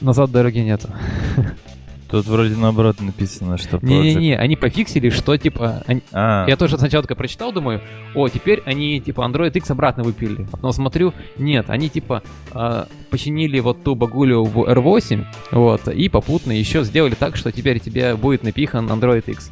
назад 0.00 0.30
дороги 0.30 0.60
нету. 0.60 0.88
Тут 2.10 2.26
вроде 2.26 2.56
наоборот 2.56 3.00
написано, 3.00 3.58
что... 3.58 3.78
Не-не-не, 3.82 4.36
они 4.36 4.56
пофиксили, 4.56 5.10
что 5.10 5.36
типа... 5.36 5.82
Они... 5.86 6.02
А. 6.12 6.46
Я 6.48 6.56
тоже 6.56 6.78
сначала 6.78 7.02
только 7.02 7.14
прочитал, 7.14 7.52
думаю, 7.52 7.82
о, 8.14 8.28
теперь 8.28 8.62
они 8.64 8.98
типа 9.00 9.20
Android 9.20 9.52
X 9.52 9.70
обратно 9.70 10.04
выпили. 10.04 10.46
Но 10.62 10.72
смотрю, 10.72 11.12
нет, 11.36 11.68
они 11.68 11.90
типа 11.90 12.22
э, 12.52 12.84
починили 13.10 13.60
вот 13.60 13.82
ту 13.84 13.94
багулю 13.94 14.44
в 14.44 14.58
R8, 14.58 15.24
вот, 15.50 15.88
и 15.88 16.08
попутно 16.08 16.52
еще 16.52 16.82
сделали 16.82 17.14
так, 17.14 17.36
что 17.36 17.52
теперь 17.52 17.78
тебе 17.78 18.16
будет 18.16 18.42
напихан 18.42 18.86
Android 18.90 19.24
X. 19.26 19.50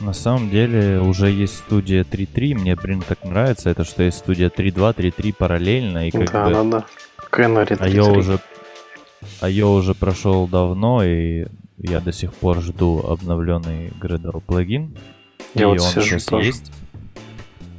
На 0.00 0.12
самом 0.12 0.50
деле 0.50 1.00
уже 1.00 1.30
есть 1.30 1.56
студия 1.56 2.02
3.3, 2.02 2.54
мне, 2.58 2.76
блин, 2.76 3.02
так 3.06 3.24
нравится, 3.24 3.70
это 3.70 3.84
что 3.84 4.02
есть 4.02 4.18
студия 4.18 4.50
3.2, 4.50 4.94
3.3 4.96 5.34
параллельно, 5.38 6.08
и 6.08 6.10
как 6.10 6.30
да, 6.30 6.44
бы... 6.44 6.52
Да, 6.52 6.64
да, 6.64 6.84
Canary 7.30 7.68
3.3. 7.68 7.76
А 7.80 7.88
я 7.88 8.04
уже 8.04 8.38
а 9.40 9.48
я 9.48 9.66
уже 9.66 9.94
прошел 9.94 10.46
давно, 10.46 11.04
и 11.04 11.46
я 11.78 12.00
до 12.00 12.12
сих 12.12 12.32
пор 12.34 12.60
жду 12.60 13.00
обновленный 13.00 13.88
Gradle 14.00 14.40
плагин. 14.40 14.96
Я 15.54 15.62
и 15.62 15.64
вот 15.66 15.80
он 15.80 15.90
сижу 15.90 16.02
сейчас 16.02 16.24
тоже. 16.26 16.46
есть. 16.46 16.72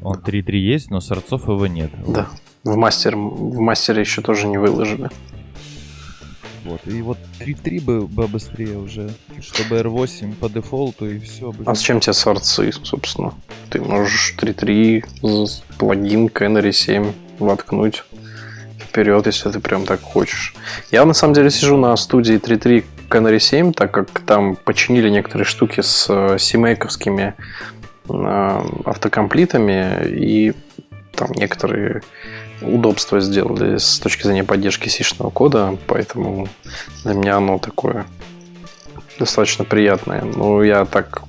Он 0.01 0.17
3.3 0.17 0.55
есть, 0.57 0.91
но 0.91 0.99
сорцов 0.99 1.47
его 1.47 1.65
нет. 1.67 1.91
Да. 2.07 2.27
В, 2.63 2.75
мастер, 2.75 3.15
в 3.15 3.59
мастере 3.59 4.01
еще 4.01 4.21
тоже 4.21 4.47
не 4.47 4.57
выложили. 4.57 5.09
Вот, 6.65 6.81
и 6.85 7.01
вот 7.01 7.17
3.3 7.39 7.81
бы, 7.81 8.07
бы 8.07 8.27
быстрее 8.27 8.77
уже, 8.77 9.11
чтобы 9.41 9.79
R8 9.79 10.35
по 10.35 10.49
дефолту 10.49 11.09
и 11.09 11.19
все. 11.19 11.51
Блин. 11.51 11.67
А 11.67 11.75
зачем 11.75 11.99
тебе 11.99 12.13
сорцы, 12.13 12.71
собственно? 12.83 13.33
Ты 13.69 13.81
можешь 13.81 14.35
3.3 14.39 15.63
плагин 15.77 16.27
Canary 16.27 16.71
7 16.71 17.11
воткнуть 17.39 18.03
вперед, 18.93 19.25
если 19.25 19.49
ты 19.49 19.59
прям 19.59 19.85
так 19.85 20.01
хочешь. 20.01 20.53
Я 20.91 21.05
на 21.05 21.13
самом 21.13 21.33
деле 21.33 21.49
сижу 21.49 21.77
на 21.77 21.97
студии 21.97 22.35
3.3 22.35 22.85
Canary 23.09 23.39
7, 23.39 23.73
так 23.73 23.91
как 23.91 24.19
там 24.19 24.55
починили 24.55 25.09
некоторые 25.09 25.45
штуки 25.45 25.81
с 25.81 26.05
э, 26.09 26.37
симейковскими 26.37 27.33
э, 28.09 28.61
автокомплитами 28.85 30.07
и 30.07 30.53
там 31.15 31.31
некоторые 31.35 32.01
удобства 32.61 33.19
сделали 33.19 33.77
с 33.77 33.99
точки 33.99 34.23
зрения 34.23 34.43
поддержки 34.43 34.89
сишного 34.89 35.31
кода, 35.31 35.75
поэтому 35.87 36.47
для 37.03 37.13
меня 37.15 37.37
оно 37.37 37.57
такое 37.57 38.05
достаточно 39.19 39.65
приятные. 39.65 40.23
Ну, 40.23 40.61
я 40.61 40.85
так 40.85 41.23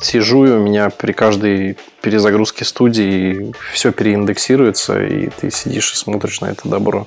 сижу, 0.00 0.46
и 0.46 0.50
у 0.50 0.58
меня 0.58 0.88
при 0.88 1.12
каждой 1.12 1.76
перезагрузке 2.00 2.64
студии 2.64 3.52
все 3.72 3.92
переиндексируется, 3.92 5.02
и 5.04 5.28
ты 5.28 5.50
сидишь 5.50 5.92
и 5.92 5.96
смотришь 5.96 6.40
на 6.40 6.46
это 6.46 6.68
добро. 6.68 7.06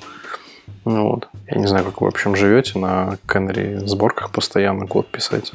Ну 0.86 1.12
вот. 1.12 1.30
Я 1.48 1.58
не 1.58 1.68
знаю, 1.68 1.86
как 1.86 2.02
вы, 2.02 2.10
в 2.10 2.14
общем, 2.14 2.36
живете 2.36 2.78
на 2.78 3.18
Canary 3.28 3.86
сборках 3.86 4.32
постоянно 4.32 4.88
код 4.88 5.08
писать. 5.08 5.52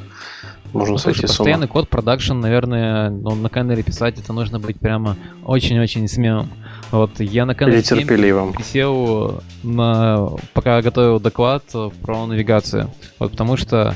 Можно 0.73 0.93
ну, 0.93 0.97
сойти 0.99 1.19
слушай, 1.19 1.37
постоянный 1.37 1.67
код, 1.67 1.89
продакшн, 1.89 2.33
наверное, 2.33 3.09
ну, 3.09 3.33
на 3.35 3.47
Canary 3.47 3.81
писать 3.81 4.19
это 4.19 4.33
нужно 4.33 4.59
быть 4.59 4.79
прямо 4.79 5.17
очень-очень 5.45 6.07
смелым. 6.07 6.49
Вот 6.91 7.19
я 7.19 7.45
на 7.45 7.51
Canary 7.51 7.83
7 7.83 8.53
присел 8.53 9.41
на, 9.63 10.29
пока 10.53 10.81
готовил 10.81 11.19
доклад 11.19 11.63
про 12.01 12.25
навигацию. 12.27 12.91
Вот 13.17 13.31
потому 13.31 13.57
что 13.57 13.95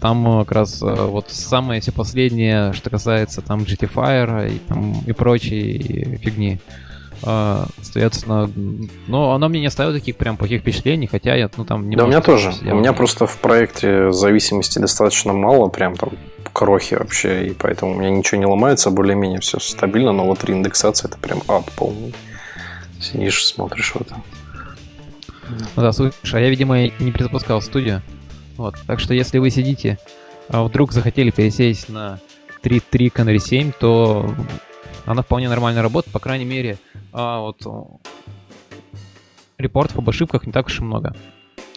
там 0.00 0.40
как 0.40 0.52
раз 0.52 0.82
э, 0.82 0.86
вот 0.86 1.30
самое 1.30 1.80
все 1.80 1.92
последнее, 1.92 2.72
что 2.72 2.90
касается 2.90 3.42
там 3.42 3.60
GTFire 3.60 4.54
и, 4.54 4.58
там, 4.58 5.00
и 5.06 5.12
прочей 5.12 6.18
фигни. 6.22 6.58
А, 7.22 7.66
соответственно, 7.82 8.50
но 9.08 9.32
она 9.32 9.48
мне 9.48 9.60
не 9.60 9.66
оставила 9.66 9.94
таких 9.94 10.16
прям 10.16 10.36
плохих 10.36 10.60
впечатлений, 10.60 11.06
хотя 11.06 11.34
я, 11.34 11.50
ну 11.56 11.64
там 11.64 11.88
не 11.88 11.96
Да, 11.96 12.04
у 12.04 12.06
меня 12.06 12.20
тоже. 12.20 12.52
У 12.62 12.74
меня 12.74 12.92
просто 12.92 13.26
в 13.26 13.38
проекте 13.38 14.12
зависимости 14.12 14.78
достаточно 14.78 15.32
мало, 15.32 15.68
прям 15.68 15.96
там 15.96 16.10
крохи 16.52 16.94
вообще, 16.94 17.48
и 17.48 17.50
поэтому 17.50 17.92
у 17.92 17.94
меня 17.96 18.10
ничего 18.10 18.38
не 18.38 18.46
ломается, 18.46 18.90
более-менее 18.90 19.40
все 19.40 19.58
стабильно, 19.58 20.12
но 20.12 20.24
вот 20.24 20.44
реиндексация 20.44 21.08
это 21.08 21.18
прям 21.18 21.42
ад 21.48 21.64
полный. 21.76 22.14
Сидишь, 23.00 23.46
смотришь 23.46 23.92
в 23.92 24.00
это. 24.00 24.16
Ну 25.76 25.82
да, 25.82 25.92
слушай, 25.92 26.14
а 26.32 26.40
я, 26.40 26.50
видимо, 26.50 26.80
не 26.80 27.12
перезапускал 27.12 27.62
студию. 27.62 28.02
Вот. 28.58 28.74
Так 28.86 29.00
что 29.00 29.14
если 29.14 29.38
вы 29.38 29.48
сидите, 29.48 29.98
а 30.48 30.64
вдруг 30.64 30.92
захотели 30.92 31.30
пересесть 31.30 31.88
на 31.88 32.18
3.3 32.62 33.12
Canary 33.12 33.38
7, 33.38 33.72
то 33.78 34.34
она 35.06 35.22
вполне 35.22 35.48
нормально 35.48 35.80
работает, 35.80 36.12
по 36.12 36.18
крайней 36.18 36.44
мере, 36.44 36.76
а 37.12 37.40
вот 37.40 37.62
репортов 39.56 39.98
об 39.98 40.08
ошибках 40.10 40.46
не 40.46 40.52
так 40.52 40.66
уж 40.66 40.80
и 40.80 40.82
много. 40.82 41.16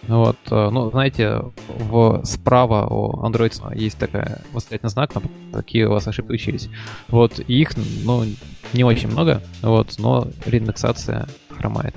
Вот, 0.08 0.38
э, 0.50 0.70
ну, 0.72 0.90
знаете, 0.90 1.44
в, 1.68 2.22
справа 2.26 2.88
у 2.88 3.24
Android 3.24 3.78
есть 3.78 4.00
такая 4.00 4.42
восклицательный 4.52 4.90
знак, 4.90 5.14
на 5.14 5.22
какие 5.54 5.84
у 5.84 5.92
вас 5.92 6.08
ошибки 6.08 6.32
учились. 6.32 6.70
Вот, 7.08 7.38
их, 7.40 7.74
ну, 8.04 8.26
не 8.74 8.84
очень 8.84 9.10
много, 9.10 9.44
вот, 9.62 10.00
но 10.00 10.28
реиндексация 10.48 11.28
хромает. 11.50 11.96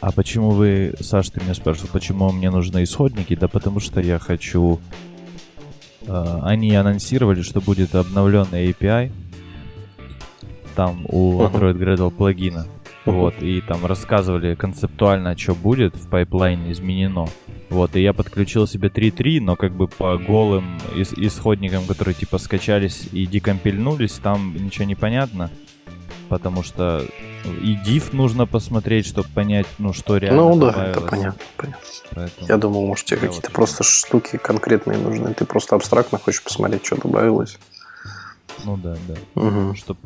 А 0.00 0.12
почему 0.12 0.50
вы, 0.50 0.94
Саш, 1.00 1.30
ты 1.30 1.40
меня 1.42 1.54
спрашивал, 1.54 1.90
почему 1.92 2.30
мне 2.32 2.50
нужны 2.50 2.84
исходники? 2.84 3.34
Да 3.34 3.48
потому 3.48 3.80
что 3.80 4.00
я 4.00 4.18
хочу... 4.18 4.80
Э, 6.06 6.40
они 6.42 6.74
анонсировали, 6.74 7.42
что 7.42 7.60
будет 7.60 7.94
обновленный 7.94 8.70
API, 8.70 9.12
там 10.74 11.04
у 11.08 11.42
Android 11.42 11.76
Gradle 11.76 12.10
плагина. 12.10 12.66
Вот, 13.04 13.42
и 13.42 13.60
там 13.60 13.86
рассказывали 13.86 14.54
концептуально, 14.54 15.36
что 15.36 15.54
будет 15.54 15.94
в 15.96 16.08
пайплайне 16.08 16.72
изменено. 16.72 17.26
Вот, 17.70 17.96
и 17.96 18.02
я 18.02 18.12
подключил 18.12 18.66
себе 18.66 18.88
3.3, 18.88 19.40
но 19.40 19.56
как 19.56 19.72
бы 19.72 19.88
по 19.88 20.18
голым 20.18 20.78
ис- 20.94 21.14
исходникам, 21.16 21.84
которые 21.86 22.14
типа 22.14 22.38
скачались 22.38 23.08
и 23.12 23.26
декомпильнулись, 23.26 24.14
там 24.14 24.54
ничего 24.54 24.84
не 24.84 24.94
понятно. 24.94 25.50
Потому 26.28 26.62
что 26.62 27.04
и 27.44 27.76
div 27.76 28.14
нужно 28.14 28.46
посмотреть, 28.46 29.06
чтобы 29.06 29.28
понять, 29.28 29.66
ну, 29.78 29.92
что 29.92 30.16
реально 30.16 30.42
Ну 30.42 30.58
да, 30.58 30.86
это 30.86 31.00
понятно, 31.00 31.42
понятно. 31.56 31.82
Поэтому... 32.14 32.48
Я 32.48 32.56
думал, 32.56 32.86
может, 32.86 33.06
тебе 33.06 33.20
какие-то 33.20 33.48
вот... 33.48 33.54
просто 33.54 33.84
штуки 33.84 34.36
конкретные 34.36 34.98
нужны. 34.98 35.32
Ты 35.34 35.44
просто 35.44 35.76
абстрактно 35.76 36.18
хочешь 36.18 36.42
посмотреть, 36.42 36.84
что 36.84 36.96
добавилось. 36.96 37.58
Ну 38.64 38.76
да, 38.76 38.96
да. 39.08 39.14
Угу. 39.40 39.74
Чтобы 39.74 40.00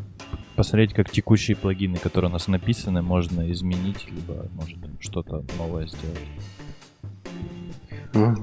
посмотреть, 0.57 0.95
как 0.95 1.11
текущие 1.11 1.57
плагины, 1.57 1.97
которые 1.97 2.31
у 2.31 2.33
нас 2.33 2.47
написаны, 2.47 3.03
можно 3.03 3.51
изменить, 3.51 4.07
либо, 4.07 4.47
может 4.53 4.79
что-то 5.01 5.45
новое 5.59 5.87
сделать. 5.87 6.19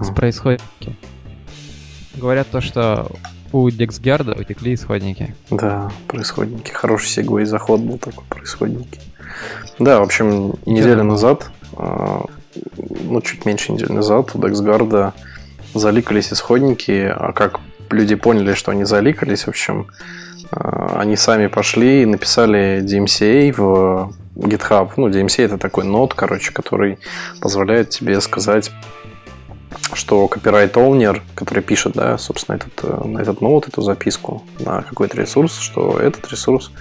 С 0.02 0.14
происходники. 0.14 0.98
Говорят 2.16 2.48
то, 2.50 2.60
что 2.60 3.10
у 3.52 3.70
DexGuard 3.70 4.40
утекли 4.40 4.74
исходники. 4.74 5.36
Да, 5.50 5.92
происходники. 6.08 6.72
Хороший 6.72 7.08
сегвей 7.08 7.46
заход 7.46 7.82
был 7.82 7.98
такой, 7.98 8.24
происходники. 8.30 9.00
Да, 9.80 10.00
в 10.00 10.04
общем, 10.04 10.54
неделю 10.66 11.04
назад, 11.04 11.50
а, 11.78 12.26
ну, 12.76 13.22
чуть 13.22 13.46
меньше 13.46 13.72
недели 13.72 13.92
назад 13.92 14.32
у 14.36 14.40
DexGuard 14.40 15.14
заликались 15.74 16.34
исходники, 16.34 17.12
а 17.14 17.32
как 17.34 17.60
люди 17.90 18.16
поняли, 18.16 18.54
что 18.54 18.72
они 18.72 18.84
заликались, 18.84 19.44
в 19.44 19.50
общем, 19.50 19.88
а, 20.52 21.00
они 21.00 21.16
сами 21.16 21.48
пошли 21.48 22.04
и 22.04 22.06
написали 22.06 22.82
DMCA 22.84 23.54
в 23.56 24.14
GitHub. 24.36 24.92
Ну, 24.98 25.10
DMCA 25.10 25.46
это 25.46 25.58
такой 25.58 25.86
нод, 25.86 26.14
короче, 26.14 26.52
который 26.52 27.00
позволяет 27.40 27.90
тебе 27.90 28.20
сказать, 28.22 28.72
что 29.94 30.26
copyright 30.26 30.74
owner, 30.74 31.22
который 31.36 31.64
пишет, 31.64 31.94
да, 31.94 32.18
собственно, 32.18 32.56
этот, 32.56 32.74
э, 32.84 33.08
на 33.08 33.20
этот 33.20 33.42
нод, 33.42 33.68
эту 33.68 33.82
записку 33.82 34.44
на 34.60 34.82
какой-то 34.82 35.18
ресурс, 35.18 35.58
что 35.60 36.00
этот 36.00 36.30
ресурс, 36.32 36.72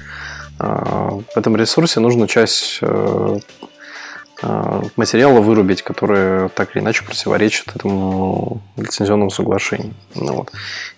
а, 0.58 1.20
в 1.34 1.36
этом 1.36 1.56
ресурсе 1.56 2.00
нужно 2.00 2.28
часть 2.28 2.78
э, 2.82 3.38
э, 4.42 4.82
материала 4.96 5.40
вырубить, 5.40 5.82
который 5.82 6.50
так 6.50 6.76
или 6.76 6.82
иначе 6.82 7.04
противоречит 7.04 7.74
этому 7.74 8.60
лицензионному 8.76 9.30
соглашению. 9.30 9.94
Ну, 10.14 10.34
вот. 10.34 10.52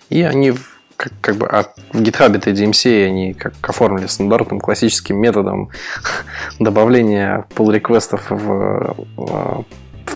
И 0.09 0.21
они 0.21 0.53
как, 0.97 1.13
как 1.21 1.35
бы, 1.35 1.47
а 1.47 1.63
в 1.91 2.01
GitHub 2.01 2.35
это 2.35 2.51
DMCA 2.51 3.05
они 3.05 3.33
как 3.33 3.53
оформили 3.61 4.07
стандартным 4.07 4.59
классическим 4.59 5.17
методом 5.17 5.69
добавления 6.59 7.45
pull 7.55 7.73
реквестов 7.73 8.29
в, 8.29 8.95
в 9.15 9.65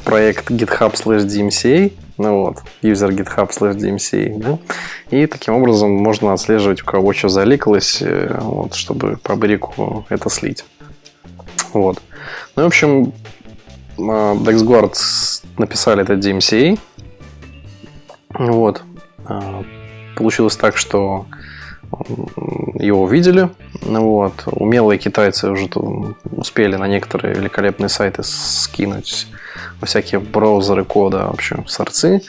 проект 0.03 0.49
GitHub 0.51 0.93
slash 0.93 1.25
DMCA, 1.25 1.93
ну 2.17 2.41
вот, 2.41 2.57
user 2.81 3.09
GitHub 3.09 3.49
slash 3.49 3.75
DMCA, 3.75 4.37
да, 4.37 4.57
и 5.09 5.27
таким 5.27 5.55
образом 5.55 5.91
можно 5.91 6.33
отслеживать, 6.33 6.81
у 6.81 6.85
кого 6.85 7.13
что 7.13 7.29
заликалось, 7.29 8.01
э, 8.01 8.37
вот, 8.41 8.73
чтобы 8.75 9.17
по 9.17 9.35
брику 9.35 10.05
это 10.09 10.29
слить. 10.29 10.65
Вот. 11.73 12.01
Ну, 12.55 12.63
в 12.63 12.67
общем, 12.67 13.13
а, 13.99 14.35
DexGuard 14.35 14.95
написали 15.57 16.01
этот 16.01 16.23
DMCA, 16.25 16.79
вот, 18.29 18.81
а, 19.25 19.63
получилось 20.15 20.55
так, 20.55 20.77
что 20.77 21.25
его 22.79 23.03
увидели. 23.03 23.49
Вот. 23.81 24.43
Умелые 24.47 24.97
китайцы 24.97 25.49
уже 25.49 25.69
успели 26.31 26.75
на 26.75 26.87
некоторые 26.87 27.35
великолепные 27.35 27.89
сайты 27.89 28.23
скинуть 28.23 29.27
во 29.79 29.85
всякие 29.85 30.19
браузеры 30.19 30.83
кода, 30.83 31.27
в 31.27 31.33
общем, 31.33 31.67
сорцы. 31.67 32.21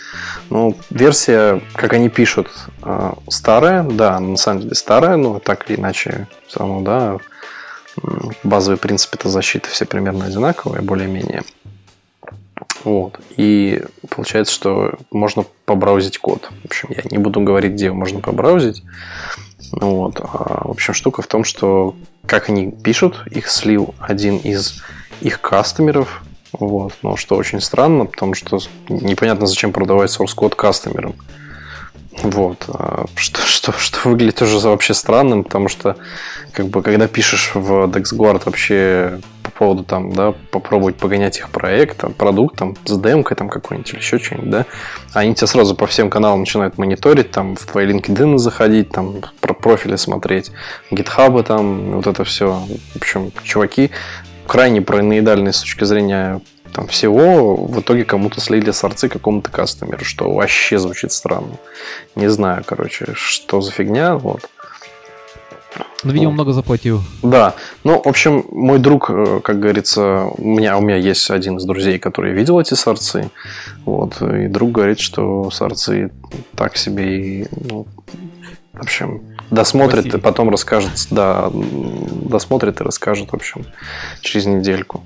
Ну, 0.51 0.77
версия, 0.91 1.63
как 1.75 1.95
они 1.95 2.09
пишут, 2.09 2.49
э, 2.83 3.13
старая, 3.29 3.83
да, 3.83 4.21
на 4.21 4.37
самом 4.37 4.63
деле 4.63 4.75
старая, 4.75 5.17
но 5.17 5.39
так 5.39 5.71
или 5.71 5.79
иначе, 5.79 6.27
все 6.47 6.61
равно, 6.61 6.81
да, 6.83 7.19
базовые 8.45 8.79
принципы 8.79 9.17
это 9.17 9.29
защиты 9.29 9.69
все 9.71 9.87
примерно 9.87 10.27
одинаковые, 10.27 10.83
более-менее. 10.83 11.43
Вот. 12.85 13.19
И 13.37 13.83
получается, 14.09 14.53
что 14.55 14.93
можно 15.11 15.45
побраузить 15.65 16.19
код. 16.19 16.49
В 16.63 16.67
общем, 16.67 16.91
я 16.91 17.03
не 17.11 17.19
буду 17.19 17.41
говорить, 17.41 17.73
где 17.73 17.91
можно 17.91 18.21
побраузить. 18.21 18.83
Вот. 19.73 20.21
А, 20.21 20.67
в 20.67 20.71
общем, 20.71 20.95
штука 20.95 21.23
в 21.23 21.27
том, 21.27 21.45
что 21.45 21.95
как 22.27 22.49
они 22.49 22.71
пишут, 22.71 23.25
их 23.31 23.49
слил 23.49 23.95
один 23.99 24.39
из 24.39 24.83
их 25.21 25.41
кастомеров. 25.41 26.23
Вот. 26.53 26.95
Но 27.03 27.17
что 27.17 27.37
очень 27.37 27.61
странно, 27.61 28.07
потому 28.07 28.35
что 28.35 28.59
непонятно, 28.89 29.47
зачем 29.47 29.73
продавать 29.73 30.11
source 30.11 30.35
код 30.35 30.55
кастомерам. 30.55 31.15
Вот. 32.23 32.65
А, 32.69 33.07
что, 33.15 33.41
что, 33.43 33.73
что 33.73 34.09
выглядит 34.09 34.43
уже 34.43 34.59
вообще 34.59 34.95
странным, 34.95 35.45
потому 35.45 35.69
что 35.69 35.97
как 36.53 36.69
бы 36.69 36.83
когда 36.83 37.07
пишешь 37.07 37.53
в 37.55 37.85
DexGuard 37.85 38.43
вообще 38.45 39.21
поводу 39.59 39.85
там, 39.85 40.13
да, 40.13 40.35
попробовать 40.51 40.97
погонять 40.97 41.39
их 41.39 41.51
проект, 41.51 41.99
там, 41.99 42.13
продукт, 42.13 42.57
там, 42.57 42.77
с 42.85 42.99
демкой 42.99 43.37
там 43.37 43.49
какой-нибудь 43.49 43.91
или 43.93 43.99
еще 43.99 44.19
что-нибудь, 44.19 44.51
да, 44.51 44.67
они 45.15 45.35
тебя 45.35 45.49
сразу 45.49 45.75
по 45.75 45.87
всем 45.87 46.11
каналам 46.11 46.41
начинают 46.41 46.79
мониторить, 46.79 47.33
там, 47.33 47.57
в 47.57 47.67
твои 47.67 47.87
LinkedIn 47.87 48.39
заходить, 48.39 48.91
там, 48.91 49.17
про 49.41 49.55
профили 49.55 49.97
смотреть, 49.97 50.53
GitHub 50.93 51.43
там, 51.43 51.93
вот 51.93 52.07
это 52.07 52.25
все. 52.25 52.63
В 52.95 52.97
общем, 52.97 53.33
чуваки 53.43 53.91
крайне 54.47 54.81
параноидальные 54.81 55.53
с 55.53 55.61
точки 55.61 55.85
зрения 55.85 56.41
там 56.73 56.87
всего 56.87 57.57
в 57.57 57.81
итоге 57.81 58.05
кому-то 58.05 58.41
слили 58.41 58.71
сорцы 58.71 59.09
какому-то 59.09 59.51
кастомеру, 59.51 60.05
что 60.05 60.31
вообще 60.31 60.79
звучит 60.79 61.13
странно. 61.13 61.57
Не 62.15 62.29
знаю, 62.29 62.63
короче, 62.65 63.07
что 63.15 63.61
за 63.61 63.73
фигня, 63.73 64.17
вот. 64.17 64.49
Ну, 66.05 66.13
видимо, 66.13 66.33
много 66.33 66.53
заплатил. 66.53 67.03
Да. 67.23 67.55
Ну, 67.85 68.01
в 68.03 68.07
общем, 68.07 68.45
мой 68.51 68.79
друг, 68.79 69.11
э, 69.11 69.41
как 69.43 69.59
говорится, 69.59 70.27
у 70.37 70.47
меня, 70.47 70.79
у 70.79 70.81
меня 70.81 70.97
есть 70.97 71.31
один 71.31 71.57
из 71.57 71.65
друзей, 71.65 71.99
который 71.99 72.33
видел 72.33 72.61
эти 72.61 72.75
сорцы. 72.75 73.31
Вот, 73.85 74.23
и 74.23 74.49
друг 74.49 74.73
говорит, 74.73 75.01
что 75.01 75.51
сорцы 75.51 76.11
так 76.55 76.77
себе 76.77 77.21
и, 77.21 77.47
ну, 77.51 77.87
в 78.73 78.83
общем, 78.83 79.23
досмотрит 79.51 80.03
Спасибо. 80.03 80.19
и 80.19 80.21
потом 80.21 80.51
расскажет, 80.51 81.09
да, 81.11 81.51
досмотрит 81.53 82.81
и 82.81 82.85
расскажет, 82.85 83.31
в 83.31 83.35
общем, 83.35 83.67
через 84.21 84.47
недельку. 84.47 85.03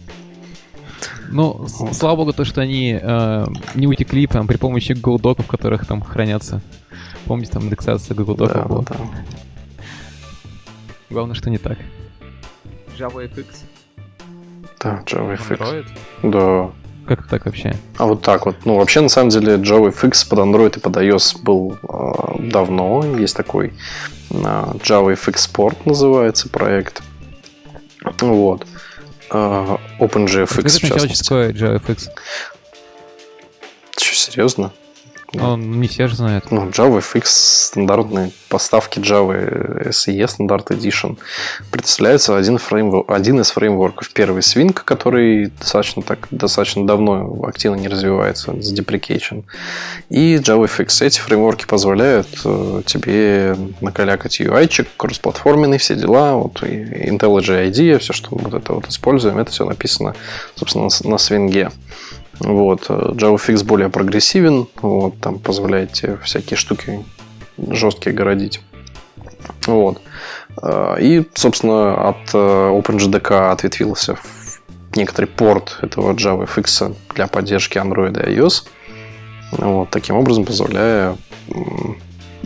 Ну, 1.30 1.64
вот. 1.66 1.94
слава 1.94 2.16
богу, 2.16 2.32
то, 2.34 2.44
что 2.44 2.60
они 2.60 2.98
э, 3.00 3.46
не 3.74 3.86
утекли 3.86 4.26
прям 4.26 4.46
при 4.46 4.58
помощи 4.58 4.92
Google 4.92 5.18
доков, 5.18 5.46
в 5.46 5.48
которых 5.48 5.86
там 5.86 6.02
хранятся. 6.02 6.60
Помните, 7.24 7.52
там 7.52 7.64
индексация 7.64 8.14
Google 8.14 8.34
доков 8.34 8.54
да, 8.54 8.68
была? 8.68 8.82
Да. 8.82 8.96
Главное, 11.12 11.34
что 11.34 11.50
не 11.50 11.58
так. 11.58 11.76
JavaFX. 12.98 13.46
Да, 14.80 15.02
JavaFX. 15.06 15.58
Android? 15.58 15.86
Да. 16.22 16.72
Как 17.06 17.26
так 17.28 17.44
вообще? 17.44 17.76
А 17.98 18.06
вот 18.06 18.22
так 18.22 18.46
вот. 18.46 18.56
Ну, 18.64 18.76
вообще, 18.76 19.00
на 19.00 19.08
самом 19.08 19.28
деле, 19.28 19.56
JavaFX 19.56 20.28
под 20.28 20.38
Android 20.38 20.78
и 20.78 20.80
под 20.80 20.96
iOS 20.96 21.42
был 21.42 21.76
э, 21.82 22.48
давно. 22.50 23.04
Есть 23.18 23.36
такой 23.36 23.74
э, 24.30 24.34
JavaFX 24.34 25.34
Sport 25.34 25.76
называется 25.84 26.48
проект. 26.48 27.02
Вот. 28.20 28.66
Э, 29.30 29.76
OpenJFX, 29.98 30.68
в 30.68 30.80
частности. 30.80 31.24
Что 31.24 31.24
такое 31.24 31.52
JavaFX? 31.52 32.08
Что, 33.98 34.14
серьезно? 34.14 34.72
Ну, 35.34 35.56
не 35.56 35.88
все 35.88 36.08
же 36.08 36.16
знают. 36.16 36.50
Ну, 36.50 36.68
JavaFX, 36.68 37.22
стандартные 37.24 38.32
поставки 38.48 38.98
Java 38.98 39.88
SE, 39.88 40.28
стандарт 40.28 40.70
Edition. 40.70 41.18
Представляется 41.70 42.36
один, 42.36 42.58
фреймворк, 42.58 43.10
один 43.10 43.40
из 43.40 43.50
фреймворков. 43.50 44.12
Первый 44.12 44.40
Swing, 44.40 44.72
который 44.74 45.46
достаточно, 45.58 46.02
так, 46.02 46.28
достаточно 46.30 46.86
давно 46.86 47.44
активно 47.44 47.76
не 47.76 47.88
развивается 47.88 48.52
с 48.60 48.72
deprecation. 48.74 49.44
И 50.10 50.36
JavaFX. 50.36 51.04
Эти 51.04 51.20
фреймворки 51.20 51.64
позволяют 51.64 52.28
э, 52.44 52.82
тебе 52.84 53.56
накалякать 53.80 54.38
UI-чик, 54.40 54.88
кроссплатформенный, 54.98 55.78
все 55.78 55.94
дела. 55.94 56.34
Вот, 56.34 56.62
IntelliJ 56.62 57.70
IDEA, 57.70 57.98
все, 57.98 58.12
что 58.12 58.36
мы 58.36 58.50
вот 58.50 58.54
это 58.54 58.74
вот 58.74 58.88
используем, 58.88 59.38
это 59.38 59.50
все 59.50 59.64
написано, 59.64 60.14
собственно, 60.56 60.84
на, 60.84 61.16
Swing. 61.16 61.72
Вот. 62.40 62.88
JavaFX 62.88 63.64
более 63.64 63.88
прогрессивен, 63.88 64.66
вот, 64.80 65.18
там 65.20 65.38
позволяет 65.38 65.92
тебе 65.92 66.16
всякие 66.18 66.56
штуки 66.56 67.04
жесткие 67.58 68.14
городить. 68.14 68.60
Вот. 69.66 70.00
И, 71.00 71.24
собственно, 71.34 72.08
от 72.08 72.34
э, 72.34 72.36
OpenJDK 72.36 73.52
ответвился 73.52 74.18
некоторый 74.94 75.26
порт 75.26 75.78
этого 75.80 76.12
JavaFX 76.12 76.94
для 77.14 77.26
поддержки 77.26 77.78
Android 77.78 78.30
и 78.30 78.36
iOS. 78.36 78.64
Вот, 79.52 79.90
таким 79.90 80.16
образом 80.16 80.44
позволяя 80.44 81.16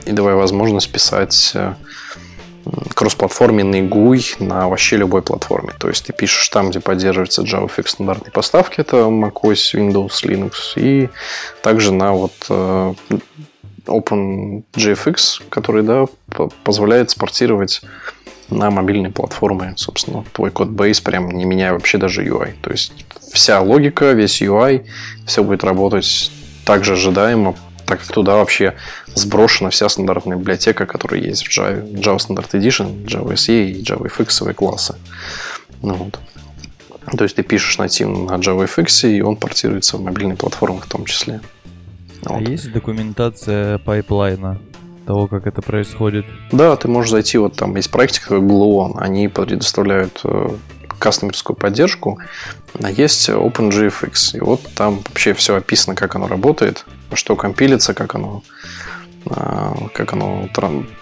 и 0.07 0.13
давая 0.13 0.37
возможность 0.37 0.91
писать 0.91 1.53
э, 1.55 1.75
кроссплатформенный 2.95 3.83
GUI 3.83 4.43
на 4.43 4.69
вообще 4.69 4.97
любой 4.97 5.23
платформе. 5.23 5.73
То 5.79 5.89
есть 5.89 6.07
ты 6.07 6.13
пишешь 6.13 6.49
там, 6.49 6.71
где 6.71 6.81
поддерживается 6.81 7.43
JavaFX 7.43 7.89
стандартной 7.89 8.33
поставки, 8.33 8.81
это 8.81 8.97
macOS, 8.97 9.75
Windows, 9.75 10.23
Linux, 10.25 10.53
и 10.77 11.09
также 11.63 11.93
на 11.93 12.13
вот 12.13 12.33
э, 12.49 12.95
OpenJFX, 13.87 15.43
который 15.49 15.83
да, 15.83 16.07
позволяет 16.65 17.11
спортировать 17.11 17.83
на 18.49 18.71
мобильные 18.71 19.13
платформы, 19.13 19.75
собственно, 19.77 20.25
твой 20.33 20.51
код 20.51 20.69
бейс, 20.69 21.01
прям 21.01 21.31
не 21.31 21.45
меняя 21.45 21.73
вообще 21.73 21.99
даже 21.99 22.25
UI. 22.25 22.55
То 22.63 22.71
есть 22.71 22.93
вся 23.33 23.61
логика, 23.61 24.13
весь 24.13 24.41
UI, 24.41 24.87
все 25.27 25.43
будет 25.43 25.65
работать 25.65 26.31
так 26.65 26.85
же 26.85 26.93
ожидаемо, 26.93 27.57
так 27.87 28.01
как 28.01 28.09
туда 28.09 28.37
вообще 28.37 28.75
сброшена 29.15 29.71
вся 29.71 29.89
стандартная 29.89 30.37
библиотека, 30.37 30.87
которая 30.87 31.21
есть 31.21 31.47
в 31.47 31.51
Java, 31.51 31.83
Java 31.95 32.19
Standard 32.19 32.51
Edition, 32.51 33.07
Java 33.07 33.35
SE 33.35 33.71
и 33.71 33.83
JavaFX 33.83 34.53
классы. 34.55 34.97
Ну, 35.83 35.95
вот. 35.95 36.19
То 37.17 37.25
есть 37.25 37.37
ты 37.37 37.43
пишешь 37.43 37.79
нативно 37.79 38.25
на 38.25 38.41
JavaFX, 38.41 39.09
и 39.17 39.21
он 39.23 39.37
портируется 39.37 39.97
в 39.97 40.03
мобильные 40.03 40.37
платформы 40.37 40.81
в 40.81 40.87
том 40.87 41.05
числе. 41.05 41.41
А 42.25 42.35
вот. 42.35 42.49
Есть 42.49 42.73
документация 42.73 43.79
pipeline 43.79 44.44
а? 44.44 44.61
того, 45.07 45.29
как 45.29 45.47
это 45.47 45.63
происходит. 45.63 46.27
Да, 46.51 46.75
ты 46.75 46.89
можешь 46.89 47.13
зайти, 47.13 47.39
вот 47.39 47.55
там 47.55 47.77
есть 47.77 47.91
проектик 47.91 48.29
Gluon, 48.31 48.99
они 48.99 49.29
предоставляют 49.29 50.21
э, 50.25 50.49
кастомерскую 50.99 51.57
поддержку, 51.57 52.19
а 52.83 52.91
есть 52.91 53.29
OpenJFX. 53.29 54.37
И 54.37 54.41
вот 54.41 54.61
там 54.75 55.01
вообще 55.07 55.35
все 55.35 55.57
описано, 55.57 55.95
как 55.95 56.15
оно 56.15 56.27
работает, 56.27 56.85
что 57.15 57.37
компилится, 57.37 57.95
как 57.95 58.15
оно 58.15 58.43
а, 59.29 59.75
как 59.93 60.13
оно 60.13 60.49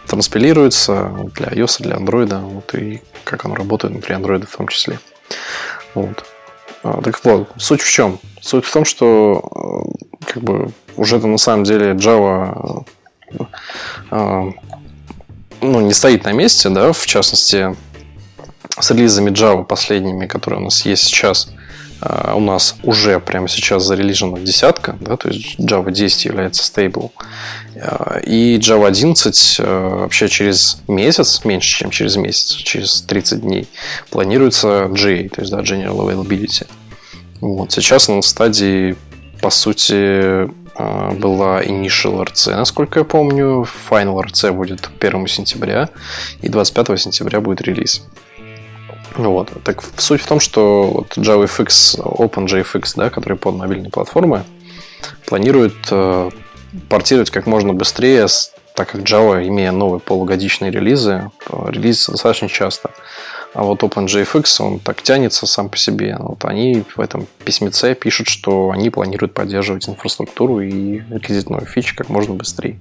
транспилируется 0.07 1.11
для 1.35 1.49
iOS, 1.49 1.83
для 1.83 1.97
Android, 1.97 2.39
вот, 2.41 2.75
и 2.75 3.03
как 3.23 3.45
оно 3.45 3.55
работает 3.55 3.93
внутри 3.93 4.15
Android 4.15 4.47
в 4.47 4.57
том 4.57 4.69
числе. 4.69 4.99
Вот. 5.95 6.25
А, 6.83 7.03
так 7.03 7.23
вот, 7.25 7.51
суть 7.59 7.83
в 7.83 7.91
чем? 7.91 8.19
Суть 8.41 8.65
в 8.65 8.73
том, 8.73 8.85
что 8.85 9.95
э, 10.21 10.27
как 10.33 10.43
бы 10.43 10.71
уже 10.97 11.17
это 11.17 11.27
на 11.27 11.39
самом 11.39 11.65
деле 11.65 11.93
Java 11.93 12.87
э, 14.11 14.51
ну, 15.61 15.81
не 15.81 15.93
стоит 15.93 16.25
на 16.25 16.33
месте, 16.33 16.69
да, 16.69 16.93
в 16.93 17.07
частности, 17.07 17.77
с 18.79 18.91
релизами 18.91 19.31
Java 19.31 19.65
последними, 19.65 20.27
которые 20.27 20.61
у 20.61 20.65
нас 20.65 20.85
есть 20.87 21.05
сейчас– 21.05 21.49
а, 22.05 22.35
у 22.35 22.41
нас 22.41 22.77
уже 22.83 23.19
прямо 23.19 23.49
сейчас 23.49 23.85
зарелижена 23.85 24.39
десятка, 24.39 24.97
да, 25.01 25.17
то 25.17 25.29
есть 25.29 25.59
Java 25.59 25.91
10 25.91 26.25
является 26.27 26.63
стейбл. 26.63 27.13
А, 27.81 28.19
и 28.19 28.59
Java 28.59 28.87
11 28.87 29.57
а, 29.61 29.99
вообще 30.01 30.29
через 30.29 30.83
месяц, 30.87 31.45
меньше, 31.45 31.79
чем 31.79 31.91
через 31.91 32.17
месяц, 32.17 32.53
через 32.57 33.03
30 33.03 33.41
дней, 33.41 33.69
планируется 34.11 34.89
GA, 34.91 35.29
то 35.31 35.41
есть 35.41 35.51
да, 35.53 35.61
General 35.61 35.97
Availability. 35.97 36.67
Вот. 37.41 37.73
Сейчас 37.73 38.09
на 38.09 38.21
стадии, 38.23 38.97
по 39.41 39.51
сути, 39.51 40.47
была 40.77 41.63
Initial 41.63 42.25
RC, 42.25 42.55
насколько 42.55 43.01
я 43.01 43.05
помню. 43.05 43.67
Final 43.91 44.23
RC 44.25 44.53
будет 44.53 44.91
1 44.99 45.27
сентября, 45.27 45.89
и 46.43 46.49
25 46.49 47.01
сентября 47.01 47.41
будет 47.41 47.61
релиз. 47.63 48.03
Вот. 49.15 49.51
Так 49.63 49.83
суть 49.97 50.23
в 50.23 50.27
том, 50.27 50.41
что 50.41 50.85
вот 50.85 51.17
JavaFX, 51.17 51.99
OpenJFX, 51.99 52.93
да, 52.97 53.11
который 53.11 53.39
под 53.39 53.55
мобильные 53.57 53.91
платформы, 53.91 54.45
планирует 55.27 55.75
э, 55.91 56.31
портировать 56.89 57.31
как 57.31 57.47
можно 57.47 57.73
быстрее, 57.73 58.27
так 58.75 58.91
как 58.91 59.03
Java, 59.03 59.47
имея 59.47 59.71
новые 59.71 60.01
полугодичные 60.01 60.71
релизы, 60.71 61.31
э, 61.49 61.67
релизится 61.69 62.13
достаточно 62.13 62.49
часто. 62.49 62.91
А 63.55 63.63
вот 63.63 63.85
OpenJFX, 63.85 64.61
он 64.61 64.81
так 64.81 65.01
тянется 65.03 65.47
сам 65.47 65.69
по 65.69 65.77
себе. 65.77 66.17
Вот 66.19 66.45
они 66.45 66.85
в 66.97 67.01
этом 67.01 67.29
письмеце 67.45 67.95
пишут, 67.95 68.29
что 68.29 68.73
они 68.73 68.91
планируют 68.91 69.33
поддерживать 69.33 69.89
инфраструктуру 69.89 70.61
и 70.61 71.03
новые 71.49 71.67
фичи 71.67 71.95
как 71.95 72.09
можно 72.09 72.35
быстрее. 72.35 72.81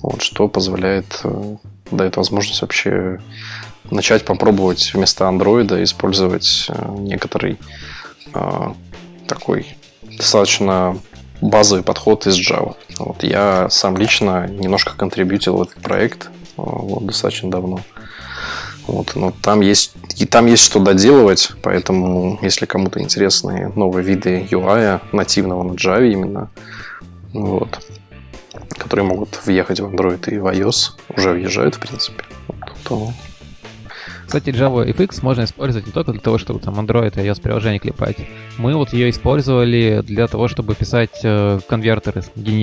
Вот, 0.00 0.22
что 0.22 0.48
позволяет, 0.48 1.20
э, 1.24 1.56
дает 1.90 2.16
возможность 2.16 2.62
вообще 2.62 3.20
начать 3.90 4.24
попробовать 4.24 4.92
вместо 4.94 5.28
андроида 5.28 5.82
использовать 5.82 6.66
э, 6.68 6.94
некоторый 6.98 7.58
э, 8.32 8.72
такой 9.26 9.76
достаточно 10.02 10.98
базовый 11.40 11.84
подход 11.84 12.26
из 12.26 12.38
Java. 12.38 12.76
Вот 12.98 13.22
я 13.22 13.68
сам 13.70 13.96
лично 13.96 14.46
немножко 14.46 14.94
контрибьютил 14.96 15.56
в 15.56 15.62
этот 15.62 15.82
проект 15.82 16.26
э, 16.26 16.28
вот, 16.56 17.06
достаточно 17.06 17.50
давно. 17.50 17.80
Вот, 18.86 19.14
но 19.14 19.32
там 19.42 19.60
есть 19.60 19.92
и 20.16 20.26
там 20.26 20.46
есть 20.46 20.62
что 20.62 20.78
доделывать, 20.78 21.52
поэтому 21.62 22.38
если 22.42 22.66
кому-то 22.66 23.00
интересны 23.00 23.72
новые 23.74 24.04
виды 24.04 24.46
UI 24.50 25.00
нативного 25.12 25.62
на 25.62 25.72
Java 25.72 26.06
именно, 26.06 26.50
вот, 27.32 27.80
которые 28.76 29.06
могут 29.06 29.40
въехать 29.46 29.80
в 29.80 29.86
Android 29.86 30.30
и 30.30 30.38
в 30.38 30.46
iOS, 30.46 30.92
уже 31.16 31.30
въезжают 31.30 31.76
в 31.76 31.80
принципе, 31.80 32.24
вот, 32.46 32.74
то 32.84 33.12
кстати, 34.26 34.50
Java 34.50 34.86
FX 34.86 35.20
можно 35.22 35.44
использовать 35.44 35.86
не 35.86 35.92
только 35.92 36.12
для 36.12 36.20
того, 36.20 36.38
чтобы 36.38 36.60
там 36.60 36.78
Android 36.78 37.20
и 37.20 37.26
iOS 37.26 37.40
приложение 37.40 37.78
клепать. 37.78 38.16
Мы 38.58 38.74
вот 38.74 38.92
ее 38.92 39.10
использовали 39.10 40.02
для 40.04 40.26
того, 40.26 40.48
чтобы 40.48 40.74
писать 40.74 41.20
э, 41.22 41.60
конвертеры, 41.68 42.22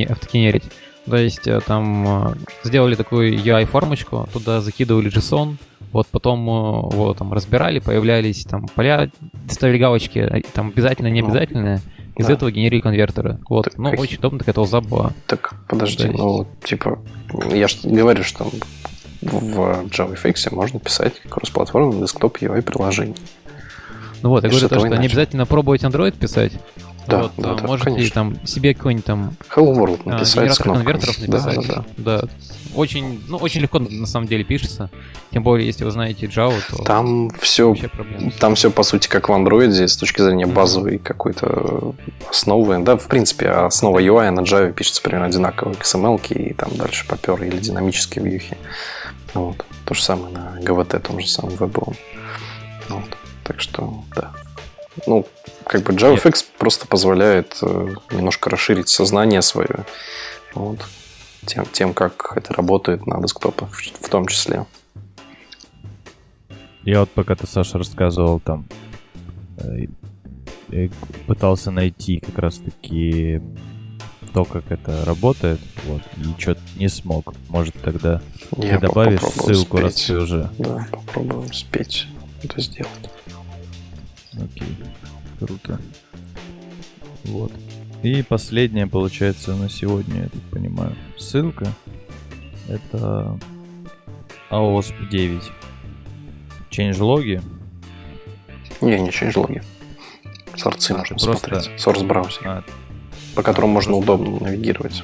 автогенерить. 0.10 0.64
То 1.06 1.18
есть 1.18 1.48
э, 1.48 1.60
там 1.66 2.28
э, 2.28 2.36
сделали 2.64 2.96
такую 2.96 3.34
UI-формочку, 3.34 4.30
туда 4.32 4.62
закидывали 4.62 5.12
JSON, 5.12 5.56
вот 5.92 6.08
потом 6.08 6.48
э, 6.48 6.96
вот 6.96 7.18
там 7.18 7.34
разбирали, 7.34 7.80
появлялись 7.80 8.46
там 8.46 8.68
поля, 8.68 9.10
ставили 9.50 9.80
галочки, 9.80 10.44
там 10.54 10.70
обязательно, 10.70 11.08
не 11.08 11.22
обязательно. 11.22 11.82
Из 12.18 12.28
да. 12.28 12.34
этого 12.34 12.52
генерили 12.52 12.82
конвертеры. 12.82 13.40
Вот. 13.50 13.66
Так, 13.66 13.78
ну, 13.78 13.90
как... 13.90 14.00
очень 14.00 14.18
удобно, 14.18 14.40
такая 14.40 14.54
толза 14.54 14.82
была. 14.82 15.12
Так, 15.28 15.56
подожди, 15.68 16.04
есть... 16.04 16.18
ну, 16.18 16.46
типа, 16.64 17.00
я 17.52 17.68
же 17.68 17.78
говорю, 17.84 18.24
что 18.24 18.52
в 19.22 19.86
JavaFX 19.90 20.54
можно 20.54 20.80
писать 20.80 21.22
кроссплатформенное 21.30 22.02
десктоп 22.02 22.38
UI 22.38 22.62
приложение. 22.62 23.16
Ну 24.24 24.30
вот, 24.30 24.44
я 24.44 24.50
говорю 24.50 24.70
то, 24.70 24.80
что 24.80 24.88
иначе. 24.88 25.02
не 25.02 25.08
обязательно 25.08 25.46
пробовать 25.46 25.84
Android 25.84 26.18
писать. 26.18 26.54
Да, 27.08 27.24
вот, 27.24 27.32
да, 27.38 27.56
да, 27.56 27.68
можете 27.68 27.90
конечно. 27.90 28.14
там 28.14 28.46
себе 28.46 28.76
какой-нибудь 28.76 29.06
там 29.06 29.34
Hello 29.50 29.74
World 29.74 30.02
а, 30.06 30.10
написать. 30.10 30.44
Генератор 30.44 30.74
конвертеров 30.74 31.20
написать. 31.20 31.68
Да, 31.68 31.84
да, 31.98 32.22
да. 32.22 32.28
Очень, 32.76 33.22
ну, 33.28 33.38
очень 33.38 33.62
легко 33.62 33.80
на 33.80 34.06
самом 34.06 34.28
деле 34.28 34.44
пишется. 34.44 34.90
Тем 35.32 35.44
более, 35.44 35.66
если 35.66 35.84
вы 35.84 35.92
знаете 35.92 36.28
Java, 36.28 36.58
то 36.70 36.84
там 36.84 37.32
все, 37.40 37.76
там 38.40 38.56
все 38.56 38.70
по 38.70 38.84
сути 38.84 39.08
как 39.08 39.30
в 39.30 39.32
Android 39.32 39.88
с 39.88 39.98
точки 39.98 40.22
зрения 40.22 40.46
базовой 40.46 40.96
mm-hmm. 40.96 41.04
какой-то 41.04 41.96
основы. 42.30 42.80
Да, 42.80 42.98
в 42.98 43.08
принципе, 43.08 43.50
основа 43.50 44.00
UI 44.00 44.30
на 44.30 44.42
Java 44.42 44.72
пишется 44.72 45.02
примерно 45.02 45.26
одинаково, 45.26 45.72
XML 45.72 46.22
и 46.30 46.54
там 46.54 46.70
дальше 46.78 47.06
попер 47.08 47.42
или 47.44 47.58
динамические 47.58 48.24
вьюхи. 48.24 48.58
Вот. 49.34 49.66
То 49.86 49.94
же 49.94 50.02
самое 50.02 50.34
на 50.34 50.60
GVT, 50.60 51.00
том 51.00 51.20
же 51.20 51.28
самом 51.28 51.56
вебовом. 51.56 51.96
Вот. 52.90 53.18
Так 53.44 53.62
что, 53.62 54.04
да. 54.16 54.32
Ну, 55.08 55.26
как 55.66 55.84
бы 55.84 55.94
JavaFX 55.94 56.26
Нет. 56.26 56.46
просто 56.58 56.88
позволяет 56.88 57.58
э, 57.62 57.96
немножко 58.12 58.50
расширить 58.50 58.90
сознание 58.90 59.42
свое. 59.42 59.86
Вот. 60.54 60.80
Тем, 61.46 61.66
тем, 61.72 61.94
как 61.94 62.34
это 62.36 62.54
работает 62.54 63.08
на 63.08 63.22
десктопах 63.22 63.72
в, 63.72 63.82
в 63.82 64.10
том 64.10 64.28
числе. 64.28 64.66
Я 66.84 67.02
вот 67.02 67.10
пока 67.12 67.36
ты, 67.36 67.48
Саша, 67.48 67.78
рассказывал 67.78 68.40
там, 68.40 68.68
э, 69.58 69.88
пытался 71.28 71.72
найти 71.72 72.20
как 72.20 72.38
раз-таки 72.38 73.42
то, 74.34 74.46
как 74.46 74.72
это 74.72 75.06
работает, 75.06 75.60
вот, 75.86 76.02
и 76.18 76.42
что-то 76.42 76.62
не 76.78 76.88
смог. 76.88 77.34
Может, 77.50 77.76
тогда 77.82 78.22
Я 78.58 78.80
ты 78.80 78.88
добавишь 78.88 79.22
ссылку, 79.22 79.78
спеть. 79.78 79.84
раз 79.84 79.96
ты 79.96 80.18
уже... 80.18 80.50
Да, 80.58 80.88
попробуем 80.92 81.54
спеть 81.54 82.08
это 82.44 82.62
сделать. 82.62 83.10
Окей, 84.34 84.78
круто. 85.40 85.80
Вот. 87.26 87.52
И 88.04 88.24
последняя, 88.24 88.88
получается, 88.88 89.54
на 89.56 89.70
сегодня, 89.70 90.24
я 90.24 90.30
так 90.30 90.42
понимаю, 90.50 90.96
ссылка. 91.18 91.68
Это 92.68 93.38
AOSP 94.50 95.10
9. 95.10 95.44
Changelog. 96.72 97.44
Не, 98.82 99.00
не 99.00 99.10
changelog. 99.10 99.62
Сорцы 100.56 100.92
а, 100.92 100.98
можно 100.98 101.16
просто... 101.18 101.38
смотреть. 101.38 101.80
Source 101.80 102.06
браузер. 102.06 102.48
А, 102.48 102.64
по 103.36 103.44
которому 103.44 103.74
а, 103.74 103.76
можно 103.76 103.92
просто... 103.94 104.14
удобно 104.14 104.40
навигировать. 104.46 105.04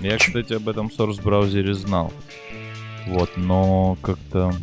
Я, 0.00 0.18
кстати, 0.18 0.52
об 0.52 0.68
этом 0.68 0.86
Source 0.88 1.22
браузере 1.22 1.74
знал. 1.74 2.12
Вот, 3.06 3.30
но 3.36 3.96
как-то, 4.02 4.54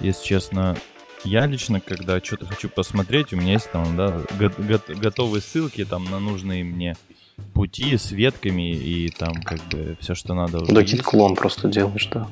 если 0.00 0.24
честно, 0.24 0.76
я 1.24 1.46
лично, 1.46 1.80
когда 1.80 2.20
что-то 2.20 2.46
хочу 2.46 2.68
посмотреть, 2.68 3.32
у 3.32 3.36
меня 3.36 3.52
есть 3.52 3.70
там, 3.70 3.96
да, 3.96 4.22
го- 4.38 4.94
готовые 4.94 5.42
ссылки 5.42 5.84
там 5.84 6.04
на 6.10 6.18
нужные 6.18 6.64
мне 6.64 6.96
пути 7.54 7.96
с 7.96 8.10
ветками 8.10 8.72
и 8.72 9.08
там 9.10 9.34
как 9.42 9.60
бы 9.68 9.96
все, 10.00 10.14
что 10.14 10.34
надо. 10.34 10.64
Да, 10.66 10.82
гид-клон 10.82 11.34
просто 11.36 11.68
делаешь, 11.68 12.08
да. 12.12 12.26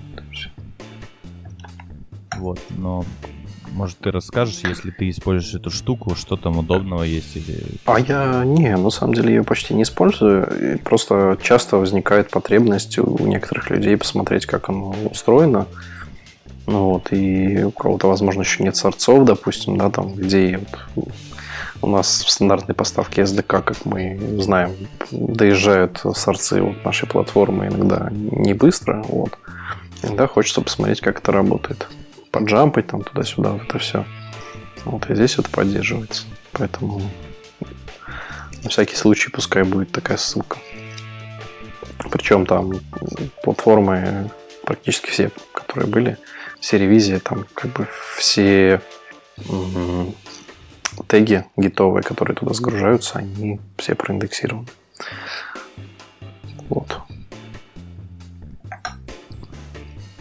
Вот, 2.37 2.59
но 2.71 3.05
может 3.73 3.99
ты 3.99 4.11
расскажешь, 4.11 4.61
если 4.65 4.91
ты 4.91 5.11
используешь 5.11 5.55
эту 5.55 5.71
штуку, 5.71 6.15
что 6.15 6.37
там 6.37 6.59
удобного 6.59 7.03
есть 7.03 7.37
или... 7.37 7.65
А 7.87 7.99
я 7.99 8.45
не, 8.45 8.77
на 8.77 8.91
самом 8.91 9.15
деле 9.15 9.35
ее 9.35 9.45
почти 9.45 9.75
не 9.75 9.83
использую. 9.83 10.79
Просто 10.85 11.39
часто 11.43 11.77
возникает 11.77 12.31
потребность 12.31 12.99
у 12.99 13.27
некоторых 13.27 13.71
людей 13.71 13.97
посмотреть, 13.97 14.47
как 14.47 14.69
оно 14.69 14.95
устроено. 15.11 15.67
Ну 16.67 16.91
вот, 16.91 17.13
и 17.13 17.65
у 17.65 17.71
кого-то, 17.71 18.07
возможно, 18.07 18.43
еще 18.43 18.63
нет 18.63 18.77
сорцов, 18.77 19.25
допустим, 19.25 19.77
да, 19.77 19.91
там, 19.91 20.15
где 20.15 20.61
вот 20.95 21.09
у 21.83 21.87
нас 21.87 22.23
в 22.23 22.31
стандартной 22.31 22.75
поставке 22.75 23.23
SDK, 23.23 23.63
как 23.63 23.85
мы 23.85 24.19
знаем, 24.39 24.73
доезжают 25.11 26.03
сорцы 26.15 26.63
от 26.63 26.85
нашей 26.85 27.09
платформы 27.09 27.67
иногда 27.67 28.09
не 28.13 28.55
быстро, 28.55 29.03
вот. 29.09 29.39
Иногда 30.03 30.27
хочется 30.27 30.63
посмотреть, 30.63 31.01
как 31.01 31.19
это 31.19 31.33
работает. 31.33 31.89
Поджампать 32.31 32.87
там 32.87 33.03
туда-сюда, 33.03 33.51
вот 33.53 33.63
это 33.63 33.79
все. 33.79 34.05
Вот, 34.85 35.11
и 35.11 35.15
здесь 35.15 35.39
это 35.39 35.51
поддерживается. 35.51 36.25
Поэтому 36.53 37.03
на 38.63 38.71
всякий 38.71 38.97
случай 38.97 39.31
пускай 39.31 39.63
будет 39.63 39.93
такая 39.93 40.17
ссылка. 40.17 40.59
Причем 42.11 42.47
там 42.47 42.73
платформы 43.43 44.31
практически 44.65 45.11
все, 45.11 45.31
которые 45.53 45.89
были, 45.89 46.19
все 46.61 46.79
ревизии, 46.79 47.17
там 47.17 47.47
как 47.55 47.73
бы 47.73 47.89
все 48.17 48.81
теги 51.09 51.45
гитовые, 51.57 52.03
которые 52.03 52.37
туда 52.37 52.55
сгружаются, 52.55 53.19
они 53.19 53.61
все 53.77 53.95
проиндексированы. 53.95 54.69
Вот. 56.69 56.99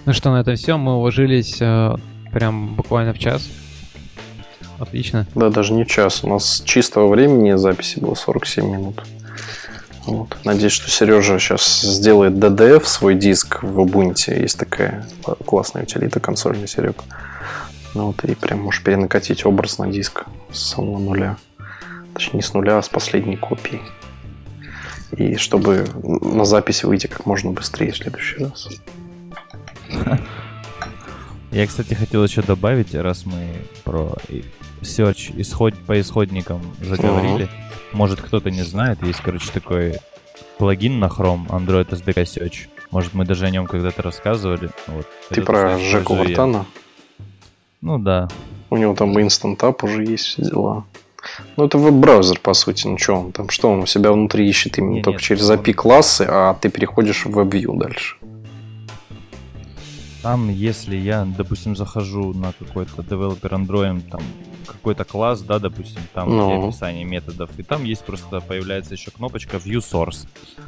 Ну 0.10 0.14
что, 0.14 0.32
на 0.32 0.42
это 0.42 0.56
все. 0.56 0.76
Мы 0.76 0.96
уложились 0.96 1.58
э, 1.62 1.96
прям 2.34 2.74
буквально 2.74 3.14
в 3.14 3.20
час. 3.20 3.48
Отлично. 4.80 5.28
Да, 5.36 5.52
даже 5.52 5.74
не 5.74 5.86
час. 5.86 6.24
У 6.24 6.28
нас 6.28 6.64
чистого 6.66 7.08
времени 7.10 7.56
записи 7.56 8.00
было 8.00 8.16
47 8.16 8.66
минут. 8.66 9.04
Вот. 10.08 10.36
Надеюсь, 10.46 10.72
что 10.72 10.90
Сережа 10.90 11.38
сейчас 11.38 11.82
сделает 11.82 12.34
DDF 12.34 12.86
свой 12.86 13.14
диск 13.14 13.62
в 13.62 13.80
Ubuntu. 13.80 14.42
Есть 14.42 14.58
такая 14.58 15.06
классная 15.46 15.84
утилита 15.84 16.20
консольный 16.20 16.68
Серег. 16.68 17.04
Ну 17.94 18.08
вот, 18.08 18.24
и 18.24 18.34
прям 18.34 18.62
можешь 18.62 18.82
перенакатить 18.82 19.46
образ 19.46 19.78
на 19.78 19.92
диск 19.92 20.26
с 20.52 20.72
самого 20.72 20.98
нуля. 20.98 21.38
Точнее, 22.16 22.38
не 22.38 22.42
с 22.42 22.52
нуля, 22.56 22.80
а 22.80 22.82
с 22.82 22.90
последней 22.90 23.38
копии. 23.38 23.80
И 25.12 25.36
чтобы 25.36 25.86
на 26.02 26.46
записи 26.46 26.88
выйти 26.88 27.06
как 27.06 27.28
можно 27.28 27.52
быстрее 27.52 27.92
в 27.92 27.98
следующий 27.98 28.44
раз. 28.44 28.70
Я, 31.52 31.66
кстати, 31.66 31.94
хотел 31.94 32.24
еще 32.24 32.42
добавить, 32.42 32.94
раз 32.94 33.26
мы 33.26 33.48
про 33.84 34.14
search 34.82 35.34
исход, 35.42 35.74
по 35.88 36.00
исходникам 36.00 36.62
заговорили. 36.82 37.46
Uh-huh. 37.46 37.94
Может, 37.94 38.22
кто-то 38.22 38.52
не 38.52 38.62
знает, 38.62 39.02
есть, 39.02 39.20
короче, 39.22 39.52
такой 39.52 39.96
плагин 40.60 41.00
на 41.00 41.06
Chrome, 41.06 41.48
Android 41.48 41.90
SDK 41.90 42.24
Search. 42.24 42.68
Может, 42.92 43.14
мы 43.14 43.26
даже 43.26 43.46
о 43.46 43.50
нем 43.50 43.66
когда-то 43.66 44.02
рассказывали. 44.02 44.70
Вот. 44.88 45.08
Ты 45.30 45.42
про 45.42 45.78
Жеку 45.80 46.16
Вартана? 46.16 46.66
Ну 47.82 47.98
да. 47.98 48.28
У 48.70 48.78
него 48.78 48.94
там 48.94 49.18
Instant 49.18 49.58
App 49.58 49.84
уже 49.84 50.04
есть 50.04 50.26
все 50.26 50.44
дела. 50.44 50.86
Ну, 51.58 51.66
это 51.66 51.78
веб-браузер, 51.78 52.40
по 52.40 52.54
сути. 52.54 52.88
Ну, 52.88 52.98
что 52.98 53.16
он 53.16 53.32
там? 53.32 53.50
Что 53.50 53.72
он 53.72 53.80
у 53.82 53.86
себя 53.86 54.12
внутри 54.12 54.48
ищет 54.48 54.78
именно 54.78 54.96
не, 54.96 55.02
только 55.02 55.20
нет, 55.20 55.24
через 55.24 55.50
API-классы, 55.50 56.26
а 56.30 56.54
ты 56.56 56.70
переходишь 56.70 57.26
в 57.26 57.38
WebView 57.38 57.78
дальше. 57.78 58.16
Там, 60.30 60.48
если 60.48 60.96
я, 60.96 61.26
допустим, 61.26 61.76
захожу 61.76 62.36
на 62.36 62.54
какой-то 62.54 63.02
девелопер 63.02 63.52
Android, 63.56 64.08
там 64.12 64.22
какой-то 64.68 65.04
класс, 65.04 65.42
да, 65.42 65.58
допустим, 65.58 66.04
там 66.14 66.30
ну. 66.30 66.68
описание 66.68 67.04
методов, 67.04 67.50
и 67.58 67.64
там 67.64 67.84
есть 67.84 68.06
просто 68.06 68.40
появляется 68.40 68.94
еще 68.94 69.10
кнопочка 69.10 69.58
View 69.58 69.80
Source. 69.80 70.28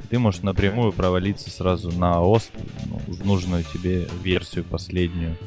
Ты 0.09 0.17
можешь 0.17 0.41
напрямую 0.41 0.93
провалиться 0.93 1.51
сразу 1.51 1.91
на 1.91 2.13
OS, 2.13 2.49
ну, 2.89 3.01
в 3.05 3.23
нужную 3.23 3.63
тебе 3.63 4.07
версию 4.23 4.63
последнюю. 4.63 5.37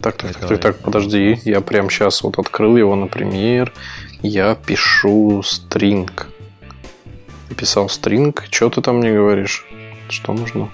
Так, 0.00 0.16
так, 0.16 0.32
так, 0.32 0.48
так, 0.48 0.60
так, 0.60 0.78
подожди, 0.80 1.38
я 1.44 1.60
прям 1.60 1.90
сейчас 1.90 2.24
вот 2.24 2.40
открыл 2.40 2.76
его, 2.76 2.96
например, 2.96 3.72
я 4.22 4.56
пишу 4.56 5.42
string. 5.42 6.10
Писал 7.56 7.86
string, 7.86 8.36
что 8.50 8.68
ты 8.68 8.82
там 8.82 8.96
мне 8.96 9.12
говоришь? 9.12 9.64
Что 10.08 10.32
нужно? 10.32 10.70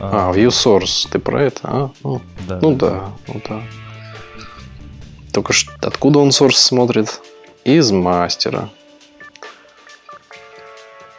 А, 0.00 0.30
а 0.30 0.36
View 0.36 0.48
Source, 0.48 1.08
ты 1.10 1.18
про 1.18 1.42
это? 1.42 1.60
А? 1.64 1.90
Ну, 2.02 2.20
да, 2.48 2.58
ну 2.60 2.74
да, 2.74 3.12
ну 3.28 3.40
да. 3.48 3.62
Только 5.34 5.52
что 5.52 5.72
откуда 5.82 6.20
он 6.20 6.28
source 6.28 6.52
смотрит? 6.52 7.20
Из 7.64 7.90
мастера. 7.90 8.70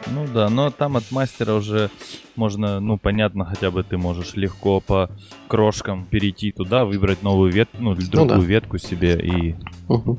Ну 0.06 0.26
да, 0.32 0.48
но 0.48 0.70
там 0.70 0.96
от 0.96 1.10
мастера 1.10 1.52
уже 1.52 1.90
можно, 2.34 2.80
ну 2.80 2.96
понятно, 2.96 3.44
хотя 3.44 3.70
бы 3.70 3.82
ты 3.82 3.98
можешь 3.98 4.34
легко 4.34 4.80
по 4.80 5.10
крошкам 5.48 6.06
перейти 6.06 6.52
туда, 6.52 6.84
выбрать 6.84 7.22
новую 7.22 7.52
ветку, 7.52 7.76
ну 7.80 7.92
или 7.92 8.04
ну 8.04 8.10
другую 8.10 8.36
ну, 8.36 8.42
да. 8.42 8.48
ветку 8.48 8.78
себе 8.78 9.20
и 9.20 9.56
угу. 9.88 10.18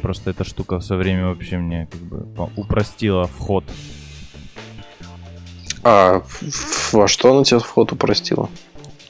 просто 0.00 0.30
эта 0.30 0.42
штука 0.44 0.80
со 0.80 0.96
временем 0.96 1.28
вообще 1.28 1.58
мне 1.58 1.86
как 1.90 2.00
бы 2.00 2.50
упростила 2.56 3.26
вход 3.26 3.64
а 5.82 6.22
во 6.92 7.08
что 7.08 7.34
она 7.34 7.44
тебе 7.44 7.60
вход 7.60 7.92
упростила? 7.92 8.48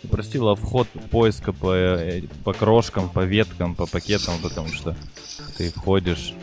Упростила 0.05 0.57
вход 0.57 0.89
поиска 1.11 1.53
по, 1.53 1.75
э, 1.75 2.23
по 2.45 2.53
крошкам, 2.53 3.09
по 3.09 3.21
веткам, 3.21 3.75
по 3.75 3.87
пакетам, 3.87 4.35
потому 4.43 4.69
что 4.69 4.97
ты 5.57 5.71
входишь, 5.71 6.35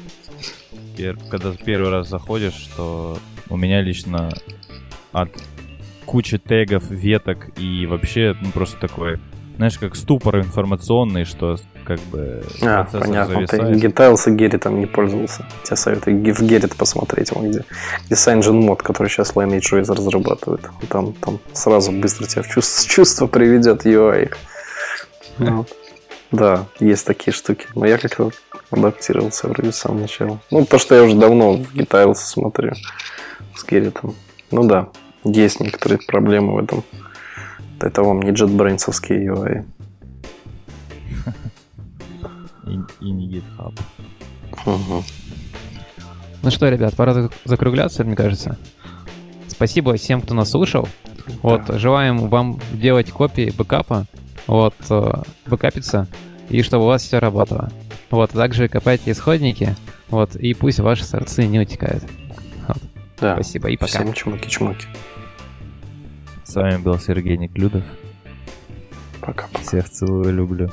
когда 1.30 1.52
первый 1.54 1.90
раз 1.90 2.08
заходишь, 2.10 2.70
то 2.76 3.18
у 3.50 3.58
меня 3.58 3.82
лично 3.82 4.32
от 5.12 5.30
куча 6.06 6.38
тегов, 6.38 6.90
веток 6.90 7.58
и 7.58 7.86
вообще 7.86 8.36
ну, 8.42 8.52
просто 8.52 8.80
такой, 8.80 9.20
знаешь, 9.60 9.78
как 9.78 9.98
ступор 9.98 10.40
информационный, 10.40 11.26
что 11.26 11.58
как 11.84 12.00
бы 12.00 12.42
а, 12.62 12.86
понятно, 12.86 13.46
зависает. 13.46 13.82
ты 13.82 13.88
Gitails 13.88 14.34
и 14.34 14.38
Gerrit 14.38 14.74
не 14.74 14.86
пользовался. 14.86 15.46
Тебе 15.66 15.76
советую 15.76 16.16
в 16.34 16.42
Gerrit 16.44 16.78
посмотреть, 16.78 17.34
вон 17.34 17.50
где, 17.50 17.66
где 18.06 18.16
CyanogenMod, 18.16 18.54
мод, 18.54 18.84
который 18.84 19.10
сейчас 19.10 19.34
Lineage 19.34 19.74
OS 19.74 19.94
разрабатывает. 19.94 20.62
Там, 20.88 21.12
там 21.12 21.40
сразу 21.52 21.92
быстро 21.92 22.26
тебя 22.26 22.44
в 22.44 22.48
чувство, 22.48 22.90
чувство 22.90 23.28
приведет 23.28 23.86
UI. 23.86 24.32
Ну, 25.40 25.66
да, 26.32 26.68
есть 26.80 27.06
такие 27.06 27.34
штуки. 27.34 27.68
Но 27.76 27.86
я 27.86 27.98
как-то 27.98 28.32
адаптировался 28.72 29.50
вроде 29.50 29.74
с 29.74 29.76
самого 29.76 30.04
начала. 30.04 30.40
Ну, 30.52 30.66
то, 30.66 30.78
что 30.78 30.96
я 30.96 31.04
уже 31.04 31.18
давно 31.18 31.58
в 31.58 31.76
Gitails 31.76 32.16
смотрю 32.16 32.76
с 33.58 33.66
Герритом. 33.66 34.16
Ну 34.52 34.64
да, 34.64 34.88
есть 35.26 35.60
некоторые 35.60 36.00
проблемы 36.00 36.54
в 36.54 36.60
этом. 36.60 36.86
Это 37.82 38.04
вам 38.04 38.22
не 38.22 38.32
JetBrains 38.32 38.86
UI. 38.88 39.66
И, 42.68 43.06
и 43.06 43.12
не 43.12 43.28
GitHub. 43.30 43.80
Угу. 44.66 45.04
Ну 46.42 46.52
что, 46.52 46.70
ребят, 46.70 46.96
пора 46.96 47.30
закругляться, 47.46 48.04
мне 48.04 48.16
кажется. 48.16 48.58
Спасибо 49.48 49.96
всем, 49.96 50.22
кто 50.22 50.34
нас 50.34 50.52
слушал. 50.52 50.88
Да. 51.28 51.34
Вот, 51.42 51.62
желаем 51.80 52.30
вам 52.30 52.60
делать 52.74 53.12
копии 53.12 53.52
бэкапа, 53.56 54.06
вот, 54.48 54.76
э, 54.90 55.12
бэкапиться, 55.48 56.08
и 56.50 56.62
чтобы 56.62 56.86
у 56.86 56.88
вас 56.88 57.04
все 57.04 57.20
работало. 57.20 57.70
Вот, 58.10 58.32
также 58.32 58.68
копайте 58.68 59.12
исходники, 59.12 59.76
вот, 60.10 60.36
и 60.36 60.54
пусть 60.54 60.80
ваши 60.80 61.04
сорцы 61.04 61.46
не 61.46 61.60
утекают. 61.60 62.04
Вот. 62.68 62.78
Да. 63.20 63.34
Спасибо 63.36 63.70
и 63.70 63.78
пока. 63.78 63.88
Всем 63.88 64.12
чмоки-чмоки. 64.14 64.86
С 66.50 66.56
вами 66.56 66.78
был 66.78 66.98
Сергей 66.98 67.38
Неклюдов. 67.38 67.84
Пока-пока. 69.22 69.62
Всех 69.62 69.88
целую, 69.88 70.34
люблю. 70.34 70.72